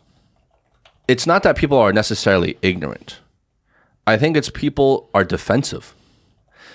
[1.08, 3.18] it's not that people are necessarily ignorant.
[4.06, 5.94] I think it's people are defensive.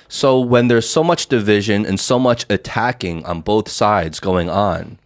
[0.07, 4.97] So when there's so much division and so much attacking on both sides going on,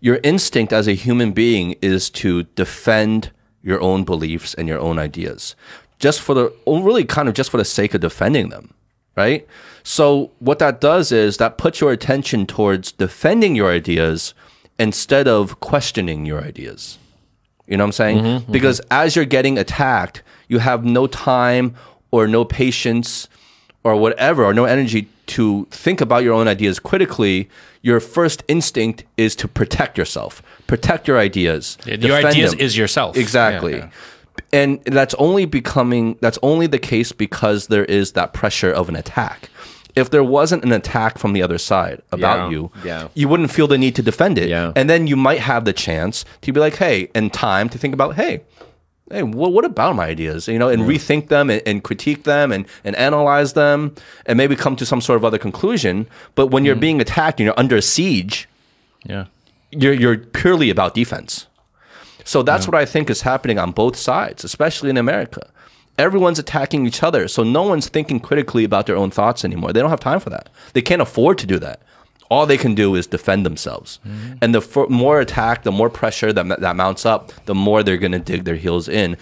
[0.00, 3.30] your instinct as a human being is to defend
[3.62, 5.54] your own beliefs and your own ideas
[6.02, 8.74] just for the oh, really kind of just for the sake of defending them
[9.16, 9.46] right
[9.84, 14.34] so what that does is that puts your attention towards defending your ideas
[14.78, 16.98] instead of questioning your ideas
[17.66, 18.18] you know what i'm saying?
[18.18, 18.52] Mm-hmm, mm-hmm.
[18.52, 21.74] Because as you're getting attacked you have no time
[22.10, 23.28] or no patience
[23.84, 27.48] or whatever or no energy to think about your own ideas critically.
[27.82, 30.42] Your first instinct is to protect yourself.
[30.66, 31.78] Protect your ideas.
[31.84, 32.60] Yeah, your ideas them.
[32.60, 33.16] is yourself.
[33.16, 33.78] exactly.
[33.78, 33.90] Yeah,
[34.52, 34.60] yeah.
[34.60, 38.96] and that's only becoming that's only the case because there is that pressure of an
[38.96, 39.48] attack
[39.94, 43.08] if there wasn't an attack from the other side about Yeah, you yeah.
[43.14, 44.72] you wouldn't feel the need to defend it Yeah.
[44.74, 47.94] and then you might have the chance to be like hey and time to think
[47.94, 48.40] about hey
[49.10, 50.48] hey, what, what about my ideas?
[50.48, 54.56] You know, and rethink them and, and critique them and, and analyze them and maybe
[54.56, 56.06] come to some sort of other conclusion.
[56.34, 56.66] But when Mm-hmm.
[56.66, 58.48] you're being attacked and you're under siege,
[59.04, 59.26] Yeah.
[59.70, 61.46] you're, you're purely about defense.
[62.24, 65.50] So that's what I think is happening on both sides, especially in America.
[65.98, 67.28] Everyone's attacking each other.
[67.28, 69.72] So no one's thinking critically about their own thoughts anymore.
[69.72, 70.48] They don't have time for that.
[70.72, 71.82] They can't afford to do that.
[72.30, 74.00] All they can do is defend themselves.
[74.06, 74.34] Mm-hmm.
[74.40, 77.98] And the f- more attack, the more pressure that, that mounts up, the more they're
[77.98, 79.18] going to dig their heels in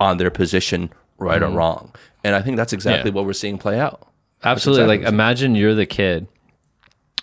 [0.00, 1.56] on their position, right or mm-hmm.
[1.56, 1.94] wrong.
[2.24, 3.14] And I think that's exactly Yeah.
[3.16, 4.08] what we're seeing play out.
[4.44, 4.84] Absolutely.
[4.84, 6.26] exactly Like imagine you're the kid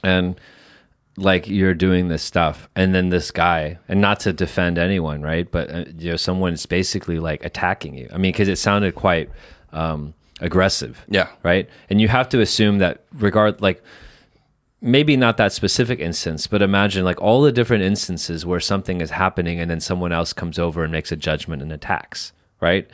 [0.03, 0.39] and
[1.17, 5.49] like you're doing this stuff and then this guy and not to defend anyone, right?
[5.49, 8.09] But uh, you know someone's basically like attacking you.
[8.11, 9.29] I mean cuz it sounded quite
[9.71, 11.05] um aggressive.
[11.07, 11.29] Yeah.
[11.43, 11.69] Right?
[11.89, 13.81] And you have to assume that regard like
[14.81, 19.09] maybe not that specific instance, but imagine like all the different instances where something is
[19.11, 22.87] happening and then someone else comes over and makes a judgment and attacks, right?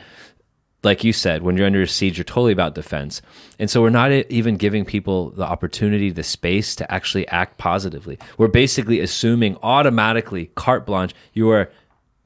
[0.82, 3.22] Like you said, when you're under siege, you're totally about defense.
[3.58, 8.18] And so we're not even giving people the opportunity, the space to actually act positively.
[8.36, 11.70] We're basically assuming automatically, carte blanche, you are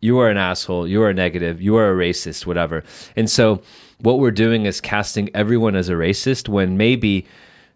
[0.00, 2.84] you are an asshole, you are a negative, you are a racist, whatever.
[3.16, 3.62] And so
[3.98, 7.26] what we're doing is casting everyone as a racist when maybe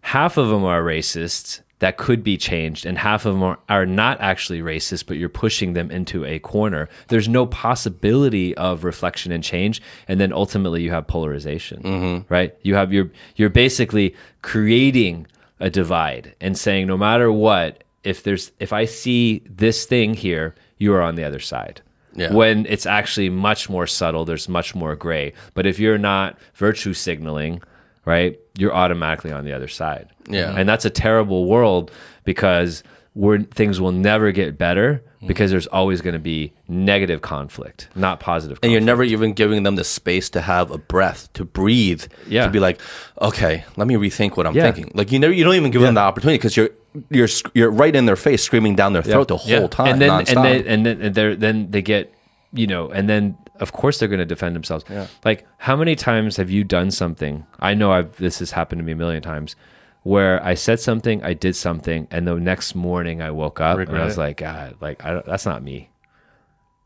[0.01, 3.87] half of them are racists that could be changed and half of them are, are
[3.87, 6.87] not actually racist but you're pushing them into a corner.
[7.07, 12.33] There's no possibility of reflection and change and then ultimately you have polarization mm-hmm.
[12.33, 12.55] right?
[12.61, 15.25] You have you're you're basically creating
[15.59, 20.55] a divide and saying no matter what if there's if i see this thing here
[20.77, 21.81] you are on the other side.
[22.13, 22.33] Yeah.
[22.33, 25.33] when it's actually much more subtle there's much more gray.
[25.53, 27.61] But if you're not virtue signaling
[28.05, 30.55] right you're automatically on the other side Yeah.
[30.57, 31.91] and that's a terrible world
[32.23, 32.83] because
[33.13, 38.19] we're, things will never get better because there's always going to be negative conflict not
[38.19, 38.55] positive.
[38.55, 38.63] Conflict.
[38.65, 42.45] and you're never even giving them the space to have a breath to breathe Yeah.
[42.45, 42.79] to be like
[43.21, 44.71] okay let me rethink what i'm Yeah.
[44.71, 46.69] thinking like you never you don't even give them the opportunity because you're
[47.09, 49.67] you're you're right in their face screaming down their throat the whole Yeah.
[49.67, 50.35] time and then nonstop.
[50.37, 52.13] and then and then and they're then they get
[52.53, 54.83] you know and then of course they're going to defend themselves
[55.23, 58.83] like how many times have you done something i know i've this has happened to
[58.83, 59.55] me a million times
[60.03, 63.97] where i said something i did something and the next morning i woke up and
[63.97, 64.19] i was it.
[64.19, 65.89] like god like I don't, that's not me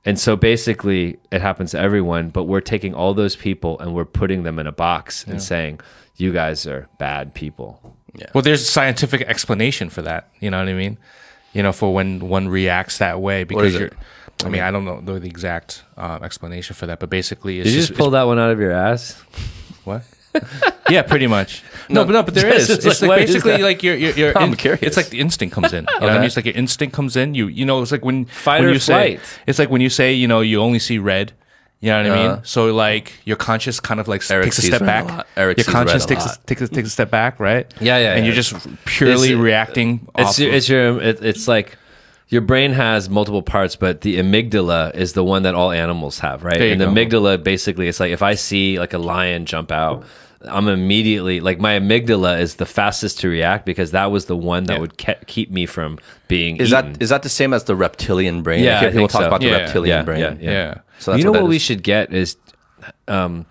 [0.08, 4.06] And so basically, it happens to everyone, but we're taking all those people and we're
[4.06, 5.80] putting them in a box and saying,
[6.16, 7.80] you guys are bad people.
[8.34, 10.30] Well, there's a scientific explanation for that.
[10.40, 11.00] You know what I mean?
[11.54, 13.90] You know, for when one reacts that way because you're.
[14.44, 17.74] I mean, I don't know the exact uh, explanation for that, but basically, it's Did
[17.74, 19.22] you just, just pull that one out of your ass?
[19.86, 20.04] what?
[20.90, 21.64] yeah, pretty much.
[21.88, 22.66] No, but no, but there is.
[22.68, 23.62] Just It's like, like what is basically that?
[23.62, 24.82] like your your, your I'm curious.
[24.82, 25.84] It's like the instinct comes in.
[25.88, 26.18] You know what I Okay.
[26.18, 26.26] mean?
[26.26, 27.36] It's like your instinct comes in.
[27.36, 29.40] You you know, it's like when Fight when or you say flight.
[29.46, 31.34] it's like when you say you know you only see red.
[31.82, 32.34] You know what I Yeah.
[32.38, 32.44] mean?
[32.44, 35.12] So like your conscious kind of like Eric takes a sees step red a back.
[35.18, 35.28] lot.
[35.38, 36.48] Eric your sees red conscious a takes a, lot.
[36.48, 37.72] takes a, takes a step back, right?
[37.80, 38.26] Yeah, yeah, And yeah.
[38.26, 38.54] you're just
[38.86, 40.08] purely It's- reacting.
[40.18, 41.78] It's off your, of- it's your it, it's like
[42.28, 46.44] your brain has multiple parts, but the amygdala is the one that all animals have,
[46.44, 46.58] right?
[46.58, 46.92] There you and the go.
[46.92, 50.04] amygdala basically it's like if I see like a lion jump out,
[50.42, 54.64] I'm immediately like my amygdala is the fastest to react because that was the one
[54.66, 54.80] that Yeah.
[54.80, 56.94] would ke- keep me from being Is eaten.
[56.94, 58.64] that is that the same as the reptilian brain?
[58.64, 59.28] Yeah, I hear I people think talk so.
[59.28, 60.20] about the Yeah, reptilian yeah, brain.
[60.20, 60.52] yeah, yeah.
[60.52, 60.74] yeah.
[61.00, 62.38] So that's you know what, what, we should get is
[63.08, 63.46] um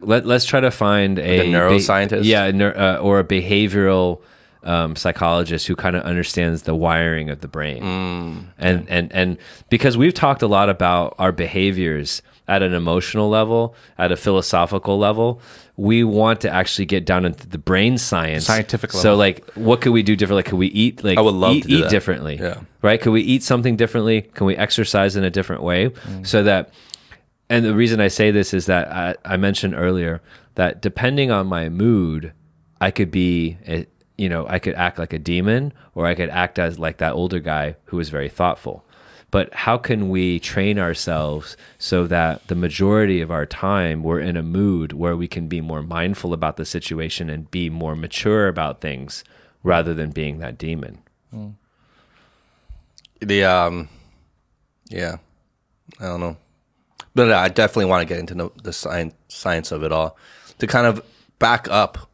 [0.00, 2.24] let let's try to find a, a neuroscientist?
[2.24, 4.20] yeah a neur- uh, or a behavioral
[4.62, 7.82] um, psychologist who kind of understands the wiring of the brain.
[7.82, 8.46] Mm.
[8.58, 9.38] and and and
[9.70, 14.98] because we've talked a lot about our behaviors at an emotional level at a philosophical
[14.98, 15.40] level
[15.76, 18.44] we want to actually get down into the brain science.
[18.44, 21.34] Scientific so like what could we do differently Like, could we eat like I would
[21.34, 22.60] love eat, eat differently Yeah.
[22.82, 23.00] right?
[23.00, 24.22] Could we eat something differently?
[24.22, 25.88] Can we exercise in a different way?
[25.90, 26.26] Mm.
[26.26, 26.70] so that
[27.48, 30.20] and the reason I say this is that I, I mentioned earlier
[30.54, 32.32] that depending on my mood,
[32.80, 33.86] I could be, a,
[34.20, 37.14] you know, I could act like a demon or I could act as like that
[37.14, 38.84] older guy who was very thoughtful.
[39.30, 44.36] But how can we train ourselves so that the majority of our time we're in
[44.36, 48.46] a mood where we can be more mindful about the situation and be more mature
[48.46, 49.24] about things
[49.62, 50.98] rather than being that demon?
[53.20, 53.88] the um,
[54.90, 55.16] yeah,
[55.98, 56.36] I don't know,
[57.14, 60.18] but I definitely want to get into the, the science science of it all
[60.58, 61.02] to kind of
[61.38, 62.09] back up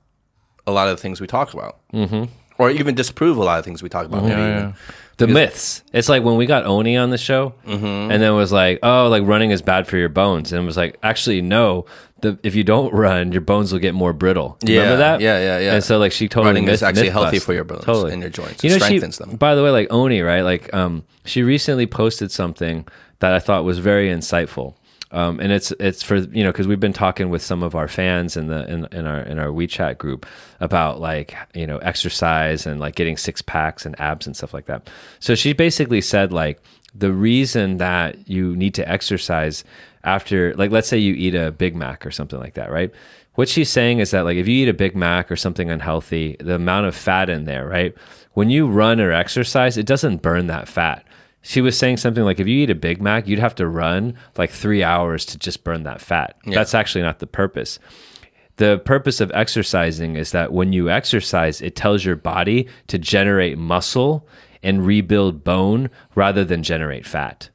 [0.67, 2.25] a lot of the things we talk about, mm-hmm.
[2.59, 4.23] or even disprove a lot of things we talk about.
[4.23, 4.73] maybe Yeah, yeah.
[5.19, 5.83] the myths.
[5.93, 7.85] It's like when we got Oni on the show, Mm-hmm.
[7.85, 10.67] and then it was like, oh, like running is bad for your bones, and it
[10.67, 11.87] was like, actually, no.
[12.23, 14.57] The, if you don't run, your bones will get more brittle.
[14.67, 15.21] You Yeah, Remember that?
[15.21, 15.75] yeah, yeah, yeah.
[15.75, 18.15] And so, like, she totally Running is actually myth healthy for your bones totally.
[18.15, 18.65] and your joints.
[18.65, 19.37] You It know, she, strengthens them.
[19.37, 20.41] By the way, like Oni, right?
[20.41, 22.89] Like, um, she recently posted something
[23.19, 24.77] that I thought was very insightful.
[25.17, 27.89] Um, and it's it's for you know because we've been talking with some of our
[27.89, 30.27] fans in the in, in our in our WeChat group
[30.61, 34.67] about like you know exercise and like getting six packs and abs and stuff like
[34.67, 34.91] that.
[35.19, 36.61] So she basically said like
[36.95, 39.65] the reason that you need to exercise
[40.05, 42.93] after like let's say you eat a Big Mac or something like that, right?
[43.37, 46.37] What she's saying is that like if you eat a Big Mac or something unhealthy,
[46.41, 47.95] the amount of fat in there, right?
[48.35, 51.06] When you run or exercise, it doesn't burn that fat.
[51.47, 54.15] She was saying something like if you eat a Big Mac, you'd have to run
[54.37, 56.37] like three hours to just burn that fat.
[56.55, 57.79] That's actually not the purpose.
[58.57, 63.59] The purpose of exercising is that when you exercise, it tells your body to generate
[63.59, 64.27] muscle
[64.63, 67.51] and rebuild bone rather than generate fat.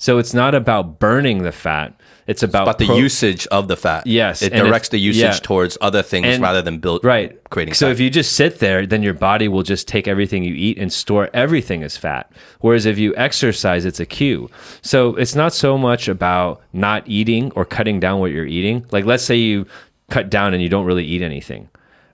[0.00, 1.92] So it's not about burning the fat.
[2.28, 5.38] It's about But the pro- usage of the fat, Yes, it directs the usage yeah.
[5.42, 7.74] towards other things And- rather than build right creating.
[7.74, 7.92] so fat.
[7.92, 10.92] if you just sit there then your body will just take everything you eat and
[10.92, 12.30] store everything as fat
[12.60, 14.50] whereas if you exercise it's a cue
[14.82, 19.06] so it's not so much about not eating or cutting down what you're eating like
[19.06, 19.64] let's say you
[20.10, 21.66] cut down and you don't really eat anything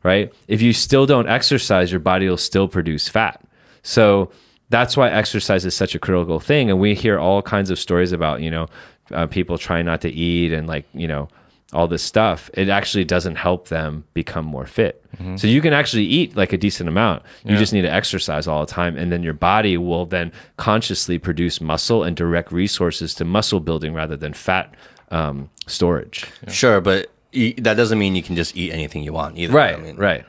[0.05, 3.41] right if you still don't exercise your body will still produce fat
[3.83, 4.31] so
[4.71, 8.13] that's why exercise is such a critical thing and we hear all kinds of stories
[8.13, 8.67] about you know
[9.13, 11.29] uh, people trying not to eat and like you know
[11.75, 15.05] all this stuff, it actually doesn't help them become more fit.
[15.37, 17.23] So you can actually eat like a decent amount.
[17.45, 18.97] You just need to exercise all the time.
[18.97, 23.93] And then your body will then consciously produce muscle and direct resources to muscle building
[23.93, 24.75] rather than fat
[25.11, 26.27] um, storage.
[26.49, 29.53] sure, but that doesn't mean you can just eat anything you want either.
[29.53, 30.25] Right, I mean, right.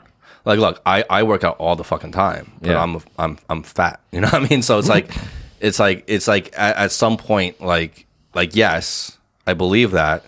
[0.46, 2.82] Like, look, I, I work out all the fucking time, but Yeah.
[2.82, 4.00] I'm I'm I'm fat.
[4.12, 4.62] You know what I mean?
[4.62, 5.10] So it's like,
[5.60, 10.24] it's like it's like at, at some point, like like yes, I believe that,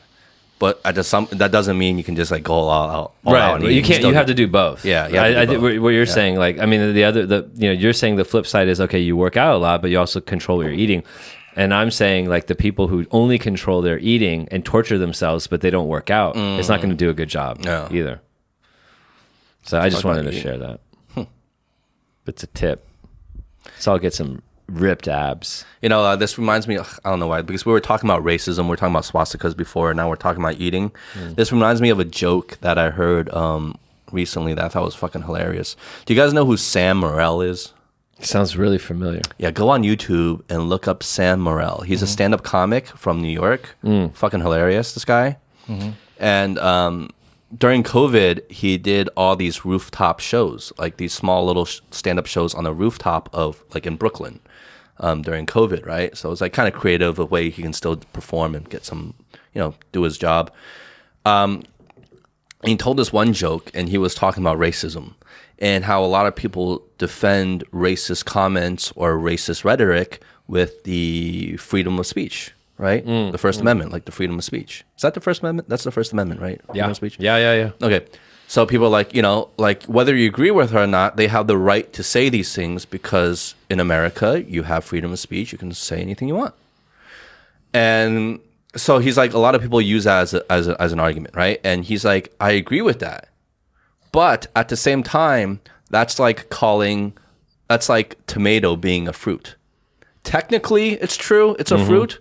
[0.58, 3.12] but at the some that doesn't mean you can just like go all out.
[3.24, 3.64] All out right.
[3.64, 4.02] and you can't.
[4.02, 4.84] You have to do both.
[4.84, 5.62] Yeah, you to I, I both.
[5.62, 8.24] what what you're saying, like, I mean, the other, the you know, you're saying the
[8.24, 8.98] flip side is okay.
[8.98, 11.04] You work out a lot, but you also control what you're eating.
[11.54, 15.60] And I'm saying like the people who only control their eating and torture themselves, but
[15.60, 16.82] they don't work out, it's not mm.
[16.82, 17.88] going to do a good job No.
[17.90, 18.20] either.
[19.68, 20.80] So I just wanted to share that.
[22.26, 22.86] It's a tip.
[23.78, 25.64] So I'll get some ripped abs.
[25.80, 26.76] You know, uh, this reminds me.
[26.76, 29.04] ugh, I don't know why, because we were talking about racism, we were talking about
[29.04, 30.92] swastikas before, and now we're talking about eating.
[31.36, 33.76] This reminds me of a joke that I heard um,
[34.12, 35.74] recently that I thought was fucking hilarious.
[36.04, 37.72] Do you guys know who Sam Morril is?
[38.20, 39.22] Sounds really familiar.
[39.38, 41.84] Yeah, go on YouTube and look up Sam Morril.
[41.84, 43.76] He's a stand-up comic from New York.
[44.14, 45.36] Fucking hilarious, this guy.
[46.18, 47.10] And um,
[47.56, 52.54] during COVID, he did all these rooftop shows, like these small little sh- stand-up shows
[52.54, 54.40] on the rooftop of like in Brooklyn
[54.98, 56.16] um, during COVID, right?
[56.16, 59.14] So it's like kind of creative, a way he can still perform and get some,
[59.54, 60.52] you know, do his job.
[61.24, 61.62] Um,
[62.64, 65.14] he told this one joke, and he was talking about racism
[65.58, 71.98] and how a lot of people defend racist comments or racist rhetoric with the freedom
[71.98, 73.04] of speech, right?
[73.04, 74.84] Mm, the First Amendment, like the freedom of speech.
[74.96, 75.68] Is that the First Amendment?
[75.68, 76.60] That's the First Amendment, right?
[76.66, 77.16] Freedom of speech.
[77.18, 77.86] Yeah, yeah, yeah.
[77.86, 78.06] Okay.
[78.46, 81.48] So people like, you know, like whether you agree with her or not, they have
[81.48, 85.52] the right to say these things because in America, you have freedom of speech.
[85.52, 86.54] You can say anything you want.
[87.74, 88.40] And
[88.74, 91.00] so he's like, a lot of people use that as, a, as, a, as an
[91.00, 91.60] argument, right?
[91.62, 93.28] And he's like, I agree with that.
[94.12, 95.60] But at the same time,
[95.90, 97.12] that's like calling,
[97.68, 99.56] that's like tomato being a fruit.
[100.24, 102.18] Technically, it's true, it's a fruit.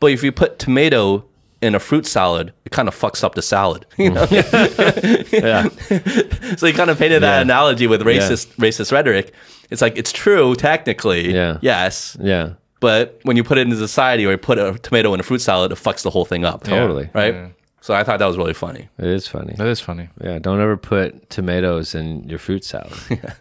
[0.00, 1.24] But if you put tomato
[1.60, 3.84] in a fruit salad, it kind of fucks up the salad.
[3.98, 4.26] You know?
[4.26, 5.32] Mm.
[5.32, 6.54] Yeah.
[6.56, 7.42] so he kind of painted that Yeah.
[7.42, 9.32] analogy with racist racist rhetoric.
[9.70, 11.58] It's like it's true technically, Yeah.
[11.60, 12.54] yes, yeah.
[12.80, 15.40] but when you put it into society or you put a tomato in a fruit
[15.40, 16.62] salad, it fucks the whole thing up.
[16.64, 17.10] Totally.
[17.12, 17.52] right?
[17.80, 18.88] So I thought that was really funny.
[18.98, 19.54] It is funny.
[19.56, 20.08] That is funny.
[20.22, 22.92] Yeah, don't ever put tomatoes in your fruit salad.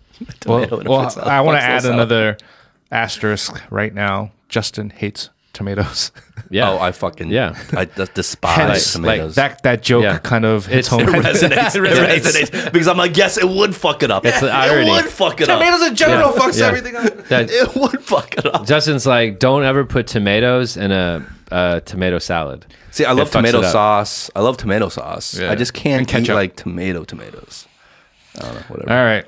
[0.48, 2.38] Well, in a well fruit salad I want to add another
[2.92, 4.32] asterisk right now.
[4.50, 6.12] Justin hates tomatoes.
[6.50, 6.70] Yeah.
[6.72, 7.58] Oh, I fucking Yeah.
[7.74, 9.36] I d- despise Hence, tomatoes.
[9.36, 10.18] like that that joke Yeah.
[10.20, 11.14] kind of hits It's- home.
[11.14, 11.76] it resonates.
[11.76, 11.82] It
[12.54, 14.26] resonates because I'm like, yes, it would fuck it up.
[14.26, 14.92] It's the It irony.
[14.92, 15.60] would fuck it up.
[15.60, 15.90] tomatoes up.
[15.90, 16.40] in general Yeah.
[16.42, 16.68] fucks Yeah.
[16.68, 17.28] everything up.
[17.28, 18.66] That- It would fuck it up.
[18.66, 21.22] Justin's like, don't ever put tomatoes in a,
[21.52, 22.66] a tomato salad.
[22.92, 23.72] See, I love fucks tomato it up.
[23.74, 24.32] sauce.
[24.34, 25.38] I love tomato sauce.
[25.38, 25.52] Yeah.
[25.52, 26.36] I just can't And eat ketchup.
[26.36, 27.68] like tomato tomatoes.
[28.38, 28.92] I don't know, whatever.
[28.94, 29.26] All right.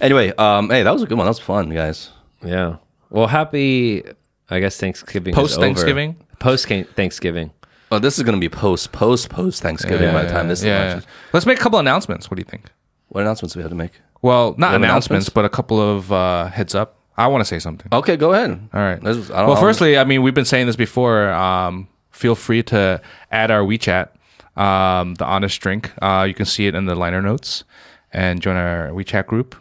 [0.00, 1.26] Anyway, um, hey, that was a good one.
[1.26, 2.10] That was fun, guys.
[2.44, 2.76] Yeah.
[3.10, 4.02] Well, happy,
[4.50, 5.34] I guess Thanksgiving.
[5.34, 6.16] Post Thanksgiving?
[6.38, 7.50] Post Thanksgiving.
[7.90, 11.04] Oh, this is gonna be post post post Thanksgiving by the time this yeah, launches.
[11.04, 11.10] yeah.
[11.32, 12.30] Let's make a couple announcements.
[12.30, 12.70] What do you think?
[13.08, 13.92] What announcements do we have to make?
[14.20, 15.28] Well, not announcements, announcements?
[15.30, 16.96] but a couple of uh, heads up.
[17.16, 17.88] I want to say something.
[17.92, 18.50] Okay, go ahead.
[18.74, 19.02] All right.
[19.04, 21.30] Is- I don't- well, firstly, I mean, we've been saying this before.
[21.30, 23.00] Um, feel free to
[23.32, 24.08] add our WeChat,
[24.56, 25.90] um, the Honest Drink.
[26.02, 27.64] Uh, you can see it in the liner notes
[28.12, 29.56] and join our WeChat group.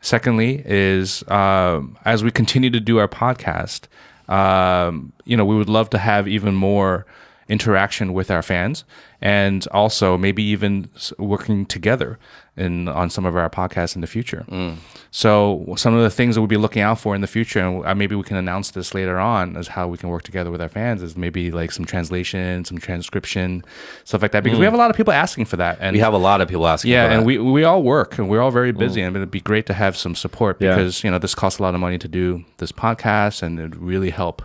[0.00, 3.82] Secondly, is um, as we continue to do our podcast,
[4.30, 7.04] um, you know, we would love to have even more
[7.48, 8.84] interaction with our fans,
[9.20, 10.88] and also maybe even
[11.18, 12.18] working together
[12.56, 14.44] in on some of our podcasts in the future.
[14.48, 14.76] Mm.
[15.10, 17.84] So some of the things that we'll be looking out for in the future, and
[17.84, 20.60] uh, maybe we can announce this later on, is how we can work together with
[20.60, 21.02] our fans.
[21.02, 23.64] Is maybe like some translation, some transcription,
[24.04, 24.42] stuff like that.
[24.42, 24.66] Because we mm.
[24.66, 26.66] have a lot of people asking for that, and We have a lot of people
[26.66, 26.92] asking.
[26.92, 29.06] yeah, for and we we all work and we're all very busy, mm.
[29.06, 30.74] and it'd be great to have some support Yeah.
[30.74, 33.76] because you know this costs a lot of money to do this podcast, and it'd
[33.76, 34.42] really help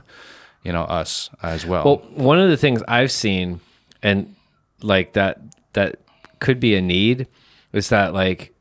[0.64, 1.84] you know us as well.
[1.86, 3.62] Well, one of the things I've seen,
[4.02, 4.36] and
[4.82, 5.40] like that,
[5.74, 6.00] that
[6.40, 7.28] could be a need,
[7.76, 8.54] is that like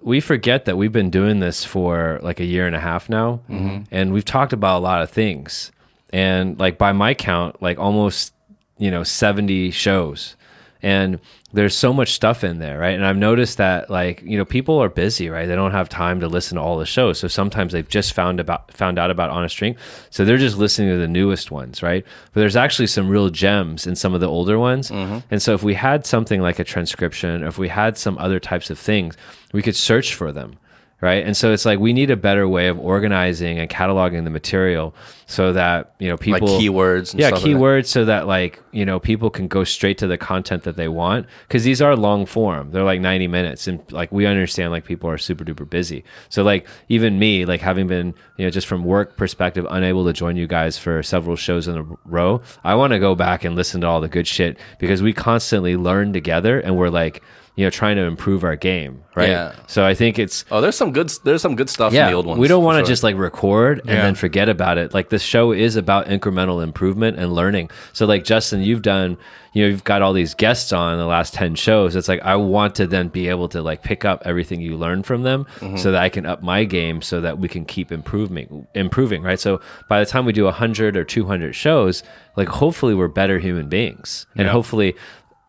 [0.00, 3.40] we forget that we've been doing this for like a year and a half now,
[3.50, 3.82] mm-hmm.
[3.90, 5.72] and we've talked about a lot of things,
[6.12, 8.32] and like by my count, like almost
[8.78, 10.36] you know seventy shows,
[10.82, 11.18] and
[11.52, 12.94] there's so much stuff in there, right?
[12.94, 15.46] And I've noticed that like you know people are busy, right?
[15.46, 18.40] They don't have time to listen to all the shows, so sometimes they've just found
[18.40, 19.76] about found out about Honest Drink,
[20.10, 22.04] so they're just listening to the newest ones, right?
[22.32, 25.18] But there's actually some real gems in some of the older ones, mm-hmm.
[25.30, 28.40] and so if we had something like a transcription, or if we had some other
[28.40, 29.16] types of things,
[29.52, 30.58] we could search for them
[31.00, 31.24] right?
[31.24, 34.94] And so it's like we need a better way of organizing and cataloging the material
[35.26, 37.12] so that you know people like keywords.
[37.12, 40.06] And yeah stuff like keywords so that like you know people can go straight to
[40.06, 41.26] the content that they want.
[41.48, 42.70] Because these are long form.
[42.70, 43.66] They're like 90 minutes.
[43.66, 46.04] And like we understand like people are super duper busy.
[46.28, 50.12] So like even me like having been you know just from work perspective unable to
[50.12, 53.54] join you guys for several shows in a row i want to go back and
[53.54, 57.22] listen to all the good shit because we constantly learn together and we're like
[57.56, 59.52] you know trying to improve our game right Yeah.
[59.66, 61.10] so i think it's Oh, there's some good.
[61.24, 62.38] There's some good stuff in the old ones.
[62.40, 62.86] we don't want to sure.
[62.92, 64.02] just like record and Yeah.
[64.02, 64.94] then forget about it.
[64.94, 67.70] Like this show is about incremental improvement and learning.
[67.92, 69.16] So like Justin, you've done,
[69.52, 71.96] you know, you've got all these guests on the last 10 shows.
[71.96, 75.02] It's like I want to then be able to like pick up everything you learn
[75.02, 75.76] from them Mm-hmm.
[75.76, 79.40] so that I can up my game so that we can keep improving improving, right?
[79.40, 82.02] So by the time we do 100 or 200 shows,
[82.36, 84.26] like hopefully we're better human beings.
[84.36, 84.52] And Yeah.
[84.52, 84.94] hopefully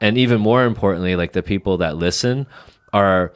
[0.02, 2.48] and even more importantly, like the people that listen
[2.91, 3.32] are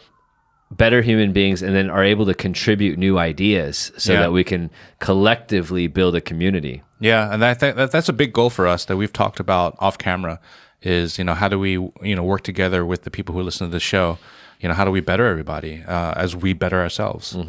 [0.72, 4.22] better human beings and then are able to contribute new ideas so Yeah.
[4.22, 6.82] that we can collectively build a community.
[7.00, 9.76] Yeah, and I think that that's a big goal for us that we've talked about
[9.80, 10.40] off camera.
[10.82, 11.72] Is you know how do we
[12.02, 14.18] you know work together with the people who listen to the show?
[14.60, 17.34] You know how do we better everybody uh, as we better ourselves?
[17.36, 17.44] You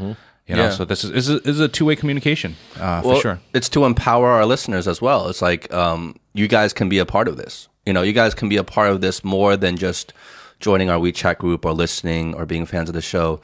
[0.54, 0.70] know, Yeah.
[0.70, 3.38] so this is this is, this is a two way communication uh, well, for sure.
[3.54, 5.28] It's to empower our listeners as well.
[5.28, 7.68] It's like um, you guys can be a part of this.
[7.86, 10.12] You know, you guys can be a part of this more than just
[10.60, 13.40] joining our WeChat group or listening or being fans of the show.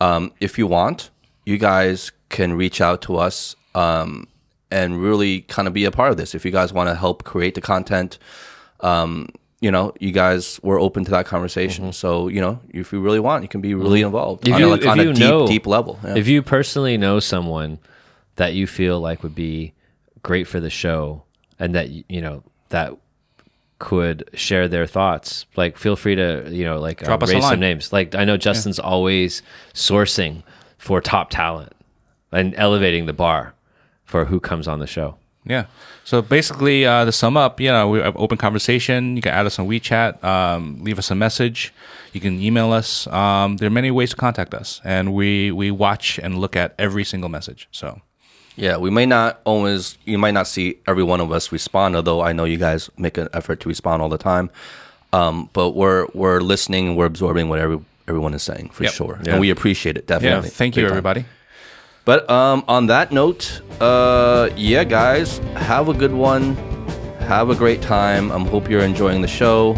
[0.00, 1.10] Um, if you want,
[1.44, 4.28] you guys can reach out to us um,
[4.70, 6.34] and really kind of be a part of this.
[6.34, 8.18] If you guys want to help create the content,
[8.80, 9.28] um,
[9.60, 11.92] you know, you guys were open to that conversation.
[11.92, 14.50] So, you know, if you really want, you can be really involved Mm-hmm.
[14.50, 15.98] If on, you, a, like, on a deep, know, deep level.
[16.04, 16.16] Yeah.
[16.16, 17.78] If you personally know someone
[18.34, 19.72] that you feel like would be
[20.22, 21.22] great for the show
[21.58, 22.94] and that you know that
[23.78, 27.60] could share their thoughts, like feel free to you know like Drop uh, raise some
[27.60, 27.92] names.
[27.92, 29.42] Like I know Justin's always
[29.74, 30.42] sourcing
[30.78, 31.72] for top talent
[32.32, 33.54] and elevating the bar
[34.04, 35.16] for who comes on the show.
[35.44, 35.66] Yeah.
[36.04, 39.16] So basically, uh, to sum up, you know, we have open conversation.
[39.16, 41.72] You can add us on WeChat, um, leave us a message.
[42.12, 43.06] You can email us.
[43.08, 46.74] Um, there are many ways to contact us, and we we watch and look at
[46.78, 47.68] every single message.
[47.70, 48.00] So
[48.56, 52.22] Yeah, we may not always, you might not see every one of us respond, although
[52.22, 54.50] I know you guys make an effort to respond all the time.
[55.12, 57.78] Um, but we're we're listening and we're absorbing what every,
[58.08, 58.92] everyone is saying for Yep.
[58.92, 59.32] sure, Yeah.
[59.32, 60.48] and we appreciate it definitely.
[60.48, 60.92] yeah, thank Big you, time.
[60.92, 61.24] everybody.
[62.04, 66.56] But um, on that note, uh, yeah, guys, have a good one.
[67.20, 68.30] Have a great time.
[68.30, 69.74] I um, hope you're enjoying the show.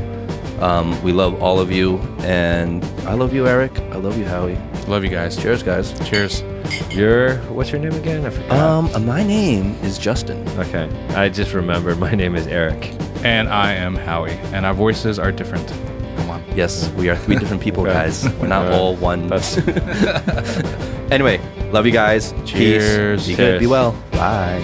[0.61, 3.79] Um, we love all of you, and I love you, Eric.
[3.93, 4.59] I love you, Howie.
[4.89, 5.37] Love you guys.
[5.37, 5.93] Cheers, guys.
[6.09, 6.43] Cheers.
[6.91, 8.25] Your what's your name again?
[8.25, 8.53] I forgot.
[8.53, 10.49] Um, my name is Justin.
[10.59, 12.95] okay, I just remembered my name is Eric.
[13.23, 15.69] And I am Howie, and our voices are different.
[16.17, 16.43] Come on.
[16.57, 18.25] Yes, we are three different people, guys.
[18.39, 19.27] We're not Uh, all one.
[19.27, 19.59] That's
[21.11, 21.39] Anyway,
[21.73, 22.33] love you guys.
[22.47, 23.27] Cheers.
[23.27, 23.37] Peace.
[23.37, 23.59] Be good.
[23.59, 23.71] Be Cheers.
[23.71, 23.93] well.
[24.13, 24.63] Bye.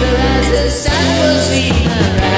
[0.00, 2.33] But as the sun will see the rise.